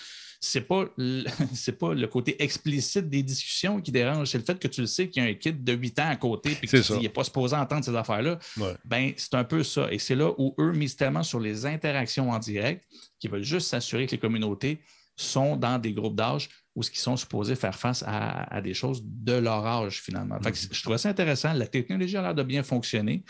[0.44, 0.86] c'est pas
[1.54, 4.86] c'est pas le côté explicite des discussions qui dérange, c'est le fait que tu le
[4.88, 7.24] sais qu'il y a un kid de 8 ans à côté et qu'il n'est pas
[7.24, 8.38] supposé entendre ces affaires-là.
[8.84, 9.90] Ben, c'est un peu ça.
[9.92, 12.84] Et c'est là où eux misent tellement sur les interactions en direct,
[13.20, 14.80] qui veulent juste s'assurer que les communautés
[15.14, 19.02] sont dans des groupes d'âge où ce qu'ils sont supposés faire face à, des choses
[19.04, 20.36] de leur âge, finalement.
[20.36, 20.74] Mm-hmm.
[20.74, 21.52] je trouvais ça intéressant.
[21.52, 23.24] La technologie a l'air de bien fonctionner.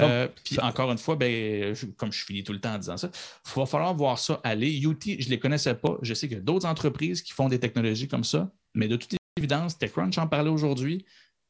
[0.00, 3.10] Euh, puis encore une fois, ben, comme je finis tout le temps en disant ça,
[3.12, 4.76] il va falloir voir ça aller.
[4.80, 5.96] UT, je ne les connaissais pas.
[6.02, 8.96] Je sais qu'il y a d'autres entreprises qui font des technologies comme ça, mais de
[8.96, 11.04] toute évidence, TechCrunch en parlait aujourd'hui.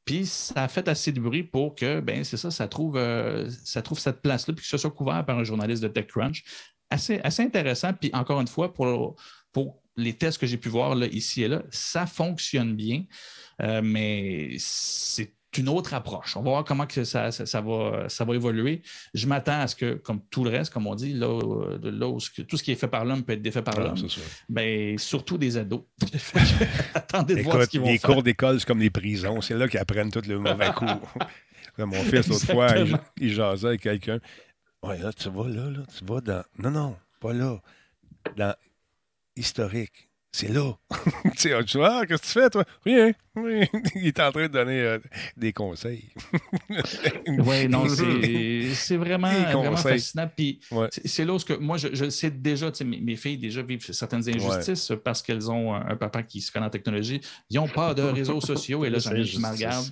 [0.04, 3.48] Puis ça a fait assez de bruit pour que, ben, c'est ça, ça trouve, euh,
[3.64, 6.44] ça trouve cette place-là, puis que ce soit couvert par un journaliste de TechCrunch.
[6.90, 7.92] Assez, assez intéressant.
[7.92, 9.16] Puis encore une fois, pour,
[9.52, 13.04] pour les tests que j'ai pu voir là, ici et là, ça fonctionne bien,
[13.60, 16.36] euh, mais c'est une autre approche.
[16.36, 18.82] On va voir comment que ça, ça, va, ça va évoluer.
[19.14, 21.40] Je m'attends à ce que, comme tout le reste, comme on dit, là,
[21.78, 22.06] de là
[22.46, 23.96] tout ce qui est fait par l'homme peut être défait par l'homme.
[24.48, 25.82] Ben, surtout des ados.
[26.94, 29.40] Attendez de voir ce qu'ils vont Les cours d'école, c'est comme les prisons.
[29.40, 30.86] C'est là qu'ils apprennent tout le mauvais coup.
[31.78, 32.74] Mon fils, l'autre fois,
[33.20, 34.18] il, jasait avec quelqu'un.
[34.82, 36.42] Ouais, là, tu vas là, là, tu vas dans.
[36.58, 37.60] Non, non, pas là.
[38.36, 38.54] Dans
[39.38, 40.07] historique.
[40.32, 40.76] C'est là.
[41.24, 42.64] tu sais, tu vois, qu'est-ce que tu fais, toi?
[42.84, 43.12] Rien.
[43.94, 44.98] Il est en train de donner euh,
[45.36, 46.08] des conseils.
[47.28, 50.28] oui, non, c'est vraiment, vraiment fascinant.
[50.34, 50.60] Puis
[51.04, 54.28] c'est là où que moi, je, je sais déjà, mes, mes filles déjà vivent certaines
[54.28, 57.20] injustices parce qu'elles ont un, papa qui se connaît en technologie.
[57.50, 59.86] Ils n'ont pas de réseaux sociaux et là, j'en ai qui me regarde.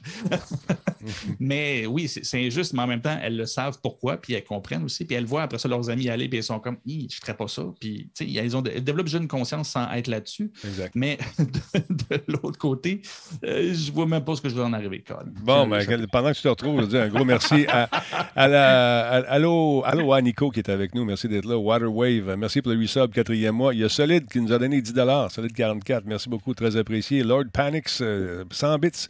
[1.41, 4.85] mais oui, c'est injuste, mais en même temps, elles le savent pourquoi, puis elles comprennent
[4.85, 5.05] aussi.
[5.05, 7.37] Puis elles voient après ça leurs amis aller, puis elles sont comme, je ne ferais
[7.37, 7.65] pas ça.
[7.81, 10.51] Puis, elles, ont, elles développent déjà une conscience sans être là-dessus.
[10.95, 13.03] Mais de, de l'autre côté,
[13.45, 15.33] euh, je vois même pas ce que je dois en arriver, Colin.
[15.43, 17.89] Bon, ben, pendant que tu te retrouves, je dis un gros merci à,
[18.35, 21.05] à, la, allô, allô à Nico qui est avec nous.
[21.05, 21.57] Merci d'être là.
[21.57, 23.75] Waterwave, merci pour le resub, quatrième mois.
[23.75, 24.95] Il y a Solid qui nous a donné 10
[25.31, 26.05] Solid 44.
[26.07, 27.23] Merci beaucoup, très apprécié.
[27.23, 29.09] Lord Panics, 100 euh, bits.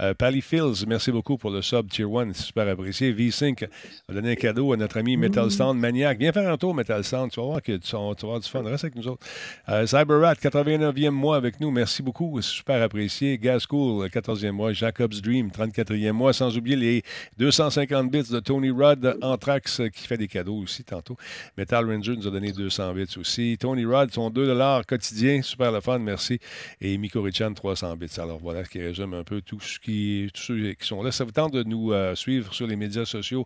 [0.00, 3.12] Euh, Pally Fields, merci beaucoup pour le sub Tier 1, c'est super apprécié.
[3.14, 3.68] V5
[4.08, 6.18] a donné un cadeau à notre ami Metal Sound Maniac.
[6.18, 8.62] Viens faire un tour, Metal Sound, tu vas voir que tu, vas avoir du fun.
[8.62, 9.26] Reste avec nous autres.
[9.68, 13.38] Euh, CyberRat, 89e mois avec nous, merci beaucoup, c'est super apprécié.
[13.38, 14.72] Gas School, 14e mois.
[14.72, 16.32] Jacob's Dream, 34e mois.
[16.32, 17.02] Sans oublier les
[17.38, 21.16] 250 bits de Tony Rudd, Anthrax, qui fait des cadeaux aussi tantôt.
[21.56, 23.56] Metal Ranger nous a donné 200 bits aussi.
[23.58, 24.54] Tony Rudd, son 2
[24.86, 26.38] quotidien, super le fun, merci.
[26.80, 28.18] Et Miko Richan, 300 bits.
[28.18, 31.12] Alors voilà ce qui résume un peu tout ce qui, tous ceux qui sont là.
[31.12, 33.44] Ça vous tente de nous euh, suivre sur les médias sociaux?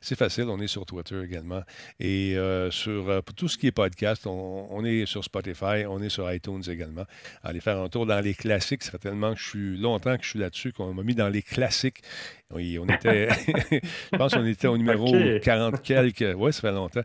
[0.00, 0.44] C'est facile.
[0.48, 1.62] On est sur Twitter également.
[2.00, 6.08] Et euh, sur euh, tout ce qui est podcast, on, est sur Spotify, on est
[6.08, 7.04] sur iTunes également.
[7.42, 8.82] Allez faire un tour dans les classiques.
[8.82, 11.28] Ça fait tellement que je suis longtemps que je suis là-dessus qu'on m'a mis dans
[11.28, 12.02] les classiques.
[12.54, 13.28] Oui, on était,
[14.12, 15.10] je pense qu'on était au numéro
[15.42, 17.00] 40 quelques, oui, ça fait longtemps,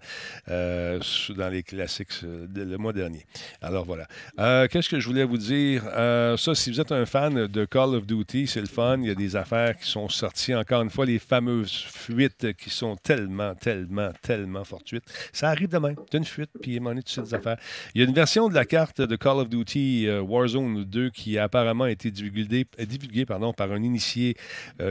[0.50, 1.00] euh,
[1.38, 3.26] dans les classiques le mois dernier.
[3.62, 4.08] Alors voilà.
[4.40, 5.84] Euh, qu'est-ce que je voulais vous dire?
[5.84, 9.16] ça, si vous êtes un fan de Call of Duty, c'est le Il y a
[9.16, 10.54] des affaires qui sont sorties.
[10.54, 15.04] Encore une fois, les fameuses fuites qui sont tellement, tellement, tellement fortuites.
[15.34, 15.96] Ça arrive demain.
[16.12, 17.58] Tu une fuite, puis il est toutes ces affaires.
[17.96, 21.38] Il y a une version de la carte de Call of Duty Warzone 2 qui
[21.38, 24.36] a apparemment été divulguée, divulguée pardon, par un initié,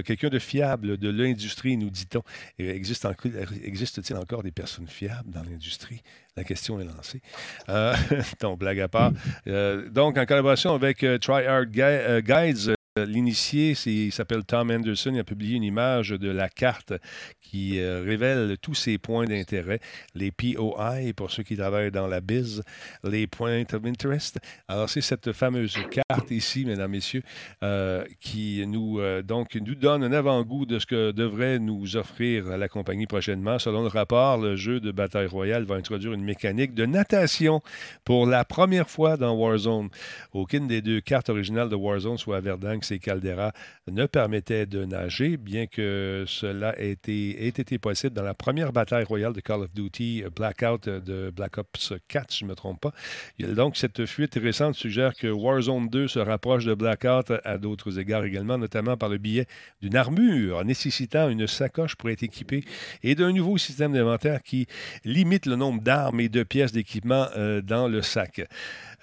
[0.04, 2.22] quelqu'un de fiable de l'industrie, nous dit-on.
[2.58, 6.02] Existe-t-il encore des personnes fiables dans l'industrie?
[6.36, 7.22] La question est lancée.
[7.70, 7.94] Euh,
[8.40, 9.12] donc, blague à part.
[9.46, 15.10] Euh, donc, en collaboration avec euh, TryHard Guides, L'initié, il s'appelle Tom Anderson.
[15.12, 16.94] Il a publié une image de la carte
[17.42, 19.80] qui euh, révèle tous ses points d'intérêt,
[20.14, 22.62] les POI, pour ceux qui travaillent dans la biz,
[23.04, 24.38] les points of interest.
[24.66, 25.76] Alors, c'est cette fameuse
[26.08, 27.22] carte ici, mesdames, messieurs,
[27.62, 32.56] euh, qui nous, euh, donc, nous donne un avant-goût de ce que devrait nous offrir
[32.56, 33.58] la compagnie prochainement.
[33.58, 37.60] Selon le rapport, le jeu de bataille royale va introduire une mécanique de natation
[38.04, 39.90] pour la première fois dans Warzone.
[40.32, 42.40] Aucune des deux cartes originales de Warzone, soit
[42.86, 43.52] Verdansk et Caldera
[43.90, 49.32] ne permettaient de nager, bien que cela ait été, possible dans la première bataille royale
[49.32, 52.92] de Call of Duty Blackout de Black Ops 4, si je ne me trompe pas.
[53.38, 58.24] donc, cette fuite récente suggère que Warzone 2 se rapproche de Blackout à d'autres égards
[58.24, 59.46] également, notamment par le biais
[59.80, 62.64] d'une armure nécessitant une sacoche pour être équipée
[63.02, 64.66] et d'un nouveau système d'inventaire qui
[65.04, 68.42] limite le nombre d'armes et de pièces d'équipement euh, dans le sac.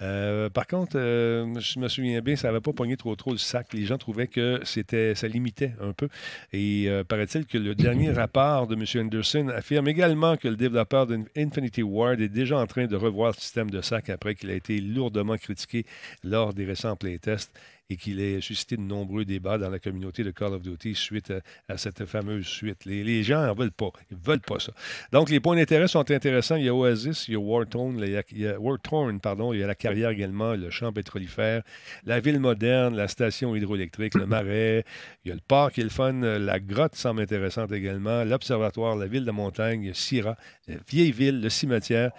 [0.04, 3.38] Euh, par contre, euh, je me souviens bien, ça n'avait pas pogné trop trop le
[3.38, 3.72] sac.
[3.72, 6.08] Les gens trouvaient que c'était, ça limitait un peu.
[6.52, 9.06] Et euh, paraît-il que le dernier rapport de M.
[9.06, 13.40] Anderson affirme également que le développeur d'Infinity Ward est déjà en train de revoir le
[13.40, 15.86] système de sac après qu'il a été lourdement critiqué
[16.22, 17.52] lors des récents playtests
[17.90, 21.32] et qu'il ait suscité de nombreux débats dans la communauté de Call of Duty suite
[21.68, 22.84] à, cette fameuse suite.
[22.86, 23.90] Les, gens n'en veulent pas.
[24.10, 24.72] Ils veulent pas ça.
[25.12, 26.56] Donc, les points d'intérêt sont intéressants.
[26.56, 29.62] Il y a Oasis, il y a Warthorn, il y a, Warthorn, pardon, il y
[29.62, 31.62] a la carrière également, le champ pétrolifère,
[32.04, 34.84] la ville moderne, la station hydroélectrique, le marais,
[35.24, 38.96] il y a le parc qui est le fun, la grotte semble intéressante également, l'observatoire,
[38.96, 42.10] la ville de montagne, Syrah, la vieille ville, le cimetière,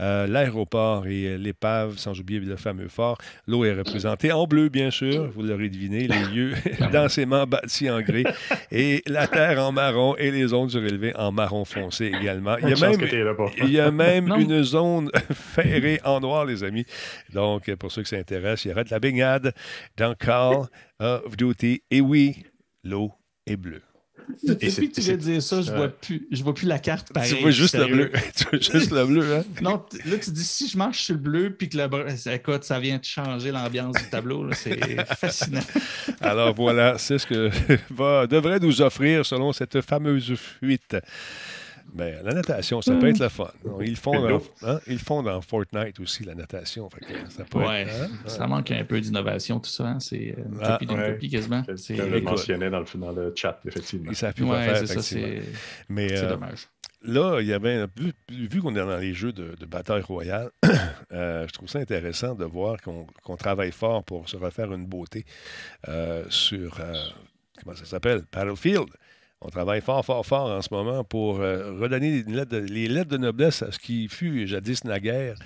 [0.00, 3.18] euh, l'aéroport et l'épave, sans oublier le fameux fort.
[3.46, 6.54] L'eau est représentée en bleu, bien sûr vous l'aurez deviné, les lieux
[6.92, 8.24] densément bâtis en gris,
[8.70, 12.56] et la terre en marron et les zones surélevées en marron foncé également.
[12.58, 13.00] Il y a même,
[13.62, 16.86] il y a même une zone ferrée en noir, les amis.
[17.32, 19.52] Donc, pour ceux qui s'intéressent, il y aura de la baignade
[19.96, 20.66] dans Call
[21.00, 21.82] of Duty.
[21.90, 22.44] Et oui,
[22.82, 23.12] l'eau
[23.46, 23.82] est bleue.
[24.42, 27.34] Depuis que tu viens dire ça, je vois plus, je vois plus la carte pareil.
[27.34, 28.12] Tu vois juste le bleu.
[28.36, 29.44] tu vois juste le bleu, hein?
[29.62, 32.80] Non, là, tu dis si je marche sur le bleu puis que le écoute, ça
[32.80, 34.50] vient de changer l'ambiance du tableau.
[34.52, 34.78] C'est
[35.16, 35.60] fascinant.
[36.20, 37.50] Alors voilà, c'est ce que
[37.90, 40.96] va, devrait nous offrir selon cette fameuse fuite.
[41.92, 43.50] Ben, la natation, ça peut être le fun.
[43.80, 46.88] Ils font, dans, hein, ils font dans Fortnite aussi, la natation.
[47.28, 48.08] ça, peut ouais, hein?
[48.26, 49.86] ça manque un peu d'innovation, tout ça.
[49.86, 50.00] Hein?
[50.00, 51.62] C'est une ah, copie d'une copie quasiment.
[51.68, 54.12] Je le mentionnais dans le, dans le chat, effectivement.
[54.12, 55.42] Ça ouais, c'est C'est
[55.90, 56.68] euh, dommage.
[57.02, 57.86] Là, il y avait,
[58.28, 60.50] vu, qu'on est dans les jeux de, bataille royale,
[61.12, 65.24] euh, je trouve ça intéressant de voir qu'on travaille fort pour se refaire une beauté
[65.88, 66.80] euh, sur,
[67.62, 68.88] comment ça s'appelle, Battlefield.
[69.46, 73.60] On travaille fort, fort, fort en ce moment pour euh, redonner les lettres, de, noblesse
[73.60, 75.36] à ce qui fut jadis naguère.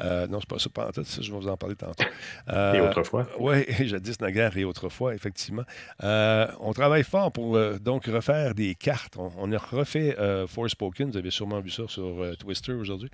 [0.00, 2.04] Euh, non, c'est pas ça, pas en ça, je vais vous en parler tantôt.
[2.48, 3.26] Euh, et autrefois?
[3.38, 5.62] Oui, jadis naguère et autrefois, effectivement.
[6.02, 9.16] on travaille fort pour donc refaire des cartes.
[9.16, 10.16] On, a refait
[10.48, 13.10] Forspoken, vous avez sûrement vu ça sur Twister aujourd'hui.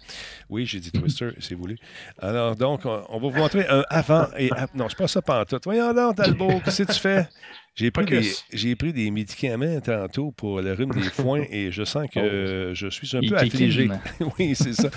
[0.49, 1.77] Oui, j'ai dit Twister, c'est voulu.
[2.19, 4.79] Alors, donc, on, va vous montrer un avant et après.
[4.79, 5.59] Non, c'est pas ça, pas en tout.
[5.65, 7.29] Voyons donc, Talbot, qu'est-ce que tu fais?
[7.77, 12.09] J'ai pris, des, pris des médicaments tantôt pour le rhume des foins et je sens
[12.11, 12.75] que oh.
[12.75, 13.91] je suis un peu affligé.
[14.39, 14.89] oui, c'est ça.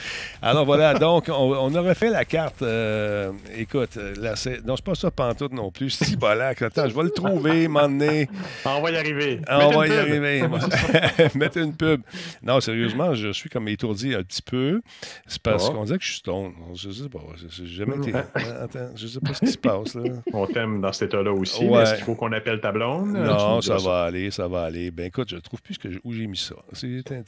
[0.41, 2.61] Alors voilà, donc on, aurait fait la carte.
[2.61, 4.34] Euh, écoute, là,
[4.65, 5.89] non, c'est pas ça pantoute non plus.
[5.89, 8.27] Si bolac, attends, je vais le trouver, m'emmener.
[8.65, 9.41] On va y arriver.
[9.49, 10.43] On va y arriver.
[11.35, 12.01] Mettez une pub.
[12.43, 14.81] Non, sérieusement, je suis comme étourdi un petit peu.
[15.27, 15.73] C'est parce oh.
[15.73, 16.53] qu'on dirait que je suis stone.
[16.76, 17.19] Je sais pas.
[17.49, 18.14] J'ai jamais été.
[18.61, 20.03] Attends, je sais pas ce qui se passe là.
[20.34, 21.65] On t'aime dans cet état-là aussi.
[21.65, 23.14] Est-ce qu'il faut qu'on appelle ta blonde?
[23.14, 24.91] Non, ça va aller, ça va aller.
[24.91, 26.56] Ben écoute, je trouve plus que où j'ai mis ça.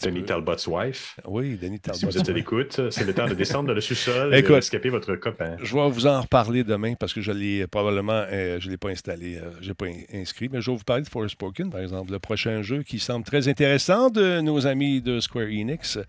[0.04, 1.18] Denis Talbot's wife.
[1.26, 2.00] Oui, Denis Talbot.
[2.00, 4.31] Si vous êtes à l'écoute, c'est le temps de descendre dans le sous-sol
[4.90, 5.58] votre copain.
[5.62, 8.78] Je vais vous en reparler demain parce que je l'ai probablement, euh, je ne l'ai
[8.78, 11.70] pas installé, euh, je ne l'ai pas inscrit, mais je vais vous parler de Forspoken,
[11.70, 16.00] par exemple, le prochain jeu qui semble très intéressant de nos amis de Square Enix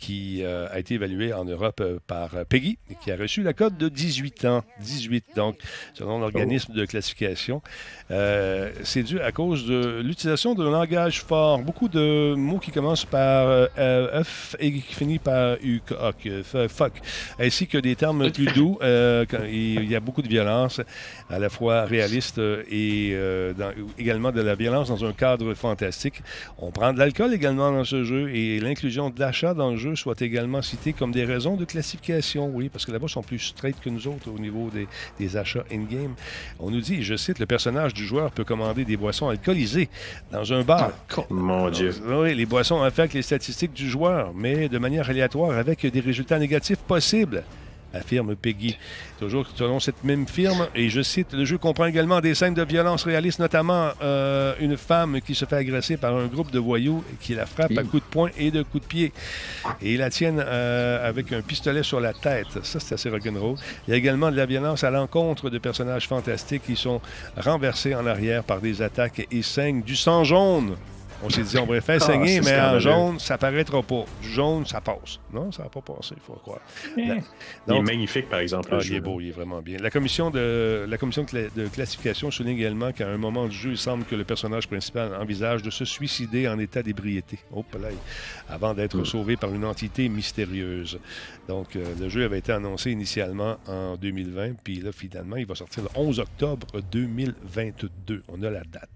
[0.00, 3.42] qui euh, a été évalué en Europe euh, par euh, Peggy et qui a reçu
[3.42, 4.64] la cote de 18 ans.
[4.80, 5.58] 18, donc,
[5.92, 7.62] selon l'organisme de classification.
[8.08, 11.58] c'est dû à cause de l'utilisation d'un langage fort.
[11.58, 13.68] Beaucoup de mots qui commencent par
[14.24, 15.82] F et qui finissent par U,
[16.68, 16.92] fuck,
[17.38, 18.78] ainsi que des termes plus doux.
[18.82, 20.80] il y a beaucoup de violence,
[21.28, 23.16] à la fois réaliste et
[23.98, 26.22] également de la violence dans un cadre fantastique.
[26.58, 29.89] On prend de l'alcool également dans ce jeu et l'inclusion de l'achat dans le jeu
[29.96, 33.38] soit également cité comme des raisons de classification, oui, parce que là-bas, ils sont plus
[33.38, 34.70] straight que nous autres au niveau
[35.18, 36.14] des, achats in-game.
[36.58, 39.88] On nous dit, je cite, le personnage du joueur peut commander des boissons alcoolisées
[40.32, 40.90] dans un bar.
[41.16, 41.94] Ah, mon Dieu.
[42.06, 46.38] Oui, les boissons affectent les statistiques du joueur, mais de manière aléatoire avec des résultats
[46.38, 47.44] négatifs possibles
[47.94, 48.76] affirme Peggy.
[49.18, 52.62] Toujours selon cette même firme, et je cite, le jeu comprend également des scènes de
[52.62, 57.04] violence réalistes, notamment euh, une femme qui se fait agresser par un groupe de voyous
[57.20, 59.12] qui la frappe à coups de poing et de coups de pied.
[59.82, 62.46] Et la tienne euh, avec un pistolet sur la tête.
[62.62, 63.56] Ça, c'est assez rock'n'roll.
[63.86, 67.00] Il y a également de la violence à l'encontre de personnages fantastiques qui sont
[67.36, 70.76] renversés en arrière par des attaques et saignent du sang jaune.
[71.22, 74.04] On s'est dit, on va faire ah, saigner, mais en jaune, ça paraîtra pas.
[74.22, 75.20] Du jaune, ça passe.
[75.32, 76.60] Non, ça va pas passer, il faut croire.
[76.96, 77.20] Eh.
[77.68, 78.68] il est magnifique, par exemple.
[78.72, 79.78] Ah, il est beau, il est vraiment bien.
[79.78, 83.78] La commission de, la commission de, classification souligne également qu'à un moment du jeu, il
[83.78, 87.38] semble que le personnage principal envisage de se suicider en état d'ébriété.
[87.54, 87.88] Oh, là,
[88.48, 89.04] avant d'être hmm.
[89.04, 90.98] sauvé par une entité mystérieuse.
[91.48, 95.54] Donc, euh, le jeu avait été annoncé initialement en 2020, puis là, finalement, il va
[95.54, 98.22] sortir le 11 octobre 2022.
[98.28, 98.88] On a la date.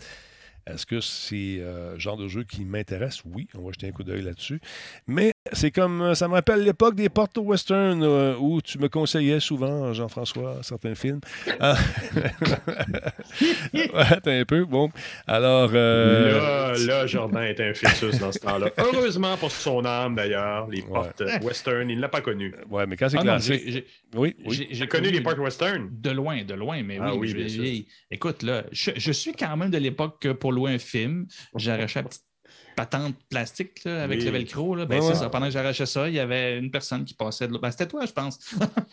[0.66, 3.22] Est-ce que c'est euh, le genre de jeu qui m'intéresse?
[3.24, 4.60] Oui, on va jeter un coup d'œil là-dessus.
[5.06, 8.88] Mais c'est comme, euh, ça me rappelle l'époque des portes western euh, où tu me
[8.88, 11.20] conseillais souvent, Jean-François, certains films.
[11.60, 11.76] Ah.
[13.74, 14.90] ouais, un peu, bon.
[15.26, 15.70] Alors.
[15.72, 18.70] Là, là, Jordan est un fœtus dans ce temps-là.
[18.78, 22.54] Heureusement pour son âme, d'ailleurs, les portes western, il ne l'a pas connu.
[22.70, 23.84] Ouais, mais quand c'est ah classé.
[24.14, 24.68] oui, oui.
[24.70, 25.90] J'ai connu les portes western?
[25.92, 27.34] De loin, de loin, mais ah oui.
[27.36, 31.26] oui écoute, là, je, je, suis quand même de l'époque que pour louer un film,
[31.54, 32.24] j'arrachais la petite
[32.74, 34.74] patente plastique avec le velcro.
[34.74, 34.86] Là.
[34.86, 35.28] Ben, ça.
[35.28, 37.62] Pendant que j'arrachais ça, il y avait une personne qui passait de l'autre.
[37.62, 38.38] Ben, c'était toi, je pense.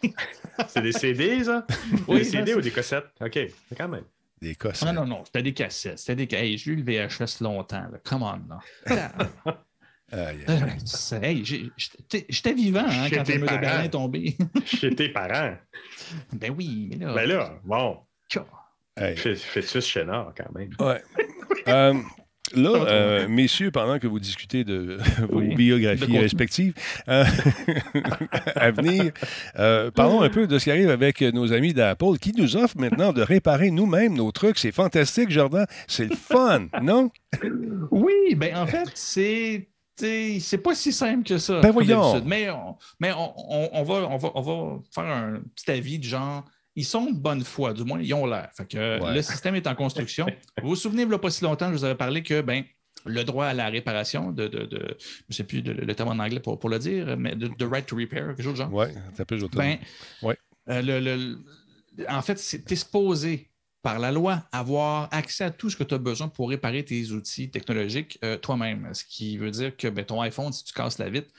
[0.68, 1.66] c'est des CD, ça?
[2.08, 3.06] Oui, des CD ou des cassettes?
[3.20, 3.40] OK,
[3.78, 4.04] quand même.
[4.42, 4.88] Des cassettes.
[4.88, 6.00] Non, non, non, c'était des cassettes.
[6.00, 7.86] C'était des Hey, j'ai eu le VHS longtemps.
[7.92, 8.00] Là.
[8.04, 9.12] Come on, là.
[11.22, 11.44] hey,
[12.30, 14.38] j'étais vivant hein, quand le mur de Berlin est tombé.
[14.66, 15.56] Chez tes parents.
[16.34, 17.14] Ben oui, mais là.
[17.14, 18.00] Ben là, bon.
[18.98, 19.16] Hey.
[19.16, 20.72] Fais-tu ce chénard quand même?
[20.80, 21.02] Ouais.
[21.68, 21.94] euh,
[22.56, 24.98] là, euh, messieurs, pendant que vous discutez de
[25.30, 26.74] vos biographies respectives
[27.08, 27.24] euh,
[28.56, 29.12] à venir,
[29.96, 33.14] parlons un peu de ce qui arrive avec nos amis d'Apple qui nous offrent maintenant
[33.14, 34.58] de réparer nous-mêmes nos trucs.
[34.58, 35.66] C'est fantastique, Jordan.
[35.88, 37.10] C'est le fun, non?
[37.92, 39.68] Oui, ben en fait, c'est
[40.40, 41.62] c'est pas si simple que ça.
[41.62, 42.22] Ben voyons.
[42.26, 46.44] Mais, on, mais on, va, on, va, on va faire un petit avis de genre
[46.76, 48.50] ils sont de bonne foi, du moins, ils ont l'air.
[48.74, 50.26] le système est en construction.
[50.62, 52.64] vous vous souvenez, il n'y a pas si longtemps, je vous avais parlé que ben,
[53.06, 54.96] le droit à la réparation, de, de, je
[55.30, 57.96] ne sais plus le terme en anglais pour, pour le dire, mais de, right to
[57.96, 58.74] repair, quelque chose de genre.
[58.74, 58.86] Oui,
[59.16, 59.78] ça peut ben,
[60.22, 60.38] ouais.
[60.70, 61.38] Euh, le,
[62.08, 63.51] en fait, c'est exposé
[63.82, 67.12] par la loi, avoir accès à tout ce que tu as besoin pour réparer tes
[67.12, 68.90] outils technologiques euh, toi-même.
[68.94, 71.30] Ce qui veut dire que ben, ton iPhone, si tu casses la vitre,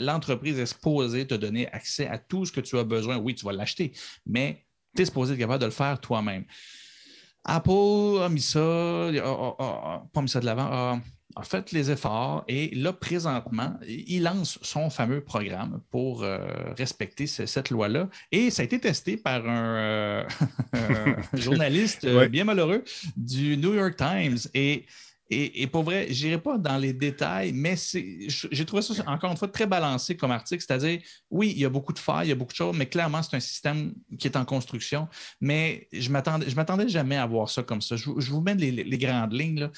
[0.00, 3.16] l'entreprise est supposée te donner accès à tout ce que tu as besoin.
[3.16, 3.92] Oui, tu vas l'acheter,
[4.26, 6.44] mais tu es supposé être capable de le faire toi-même.
[7.44, 8.60] Apple a mis ça,
[10.12, 11.00] pas mis ça de l'avant,
[11.36, 16.38] a fait les efforts et là, présentement, il lance son fameux programme pour euh,
[16.76, 18.08] respecter cette loi-là.
[18.32, 20.24] Et ça a été testé par un, euh,
[21.34, 22.84] journaliste euh, bien malheureux
[23.16, 24.38] du New York Times.
[24.54, 24.86] Et
[25.32, 29.36] et, pour vrai, je n'irai pas dans les détails, mais j'ai trouvé ça, encore une
[29.36, 30.64] fois, très balancé comme article.
[30.66, 31.00] C'est-à-dire,
[31.30, 33.22] oui, il y a beaucoup de failles, il y a beaucoup de choses, mais clairement,
[33.22, 35.06] c'est un système qui est en construction.
[35.40, 37.94] Mais je ne m'attendais jamais à voir ça comme ça.
[37.94, 39.70] Je, vous mets les, grandes lignes.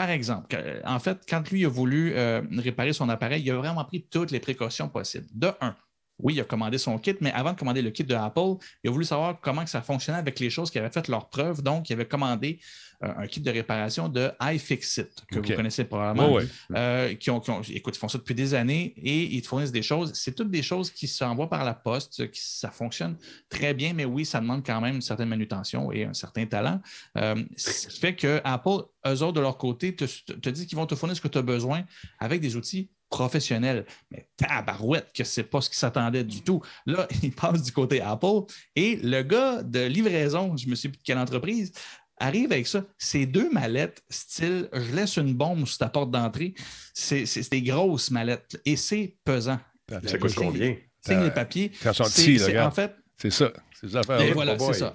[0.00, 0.56] Par exemple,
[0.86, 4.30] en fait, quand lui a voulu euh, réparer son appareil, il a vraiment pris toutes
[4.30, 5.26] les précautions possibles.
[5.34, 5.76] De un,
[6.22, 8.88] oui, il a commandé son kit, mais avant de commander le kit de Apple, il
[8.88, 11.62] a voulu savoir comment que ça fonctionnait avec les choses qui avaient fait leur preuve.
[11.62, 12.60] Donc, il avait commandé
[13.02, 16.38] euh, un kit de réparation de iFixit, que vous connaissez probablement.
[16.76, 17.40] Euh, qui, ont,
[17.70, 20.12] écoute, ils font ça depuis des années et ils te fournissent des choses.
[20.14, 23.16] C'est toutes des choses qui s'envoient par la poste, qui, ça fonctionne
[23.48, 26.80] très bien, mais oui, ça demande quand même une certaine manutention et un certain talent.
[27.16, 30.76] Euh, ce qui fait que Apple, eux autres, de leur côté, te, te disent qu'ils
[30.76, 31.84] vont te fournir ce que tu as besoin
[32.18, 33.84] avec des outils professionnel.
[34.10, 36.62] Mais tabarouette que c'est pas ce qui s'attendait du tout.
[36.86, 38.42] Là, il passe du côté Apple
[38.74, 41.72] et le gars de livraison, je me suis dit quelle entreprise,
[42.16, 42.84] arrive avec ça.
[42.96, 46.54] Ces deux mallettes, style je laisse une bombe sur ta porte d'entrée,
[46.94, 49.58] c'est des grosses mallettes et c'est pesant.
[50.06, 50.76] Ça coûte combien?
[51.00, 51.72] C'est les papiers.
[52.08, 52.94] C'est en fait.
[53.16, 53.52] C'est ça.
[53.94, 54.20] Affaires.
[54.20, 54.94] Et voilà, c'est ça.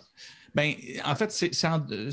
[0.54, 0.74] Ben,
[1.04, 1.52] en fait, c'est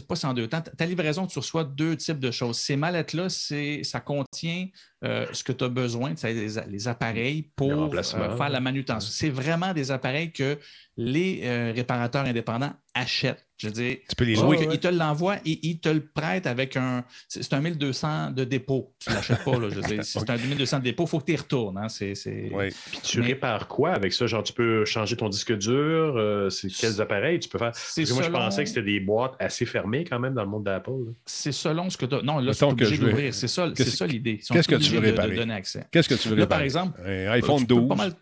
[0.06, 0.60] pas en deux temps.
[0.60, 2.58] Ta livraison, tu reçois deux types de choses.
[2.58, 4.66] Ces mallettes-là, ça contient
[5.04, 9.10] euh, ce que tu as besoin, les, les appareils pour euh, faire la manutention.
[9.10, 10.58] C'est vraiment des appareils que
[10.96, 13.46] les euh, réparateurs indépendants achètent.
[13.56, 14.58] Je veux dire, tu peux les louer.
[14.72, 17.04] Ils te l'envoient et ils te le prêtent avec un.
[17.28, 18.92] C'est un 1200 de dépôt.
[18.98, 19.52] Tu ne l'achètes pas.
[19.52, 20.04] Là, je veux dire.
[20.04, 21.78] C'est un 1200 de dépôt, il faut que tu y retournes.
[21.78, 21.88] Hein.
[21.88, 22.14] C'est,
[22.52, 22.70] oui.
[22.90, 24.26] Puis tu répares quoi avec ça?
[24.26, 25.72] Genre, tu peux changer ton disque dur?
[26.16, 27.38] Euh, c'est quels appareils?
[27.38, 27.70] Tu peux faire?
[27.70, 31.12] moi, je pensais que c'était des boîtes assez fermées quand même dans le monde d'Apple.
[31.24, 32.22] C'est selon ce que tu as.
[32.22, 33.32] Non, là, c'est obligé d'ouvrir.
[33.32, 34.38] C'est ça, c'est ça l'idée.
[34.38, 35.62] Qu'est-ce que tu veux réparer?
[35.90, 36.48] Qu'est-ce que tu veux réparer?
[36.48, 38.14] par exemple, un iPhone 12.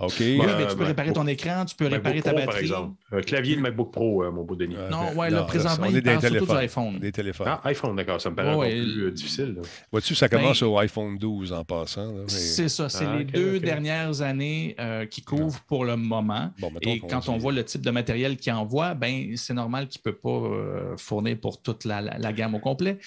[0.00, 0.14] OK.
[0.18, 2.46] Oui, mais tu peux réparer ton écran, tu peux réparer ta batterie.
[2.46, 2.94] Par exemple.
[3.12, 4.76] Un clavier de MacBook Pro, euh, mon beau Denis.
[4.90, 6.98] non, ouais, là, présentement, il parle surtout du iPhone.
[6.98, 7.46] Des téléphones.
[7.48, 8.20] Ah, iPhone, d'accord.
[8.20, 9.56] Ça me paraît ouais, un peu plus euh, difficile.
[9.92, 12.12] Vois-tu, ça commence ben, au iPhone 12 en passant.
[12.26, 12.88] C'est ça.
[12.88, 16.50] C'est ah, les deux dernières années euh, qui couvrent pour le moment.
[16.82, 20.10] Et quand on voit le type de matériel qu'il envoie, ben, c'est normal qu'il ne
[20.10, 22.98] peut pas fournir pour toute la, la gamme au complet.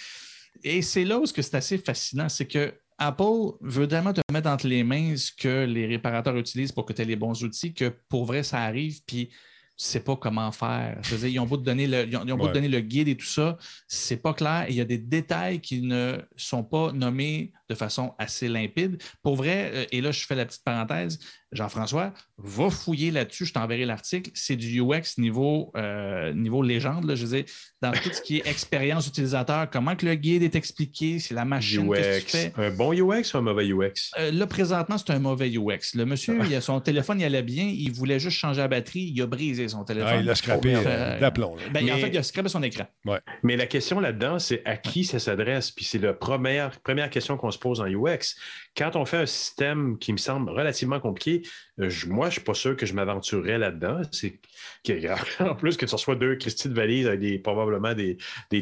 [0.63, 4.67] Et c'est là où c'est assez fascinant, c'est que Apple veut vraiment te mettre entre
[4.67, 7.93] les mains ce que les réparateurs utilisent pour que tu aies les bons outils, que
[8.09, 10.97] pour vrai, ça arrive, puis tu sais pas comment faire.
[11.03, 12.79] Je veux dire, ils ont beau te donner le, ils ont, beau te donner le
[12.79, 13.57] guide et tout ça,
[13.87, 14.65] c'est pas clair.
[14.69, 19.01] il y a des détails qui ne sont pas nommés de façon assez limpide.
[19.23, 21.19] Pour vrai, euh, et là, je fais la petite parenthèse,
[21.51, 24.31] Jean-François, va fouiller là-dessus, je t'enverrai l'article.
[24.33, 27.45] C'est du UX niveau, euh, niveau légende, là, je veux dire,
[27.81, 31.45] dans tout ce qui est expérience utilisateur, comment que le guide est expliqué, c'est la
[31.45, 32.53] machine que tu fais?
[32.57, 34.11] Un bon UX ou un mauvais UX?
[34.19, 35.95] Euh, là, présentement, c'est un mauvais UX.
[35.95, 39.11] Le monsieur, il a son téléphone, il allait bien, il voulait juste changer la batterie,
[39.15, 40.11] il a brisé son téléphone.
[40.13, 41.55] Ah, il a scrapé euh, d'aplomb.
[41.71, 42.85] Ben, En fait, il a scrapé son écran.
[43.05, 43.19] Ouais.
[43.43, 45.71] Mais la question là-dedans, c'est à qui ça s'adresse?
[45.71, 48.35] Puis c'est la première, première question qu'on se pose en UX
[48.77, 51.41] quand on fait un système qui me semble relativement compliqué,
[51.79, 54.01] euh, moi, je ne suis pas sûr que je m'aventurerais là-dedans.
[54.11, 54.39] C'est
[55.39, 58.17] en plus que tu reçois deux Christy de valise avec des, probablement des,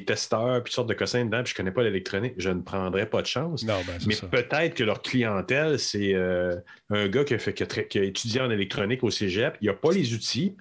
[0.05, 3.07] testeurs, puis sortes de cossins dedans, puis je ne connais pas l'électronique, je ne prendrais
[3.07, 3.63] pas de chance.
[3.65, 3.77] Ben,
[4.07, 6.55] Mais peut-être que leur clientèle, c'est euh,
[6.89, 9.91] un gars qui a, fait, qui a, étudié en électronique au cégep, il n'a pas
[9.91, 10.55] les outils,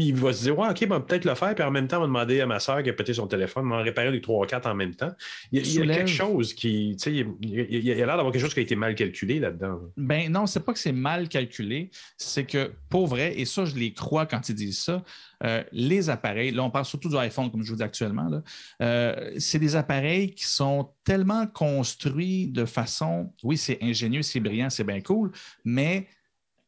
[0.00, 1.98] il va se dire, ouais, OK, il va peut-être le faire, puis en même temps,
[1.98, 4.44] on va demander à ma soeur qui a pété son téléphone, m'en réparer les 3
[4.44, 5.12] ou 4 en même temps.
[5.52, 8.54] Il, y a, quelque chose qui, tu sais, il, y a, l'air d'avoir quelque chose
[8.54, 9.80] qui a été mal calculé là-dedans.
[9.96, 13.76] Ben non, c'est pas que c'est mal calculé, c'est que pour vrai, et ça, je
[13.76, 15.02] les crois quand ils disent ça,
[15.44, 18.30] euh, les appareils, là, on parle surtout du iPhone, comme je vous dis actuellement,
[18.82, 24.70] euh, c'est des appareils qui sont tellement construits de façon, oui, c'est ingénieux, c'est brillant,
[24.70, 25.32] c'est bien cool,
[25.64, 26.06] mais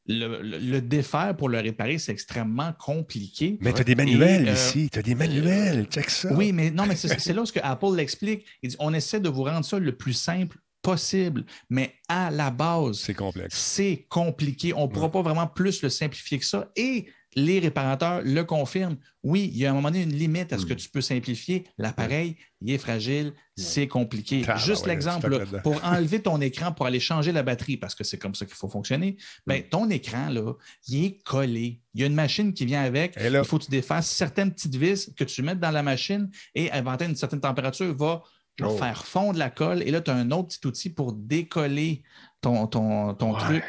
[0.09, 3.59] le, défaire pour le réparer, c'est extrêmement compliqué.
[3.61, 6.33] Mais tu as des manuels euh, ici, tu as des manuels, check ça.
[6.33, 8.47] Oui, mais non, mais c'est là ce que Apple l'explique.
[8.78, 13.15] on essaie de vous rendre ça le plus simple possible, mais à la base, c'est
[13.15, 13.57] complexe.
[13.57, 14.73] C'est compliqué.
[14.73, 16.70] On ne pourra pas vraiment plus le simplifier que ça.
[16.77, 18.96] Et les réparateurs le confirment.
[19.22, 20.76] Oui, il y a à un moment donné une limite à ce que hmm.
[20.76, 21.64] tu peux simplifier.
[21.76, 24.42] L'appareil, il est fragile, c'est compliqué.
[24.56, 28.34] Juste l'exemple, pour enlever ton écran, pour aller changer la batterie, parce que c'est comme
[28.34, 29.68] ça qu'il faut fonctionner, ben, hmm.
[29.68, 30.54] ton écran, là,
[30.88, 31.82] il est collé.
[31.94, 33.16] Il y a une machine qui vient avec.
[33.20, 36.70] Il faut que tu défasses certaines petites vis que tu mettes dans la machine et,
[36.70, 38.22] à une certaine température, va
[38.62, 38.76] oh.
[38.76, 39.82] faire fondre la colle.
[39.82, 42.02] Et là, tu as un autre petit outil pour décoller
[42.40, 43.62] ton, ton, truc.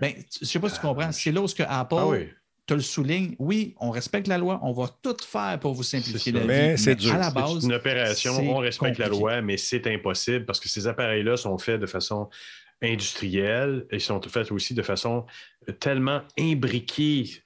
[0.00, 1.08] Ben, je ne sais pas si tu comprends.
[1.08, 2.39] Ah, c'est là où que Apple ah
[2.74, 6.44] le souligne, oui, on respecte la loi, on va tout faire pour vous simplifier la
[6.44, 6.84] mais vie.
[6.86, 10.68] Mais à la base, une opération, on respecte la loi, mais c'est impossible parce que
[10.68, 12.28] ces appareils-là sont faits de façon
[12.82, 15.26] industrielle et sont faits aussi de façon
[15.70, 17.42] tellement imbriqués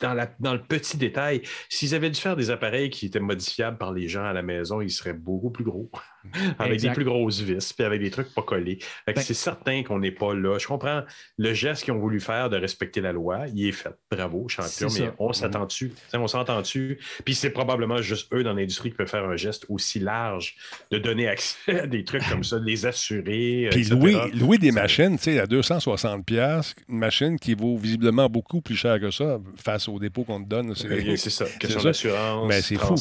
[0.00, 1.42] dans, dans, le petit détail.
[1.68, 4.80] S'ils avaient dû faire des appareils qui étaient modifiables par les gens à la maison,
[4.80, 5.90] ils seraient beaucoup plus gros,
[6.58, 8.78] avec des plus grosses vis, puis avec des trucs pas collés.
[9.06, 10.58] Ben c'est certain qu'on n'est pas là.
[10.58, 11.02] Je comprends
[11.36, 13.46] le geste qu'ils ont voulu faire de respecter la loi.
[13.54, 13.94] Il est fait.
[14.10, 15.92] Bravo, champion, mais on s'attend-tu?
[16.14, 16.98] On s'entend-tu?
[17.24, 20.56] Puis c'est probablement juste eux dans l'industrie qui peuvent faire un geste aussi large
[20.90, 23.68] de donner accès à des trucs comme ça, de les assurer.
[23.70, 28.76] Puis louer, des machines, tu sais, à 260$, une machine qui vaut visiblement beaucoup plus
[28.76, 30.74] cher que ça face au dépôt qu'on te donne.
[30.74, 31.44] C'est ça.
[31.58, 32.94] Question d'assurance, Mais c'est fou.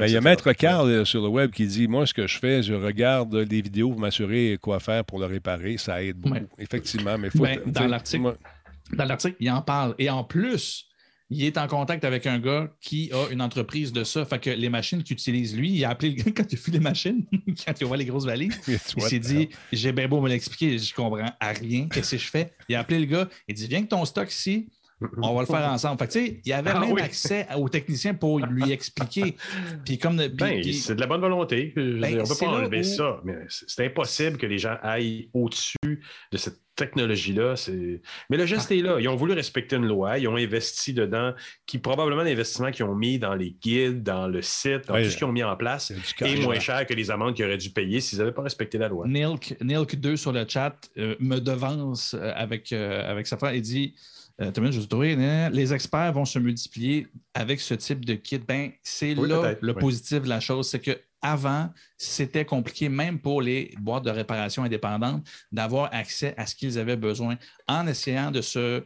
[0.00, 2.38] il y a Maître Carl euh, sur le web qui dit Moi, ce que je
[2.38, 5.76] fais, je regarde des vidéos pour m'assurer quoi faire pour le réparer.
[5.78, 6.36] Ça aide beaucoup.
[6.58, 7.16] Effectivement.
[7.18, 8.36] Mais faut, ben, dans l'article,
[8.92, 9.94] dans l'article, il en parle.
[9.98, 10.87] Et en plus,
[11.30, 14.24] il est en contact avec un gars qui a une entreprise de ça.
[14.24, 16.60] Fait que les machines qu'il utilise, lui, il a appelé le gars quand il a
[16.60, 17.26] vu les machines,
[17.66, 18.58] quand il voit les grosses valises.
[18.66, 21.88] il s'est dit J'ai bien beau me l'expliquer, je comprends à rien.
[21.88, 22.52] Qu'est-ce que je fais?
[22.68, 24.68] Il a appelé le gars, il dit Viens que ton stock ici,
[25.22, 25.98] on va le faire ensemble.
[25.98, 29.36] Fait que, il avait ah même accès aux techniciens pour lui expliquer.
[29.84, 31.72] Puis comme ben, c'est de la bonne volonté.
[31.76, 35.76] Ben, on ne peut pas enlever ça, mais c'est impossible que les gens aillent au-dessus
[36.32, 37.54] de cette technologie-là.
[38.30, 38.98] Mais le geste est là.
[39.00, 40.18] Ils ont voulu respecter une loi.
[40.18, 41.34] Ils ont investi dedans,
[41.66, 45.16] qui probablement l'investissement qu'ils ont mis dans les guides, dans le site, dans tout ce
[45.16, 48.00] qu'ils ont mis en place est moins cher que les amendes qu'ils auraient dû payer
[48.00, 49.06] s'ils n'avaient pas respecté la loi.
[49.06, 53.54] Nilk, Nilk 2 sur le chat euh, me devance euh, avec, euh, avec sa femme
[53.54, 53.94] et dit
[54.40, 58.38] euh, les experts vont se multiplier avec ce type de kit.
[58.38, 63.42] Ben, c'est là le positif de la chose, c'est que avant, c'était compliqué, même pour
[63.42, 67.36] les boîtes de réparation indépendantes, d'avoir accès à ce qu'ils avaient besoin
[67.66, 68.84] en essayant de se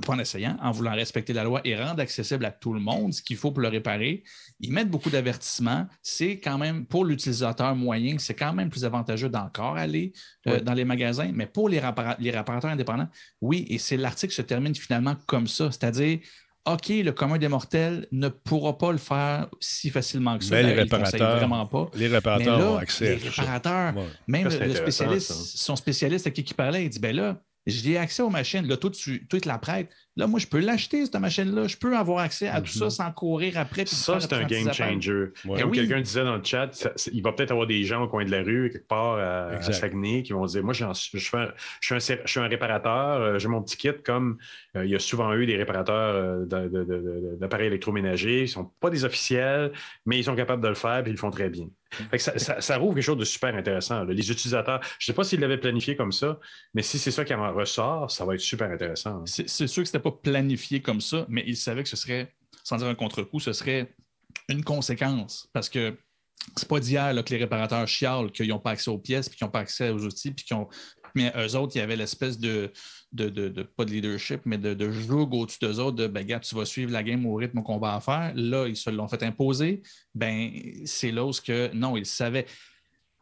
[0.00, 3.12] pas en essayant, en voulant respecter la loi et rendre accessible à tout le monde
[3.12, 4.24] ce qu'il faut pour le réparer.
[4.60, 5.86] Ils mettent beaucoup d'avertissements.
[6.02, 10.12] C'est quand même, pour l'utilisateur moyen, c'est quand même plus avantageux d'encore aller
[10.46, 11.30] euh, dans les magasins.
[11.32, 11.80] Mais pour les,
[12.18, 13.08] les réparateurs indépendants,
[13.40, 16.18] oui, et c'est l'article se termine finalement comme ça, c'est-à-dire
[16.66, 20.54] OK, le commun des mortels ne pourra pas le faire si facilement que ça.
[20.54, 21.90] Mais les réparateurs, vraiment pas.
[21.94, 23.16] Les réparateurs ont accès.
[23.16, 23.94] Les réparateurs,
[24.26, 28.22] même le spécialiste, son spécialiste à qui il parlait, il dit ben là, j'ai accès
[28.22, 28.66] aux machines.
[28.66, 29.90] Là, toi, tu, te la prêtes.
[30.16, 31.66] Là, moi, je peux l'acheter, cette machine-là.
[31.66, 32.90] Je peux avoir accès à tout ça mhm.
[32.90, 33.84] sans courir après.
[33.86, 35.30] Ça, c'est un game changer.
[35.44, 36.70] Comme quelqu'un disait dans le chat,
[37.12, 40.22] il va peut-être avoir des gens au coin de la rue, quelque part à, Saguenay,
[40.22, 43.76] qui vont dire Moi, je, suis un, je, suis un, réparateur, euh, j'ai mon petit
[43.76, 44.38] kit, comme
[44.76, 48.40] euh, il y a souvent eu des réparateurs euh, d'appareils électroménagers.
[48.40, 49.72] Ils ne sont pas des officiels,
[50.06, 51.66] mais ils sont capables de le faire et ils le font très bien.
[52.16, 54.04] ça, ça, rouvre quelque chose de super intéressant.
[54.04, 56.38] Les utilisateurs, je ne sais pas s'ils l'avaient planifié comme ça,
[56.72, 59.22] mais si c'est ça qui en ressort, ça va être super intéressant.
[59.26, 62.32] C'est sûr que c'était pas planifié comme ça, mais il savait que ce serait,
[62.62, 63.94] sans dire un contre-coup, ce serait
[64.48, 65.48] une conséquence.
[65.52, 65.96] Parce que
[66.56, 69.46] c'est pas d'hier que les réparateurs chialent qu'ils n'ont pas accès aux pièces, puis qu'ils
[69.46, 70.68] n'ont pas accès aux outils, puis qu'ils ont.
[71.14, 72.72] Mais eux autres, il y avait l'espèce de,
[73.12, 76.54] de, pas de leadership, mais de, de joug au-dessus d'eux autres, de ben, gars, tu
[76.56, 78.32] vas suivre la game au rythme qu'on va en faire.
[78.34, 79.82] Là, ils se l'ont fait imposer.
[80.14, 80.50] Ben,
[80.84, 82.46] c'est là où que non, ils savaient.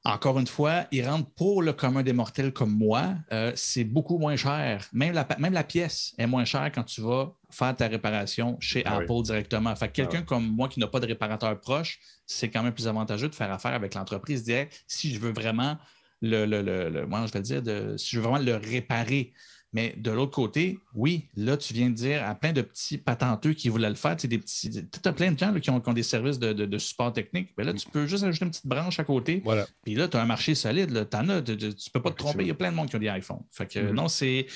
[0.05, 3.15] Encore une fois, ils rentrent pour le commun des mortels comme moi.
[3.31, 4.89] Euh, c'est beaucoup moins cher.
[4.93, 8.83] Même la, même la pièce est moins chère quand tu vas faire ta réparation chez
[8.85, 9.75] ah Apple directement.
[9.77, 12.89] Fait quelqu'un ah comme moi qui n'a pas de réparateur proche, c'est quand même plus
[12.89, 15.77] avantageux de faire affaire avec l'entreprise directe si je veux vraiment
[16.21, 19.33] le, le, le, moi, je vais dire, de, si je veux vraiment le réparer.
[19.75, 23.55] Mais de l'autre côté, oui, là, tu viens de dire à plein de petits patenteux
[23.55, 24.71] qui voulaient le faire, tu des petits.
[24.71, 27.51] Tu as plein de gens qui, ont, des services de, support technique.
[27.57, 29.41] Mais là, tu peux juste ajouter une petite branche à côté.
[29.45, 29.67] Voilà.
[29.83, 31.09] Puis là, tu as un marché solide.
[31.15, 32.43] En as, tu ne peux pas te tromper.
[32.43, 33.43] Il y a plein de monde qui ont des iPhones.
[33.51, 33.93] Fait que mm-hmm.
[33.93, 34.47] non, c'est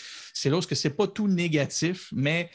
[0.44, 2.50] là où ce n'est pas tout négatif, mais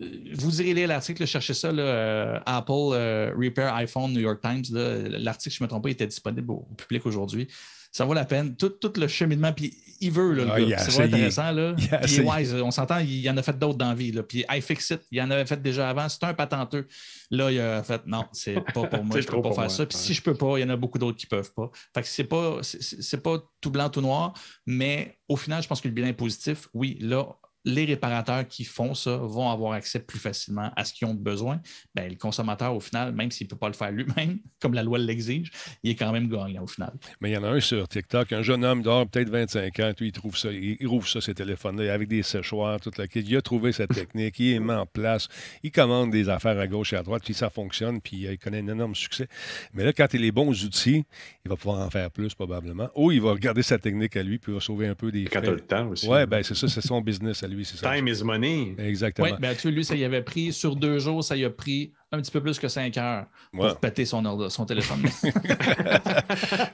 [0.00, 4.64] euh, vous irez lire l'article, cherchez ça, euh, Apple euh, Repair iPhone New York Times.
[4.72, 7.46] L'article, je ne me trompe pas, était disponible au public aujourd'hui
[7.92, 8.56] ça vaut la peine.
[8.56, 11.52] Tout, le cheminement, puis il veut, là, le ah, C'est vraiment intéressant.
[11.52, 11.74] Là.
[12.02, 14.10] Puis Wise, on s'entend, il y en a fait d'autres dans la vie.
[14.10, 14.22] Là.
[14.22, 16.08] Puis iFixit, il y en avait fait déjà avant.
[16.08, 16.88] C'est un patenteux.
[17.30, 19.86] Là, il a fait non, c'est pas pour moi, je peux pas faire ça.
[19.86, 21.70] Puis si je peux pas, il y en a beaucoup d'autres qui peuvent pas.
[21.94, 24.32] Fait que c'est pas, c'est pas tout blanc, tout noir,
[24.66, 26.68] mais au final, je pense que le bilan est positif.
[26.74, 27.26] Oui, là,
[27.64, 31.60] les réparateurs qui font ça vont avoir accès plus facilement à ce qu'ils ont besoin.
[31.94, 34.82] Bien, le consommateur, au final, même s'il ne peut pas le faire lui-même, comme la
[34.82, 35.50] loi l'exige,
[35.82, 36.92] il est quand même gagnant au final.
[37.20, 39.92] Mais il y en a un sur TikTok, un jeune homme dehors, peut-être 25 ans,
[40.00, 43.42] il trouve ça, il, rouvre ça, ses téléphones-là, avec des séchoirs, toute la Il a
[43.42, 45.28] trouvé cette technique, il est mis en place,
[45.62, 48.60] il commande des affaires à gauche et à droite, puis ça fonctionne, puis il connaît
[48.60, 49.28] un énorme succès.
[49.74, 51.04] Mais là, quand il a les bons outils,
[51.44, 52.88] il va pouvoir en faire plus probablement.
[52.94, 55.24] Ou il va regarder sa technique à lui, puis il va sauver un peu des.
[55.24, 56.08] Quand tu as le temps aussi.
[56.08, 57.94] Oui, ben c'est ça, c'est son business à lui, c'est ça.
[57.94, 58.74] Time is money.
[58.78, 59.28] Exactement.
[59.28, 61.92] Oui, ben, tu lui, ça y avait pris sur deux jours, ça y a pris
[62.12, 65.02] un petit peu plus que 5 heures pour péter son, son téléphone.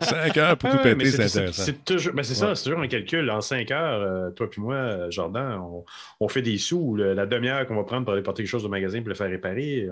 [0.01, 1.63] 5 heures pour tout péter, c'est intéressant.
[1.65, 3.31] C'est toujours, ben c'est ça, c'est toujours un calcul.
[3.31, 5.61] En 5 heures, euh, toi puis moi, Jordan,
[6.21, 6.97] on, fait des sous.
[6.97, 9.31] la demi-heure qu'on va prendre pour aller porter quelque chose au magasin pour le faire
[9.31, 9.89] réparer,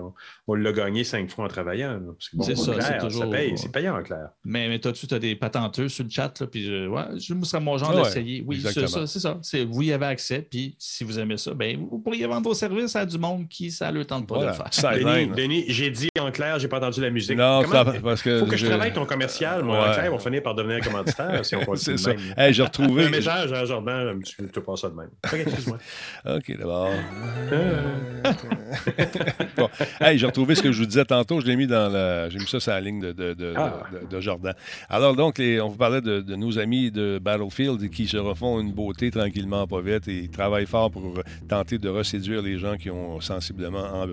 [0.47, 2.01] on, l'a gagné 5 fois en travaillant.
[2.19, 3.23] c'est ça, c'est toujours...
[3.23, 4.29] ça paye, c'est payant en clair.
[4.43, 7.61] Mais, mais toi-tu, as des patenteux sur le chat, là, puis je, ouais, je serais
[7.61, 8.43] mon genre d'essayer.
[8.45, 9.39] Oui, c'est ça, c'est ça.
[9.69, 12.95] Vous y avez accès, puis si vous aimez ça, ben, vous pourriez vendre vos services
[12.97, 15.36] à du monde qui, ça le temps de pas de le faire.
[15.37, 17.37] Denis, j'ai dit en clair, j'ai pas entendu la musique.
[17.37, 18.39] Non, ça, parce que.
[18.39, 19.63] Faut que je, travaille ton commercial.
[19.63, 21.97] Moi, en clair, on va finir par devenir commanditaire si on continue.
[21.97, 22.17] C'est ça.
[22.35, 23.05] Hey, j'ai retrouvé.
[23.05, 25.09] Un message à Jordan, tu ne pas ça de même.
[25.23, 25.77] excuse-moi.
[26.37, 26.89] OK, d'abord.
[29.57, 29.69] bon.
[29.99, 31.39] Hey, j'ai retrouvé ce que je vous disais tantôt.
[31.39, 32.29] Je l'ai mis dans la.
[32.29, 33.83] J'ai mis ça sur la ligne de, de, de, ah.
[34.09, 34.55] de Jordan.
[34.89, 35.61] Alors, donc, les...
[35.61, 39.81] on vous parlait de, nos amis de Battlefield qui se refont une beauté tranquillement, pas
[39.81, 44.05] vite, et ils travaillent fort pour tenter de reséduire les gens qui ont sensiblement.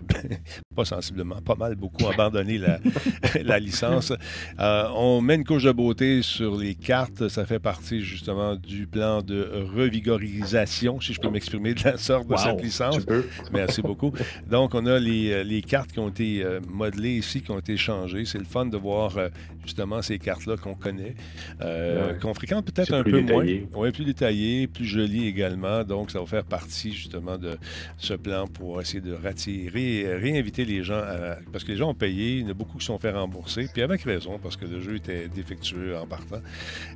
[0.74, 1.13] pas sensiblement,
[1.44, 2.58] pas mal, beaucoup abandonné
[3.42, 4.12] la, licence.
[4.58, 7.28] Euh, on met une couche de beauté sur les cartes.
[7.28, 12.28] Ça fait partie justement du plan de revigorisation, si je peux m'exprimer de la sorte
[12.28, 12.98] de cette licence.
[13.52, 14.12] Merci beaucoup.
[14.48, 17.76] Donc, on a les, les, cartes qui ont été euh, modelées ici, qui ont été
[17.76, 18.24] changées.
[18.24, 19.28] C'est le fun de voir euh,
[19.64, 21.14] justement ces cartes-là qu'on connaît,
[22.20, 23.44] qu'on fréquente peut-être un peu moins.
[23.74, 25.84] Oui, plus détaillées, plus jolies également.
[25.84, 27.56] Donc, ça va faire partie justement de
[27.98, 31.94] ce plan pour essayer de rattirer, réinviter les gens à parce que les gens ont
[31.94, 34.64] payé, il y en a beaucoup qui sont fait rembourser, puis avec raison, parce que
[34.64, 36.40] le jeu était défectueux en partant.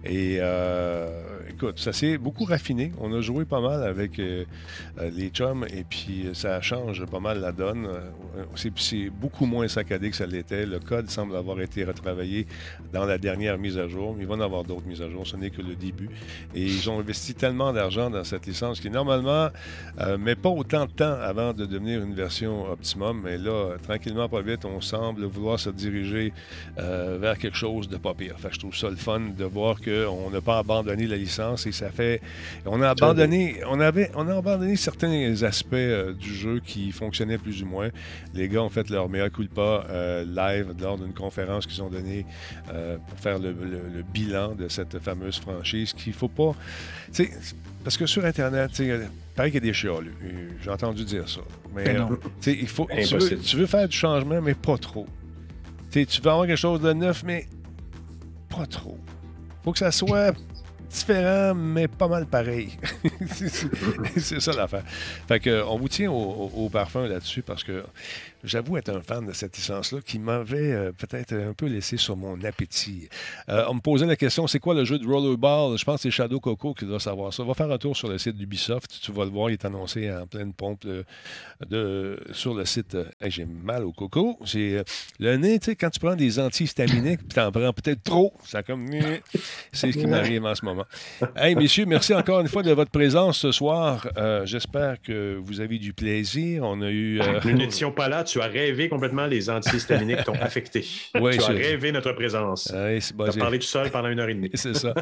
[0.04, 2.92] Et euh, écoute, ça s'est beaucoup raffiné.
[3.00, 4.44] On a joué pas mal avec euh,
[4.98, 7.88] euh, les chums, et puis ça change pas mal la donne.
[8.54, 10.66] C'est beaucoup moins saccadé que ça l'était.
[10.66, 12.46] Le code semble avoir été retravaillé
[12.92, 15.26] dans la dernière mise à jour, mais il va en avoir d'autres mises à jour.
[15.26, 16.08] Ce n'est que le début.
[16.54, 19.48] Et ils ont investi tellement d'argent dans cette licence qui, normalement,
[20.18, 24.42] met pas autant de temps avant de devenir une version optimum, mais là, tranquillement, pas
[24.42, 26.32] vite, on semble vouloir se diriger
[26.78, 28.36] euh, vers quelque chose de pas pire.
[28.50, 31.90] je trouve ça le fun de voir qu'on n'a pas abandonné la licence et ça
[31.90, 32.20] fait.
[32.66, 37.38] On a abandonné, on avait, on a abandonné certains aspects euh, du jeu qui fonctionnaient
[37.38, 37.88] plus ou moins.
[38.34, 39.86] Les gars ont fait leur meilleur coup de pas
[40.24, 42.26] live lors d'une conférence qu'ils ont donnée
[42.72, 43.54] euh, pour faire le,
[44.12, 46.54] bilan de cette fameuse franchise qu'il faut pas.
[47.84, 48.70] Parce que sur Internet,
[49.34, 50.14] paraît qu'il y a des chialus.
[50.62, 51.40] J'ai entendu dire ça.
[51.74, 52.08] Mais, ben
[52.46, 52.88] il faut,
[53.42, 55.06] tu veux, faire du changement, mais pas trop.
[55.90, 57.46] tu veux avoir quelque chose de neuf, mais
[58.48, 58.98] pas trop.
[59.64, 60.34] faut que ça soit
[60.90, 62.70] différent, mais pas mal pareil.
[64.16, 64.84] c'est ça l'affaire.
[65.28, 67.84] Fait que, on vous tient au parfum là-dessus parce que
[68.44, 72.16] j'avoue être un fan de cette licence-là qui m'avait euh, peut-être un peu laissé sur
[72.16, 73.08] mon appétit.
[73.48, 75.76] Euh, on me posait la question c'est quoi le jeu de rollerball?
[75.78, 77.42] Je pense que c'est Shadow Coco qui doit savoir ça.
[77.44, 79.00] Va faire un tour sur le site d'Ubisoft.
[79.02, 80.86] Tu vas le voir, il est annoncé en pleine pompe
[81.68, 82.96] de, sur le site.
[83.26, 84.38] J'ai mal au coco.
[84.44, 84.84] C'est
[85.18, 88.32] le nez, tu sais, quand tu prends des antihistaminiques, puis tu en prends peut-être trop,
[88.44, 88.88] ça comme.
[89.72, 90.84] C'est ce qui m'arrive en ce moment.
[91.36, 94.08] Hey, messieurs, merci encore une fois de votre présence ce soir.
[94.16, 96.62] Euh, j'espère que vous avez du plaisir.
[96.64, 97.20] On a eu.
[97.44, 100.82] N'étions pas là tu as rêvé complètement les antihistaminiques t'ont affecté.
[100.82, 102.72] tu as rêvé notre présence.
[102.72, 104.50] Ah tu as parlé tout seul pendant une heure et demie.
[104.54, 104.94] C'est ça.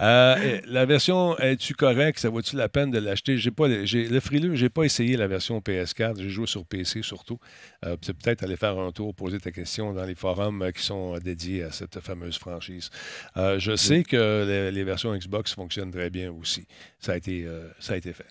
[0.00, 2.18] Euh, la version, es-tu correct?
[2.18, 3.36] Ça vaut-tu la peine de l'acheter?
[3.38, 6.20] J'ai pas, j'ai, le frileux, j'ai pas essayé la version PS4.
[6.20, 7.38] J'ai joué sur PC surtout.
[7.84, 11.18] Euh, peut-être aller faire un tour, poser ta question dans les forums euh, qui sont
[11.18, 12.90] dédiés à cette fameuse franchise.
[13.36, 16.66] je sais que les, versions version Xbox fonctionne très bien aussi.
[16.98, 17.46] Ça a été,
[17.78, 18.26] ça a été fait.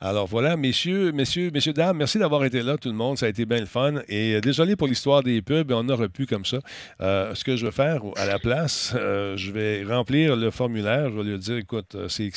[0.00, 3.18] Alors voilà, messieurs, messieurs, messieurs, dames, merci d'avoir été là, tout le monde.
[3.18, 3.94] Ça a été bien le fun.
[4.08, 6.58] Et désolé pour l'histoire des pubs, on aurait pu comme ça.
[7.00, 11.10] ce que je vais faire à la place, je vais remplir le formulaire.
[11.10, 12.30] Je vais lui dire, écoute, c'est,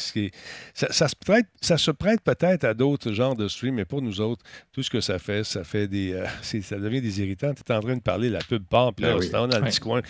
[0.73, 4.01] ça, ça, se prête, ça se prête peut-être à d'autres genres de streams, mais pour
[4.01, 7.53] nous autres, tout ce que ça fait, ça fait des, ça devient des irritants.
[7.53, 9.79] Tu es en train de parler, la pub part, puis là, ben dans le petit
[9.79, 10.01] coin.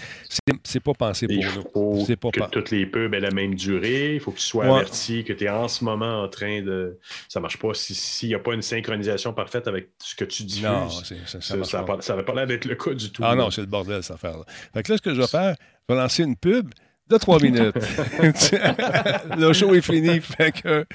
[0.64, 1.36] C'est pas pensé pour
[1.76, 2.06] nous.
[2.06, 4.16] C'est pas que toutes les pubs aient la même durée.
[4.16, 6.98] Il faut que tu sois averti que tu es en ce moment en train de.
[7.28, 10.64] Ça marche pas s'il n'y a pas une synchronisation parfaite avec ce que tu diffuses.
[10.64, 11.64] Non, ça, ça, ça,
[12.02, 13.22] ça, va pas l'air d'être le cas du tout.
[13.26, 14.46] Ah non, c'est le bordel, cette affaire-là.
[14.74, 15.56] Fait que là, ce que je vais faire,
[15.88, 16.70] je vais lancer une pub
[17.10, 17.76] de trois minutes.
[19.38, 20.20] le show est fini.
[20.20, 20.86] Fait que,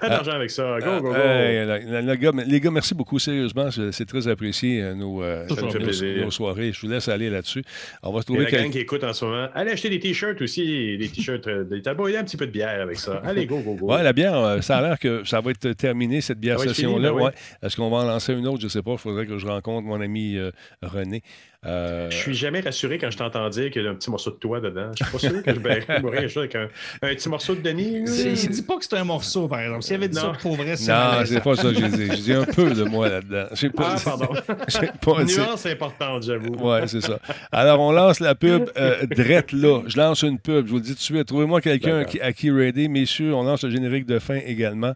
[0.00, 0.78] Pas d'argent avec ça.
[0.80, 2.40] Go, go, go.
[2.46, 3.18] les gars, merci beaucoup.
[3.18, 6.72] Sérieusement, c'est très apprécié euh, nos, euh, nos, soirées.
[6.72, 7.64] Je vous laisse aller là-dessus.
[8.02, 8.46] On va se trouver.
[8.46, 11.78] quelqu'un qui écoute en ce moment, allez acheter des t-shirts aussi, des t-shirts euh, des
[11.78, 13.20] y a un petit peu de bière avec ça.
[13.24, 13.92] Allez, go, go, go.
[13.92, 17.12] Ouais, la bière, ça a l'air que ça va être terminé, cette bière session-là.
[17.12, 17.30] Ben ouais.
[17.62, 18.60] Est-ce qu'on va en lancer une autre?
[18.60, 18.92] Je ne sais pas.
[18.92, 20.38] Il faudrait que je rencontre mon ami
[20.82, 21.22] René.
[21.64, 22.10] Euh...
[22.10, 24.36] Je suis jamais rassuré quand je t'entends dire qu'il y a un petit morceau de
[24.36, 24.90] toi dedans.
[24.98, 26.68] Je suis pas sûr que je vais mourir avec un,
[27.02, 28.04] un, petit morceau de Denis.
[28.06, 29.82] Il dit pas que c'est un morceau, par exemple.
[29.82, 32.08] S'il avait dit ça pour vrai, c'est Non, c'est pas ça que j'ai dit.
[32.10, 33.46] J'ai dit un peu de moi là-dedans.
[33.78, 34.28] Ah, pardon.
[35.00, 36.56] pas Une nuance importante, j'avoue.
[36.60, 37.18] Oui, c'est ça.
[37.52, 39.82] Alors, on lance la pub euh, drette là.
[39.86, 40.66] Je lance une pub.
[40.66, 41.26] Je vous le dis tout de suite.
[41.26, 42.88] Trouvez-moi quelqu'un à qui raider.
[42.88, 44.92] Messieurs, on lance le générique de fin également.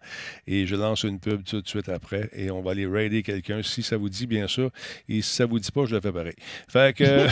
[0.46, 2.30] Et je lance une pub tout de suite après.
[2.34, 4.70] Et on va aller raider quelqu'un si ça vous dit, bien sûr.
[5.08, 6.34] Et si ça vous dit pas, je le fais pareil.
[6.68, 7.04] Fait que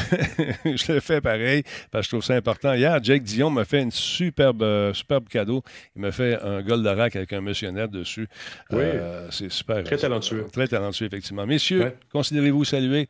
[0.65, 2.75] je le fais pareil parce que je trouve ça important.
[2.75, 5.63] Hier, Jake Dion m'a fait une superbe, euh, superbe cadeau.
[5.97, 8.29] Il m'a fait un Goldorak avec un missionnaire dessus.
[8.71, 8.81] Oui.
[8.83, 9.85] Euh, c'est super.
[9.85, 10.47] Très talentueux.
[10.53, 11.47] très talentueux, effectivement.
[11.47, 13.09] Messieurs, considérez-vous salués.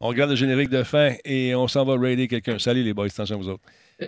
[0.00, 2.58] On regarde le générique de fin et on s'en va raider quelqu'un.
[2.58, 3.62] Salut les boys, attention à vous autres.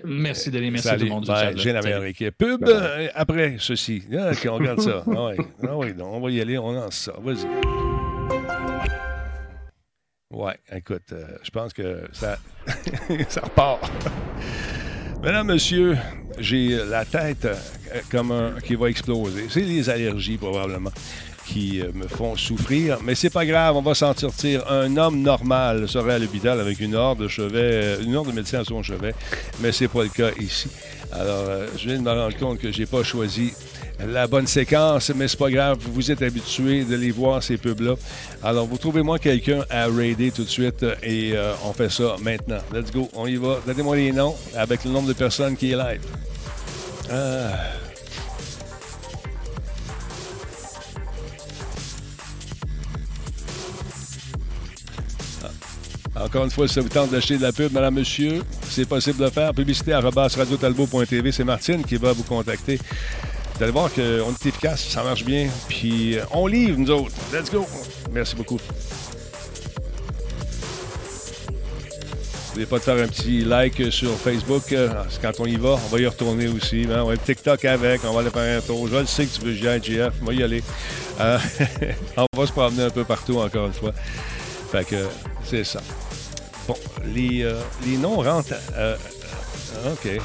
[0.05, 1.01] Merci Denis, merci Salut.
[1.01, 1.27] tout le monde.
[1.27, 2.36] Ben, J'ai la meilleure équipe.
[2.36, 4.02] Pub euh, après ceci.
[4.12, 5.05] Ah, OK, on regarde ça.
[5.06, 5.44] Ah, oui.
[5.62, 7.14] Ah, oui, on va y aller, on lance ça.
[7.23, 7.85] Vas-y.
[10.32, 12.36] Oui, écoute, euh, je pense que ça,
[13.28, 13.80] ça repart.
[15.22, 15.96] Mesdames, Monsieur,
[16.40, 17.54] j'ai la tête euh,
[18.10, 19.46] comme un, qui va exploser.
[19.48, 20.90] C'est les allergies, probablement,
[21.46, 22.98] qui euh, me font souffrir.
[23.04, 24.68] Mais c'est pas grave, on va s'en sortir.
[24.68, 28.62] Un homme normal serait à l'hôpital avec une ordre de chevet, une ordre de médecin
[28.62, 29.14] à son chevet,
[29.60, 30.68] mais c'est pas le cas ici.
[31.12, 33.54] Alors, je viens de me rendre compte que j'ai pas choisi
[34.05, 37.94] la bonne séquence, mais c'est pas grave, vous êtes habitué de les voir, ces pubs-là.
[38.43, 42.59] Alors, vous trouvez-moi quelqu'un à raider tout de suite et euh, on fait ça maintenant.
[42.73, 43.60] Let's go, on y va.
[43.66, 46.02] Donnez-moi les noms avec le nombre de personnes qui est live.
[47.10, 47.52] Ah.
[56.18, 59.23] Encore une fois, si ça vous tente d'acheter de la pub, madame, monsieur, c'est possible
[59.23, 59.52] de faire.
[59.52, 60.01] Publicité à.
[60.31, 62.78] C'est Martine qui va vous contacter.
[63.56, 65.48] Vous allez voir qu'on est efficace, ça marche bien.
[65.66, 67.14] Puis euh, on livre, nous autres.
[67.32, 67.66] Let's go.
[68.12, 68.60] Merci beaucoup.
[72.48, 74.72] N'oubliez pas de faire un petit like sur Facebook.
[74.72, 74.90] Euh,
[75.22, 76.86] quand on y va, on va y retourner aussi.
[76.90, 77.02] Hein.
[77.04, 78.88] On va TikTok avec, on va aller faire un tour.
[78.88, 80.62] Je le sais que tu veux jouer GF, on va y aller.
[81.20, 81.38] Euh,
[82.18, 83.92] on va se promener un peu partout, encore une fois.
[84.70, 85.06] Fait que
[85.44, 85.80] c'est ça.
[86.68, 86.76] Bon,
[87.06, 87.50] les,
[87.86, 88.52] les noms rentrent.
[89.86, 90.20] OK.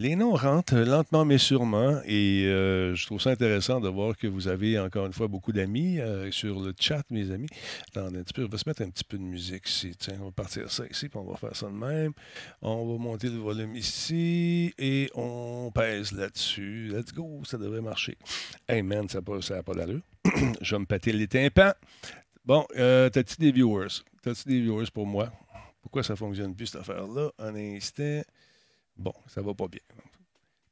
[0.00, 4.28] Les noms rentrent lentement mais sûrement et euh, je trouve ça intéressant de voir que
[4.28, 7.48] vous avez encore une fois beaucoup d'amis euh, sur le chat, mes amis.
[7.88, 9.96] Attendez un petit peu, on va se mettre un petit peu de musique ici.
[9.98, 12.12] Tiens, on va partir ça ici, puis on va faire ça de même.
[12.62, 16.92] On va monter le volume ici et on pèse là-dessus.
[16.92, 18.16] Let's go, ça devrait marcher.
[18.68, 20.02] Hey man, ça n'a pas, d'allure.
[20.60, 21.74] je vais me pâter les tympans.
[22.44, 24.04] Bon, euh, t'as-tu des viewers?
[24.22, 25.32] T'as-tu des viewers pour moi?
[25.82, 27.32] Pourquoi ça fonctionne plus cette affaire-là?
[27.40, 28.22] Un instant?
[28.98, 29.80] Bon, ça va pas bien.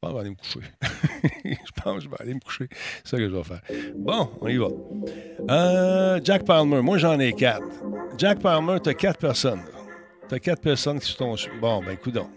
[0.03, 0.61] Je pense que je vais aller me coucher.
[1.45, 2.69] je pense que je vais aller me coucher.
[3.03, 3.63] C'est ça que je vais faire.
[3.97, 4.69] Bon, on y va.
[5.51, 7.67] Euh, Jack Palmer, moi j'en ai quatre.
[8.19, 9.63] Jack Palmer, tu as quatre personnes.
[10.29, 11.35] Tu as quatre personnes qui sont.
[11.61, 12.31] Bon, ben, écoute donc.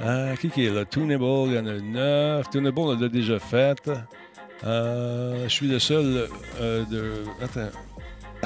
[0.00, 0.84] Euh, qui, qui est là?
[0.84, 2.50] Tunable, il y en a neuf.
[2.50, 3.90] Tunable, on l'a déjà fait.
[4.64, 6.28] Euh, je suis le seul
[6.60, 7.24] euh, de.
[7.42, 7.70] Attends.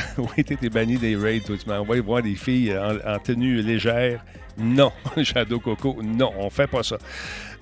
[0.18, 1.56] oui, t'es banni des raids, toi.
[1.56, 4.24] Tu envoyé voir des filles en tenue légère.
[4.58, 4.92] Non,
[5.22, 6.98] Shadow Coco, non, on fait pas ça.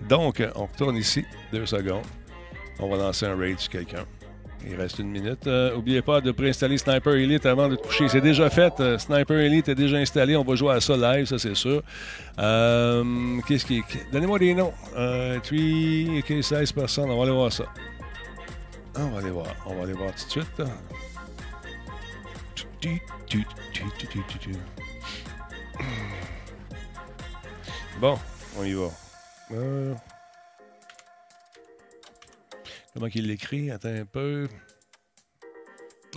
[0.08, 2.04] Donc, on retourne ici, deux secondes.
[2.78, 4.04] On va lancer un raid sur quelqu'un.
[4.68, 5.46] Il reste une minute.
[5.46, 8.08] Euh, pas de préinstaller Sniper Elite avant de te coucher.
[8.08, 8.72] C'est déjà fait.
[8.80, 10.36] Euh, Sniper Elite est déjà installé.
[10.36, 11.82] On va jouer à ça live, ça c'est sûr.
[12.38, 13.82] Euh, qu'est-ce qui
[14.12, 14.72] Donnez-moi des noms.
[14.92, 15.38] 3,
[16.18, 17.10] OK, 16 personnes.
[17.10, 17.64] On va aller voir ça.
[18.96, 19.54] On va aller voir.
[19.66, 20.62] On va aller voir tout de suite.
[28.00, 28.18] Bon,
[28.58, 28.90] on y va.
[29.52, 29.94] Euh...
[32.92, 33.70] Comment qu'il l'écrit?
[33.70, 34.48] Attends un peu.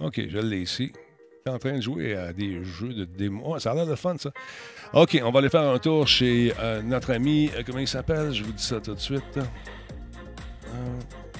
[0.01, 0.91] OK, je l'ai ici.
[1.47, 3.57] En train de jouer à des jeux de démo.
[3.59, 4.31] ça a l'air de fun, ça.
[4.93, 7.49] OK, on va aller faire un tour chez euh, notre ami.
[7.55, 8.33] Euh, comment il s'appelle?
[8.33, 9.39] Je vous dis ça tout de suite.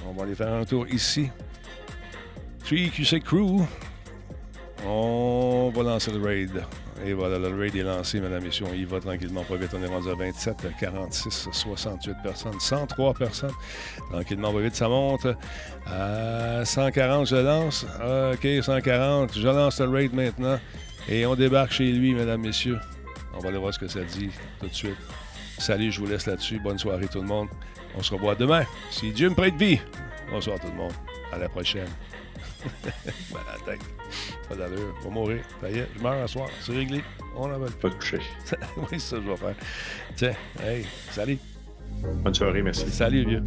[0.05, 1.29] On va aller faire un tour ici.
[2.65, 3.61] 3QC Crew.
[4.85, 6.63] On va lancer le raid.
[7.05, 8.65] Et voilà, le raid est lancé, mesdames et messieurs.
[8.73, 9.71] Il va tranquillement pas vite.
[9.73, 13.53] On est rendu à 27, 46, 68 personnes, 103 personnes.
[14.11, 15.27] Tranquillement pas vite, ça monte
[15.85, 17.27] à 140.
[17.27, 17.85] Je lance.
[18.33, 19.37] OK, 140.
[19.37, 20.59] Je lance le raid maintenant.
[21.07, 22.79] Et on débarque chez lui, mesdames, messieurs.
[23.35, 24.29] On va aller voir ce que ça dit
[24.59, 24.97] tout de suite.
[25.57, 26.59] Salut, je vous laisse là-dessus.
[26.59, 27.47] Bonne soirée, tout le monde.
[27.97, 28.63] On se revoit demain.
[28.91, 29.79] Si Dieu me prête vie.
[30.31, 30.93] Bonsoir, tout le monde.
[31.31, 31.87] À la prochaine.
[32.83, 33.81] ben, la tête.
[34.47, 34.95] Pas d'allure.
[35.01, 35.43] On va mourir.
[35.61, 36.49] Ça y est, je meurs un soir.
[36.61, 37.03] C'est réglé.
[37.35, 38.19] On n'a pas coucher.
[38.77, 39.55] oui, c'est ça que je vais faire.
[40.15, 40.33] Tiens,
[40.63, 41.37] hey, salut.
[42.23, 42.89] Bonne soirée, merci.
[42.89, 43.43] Salut, vieux.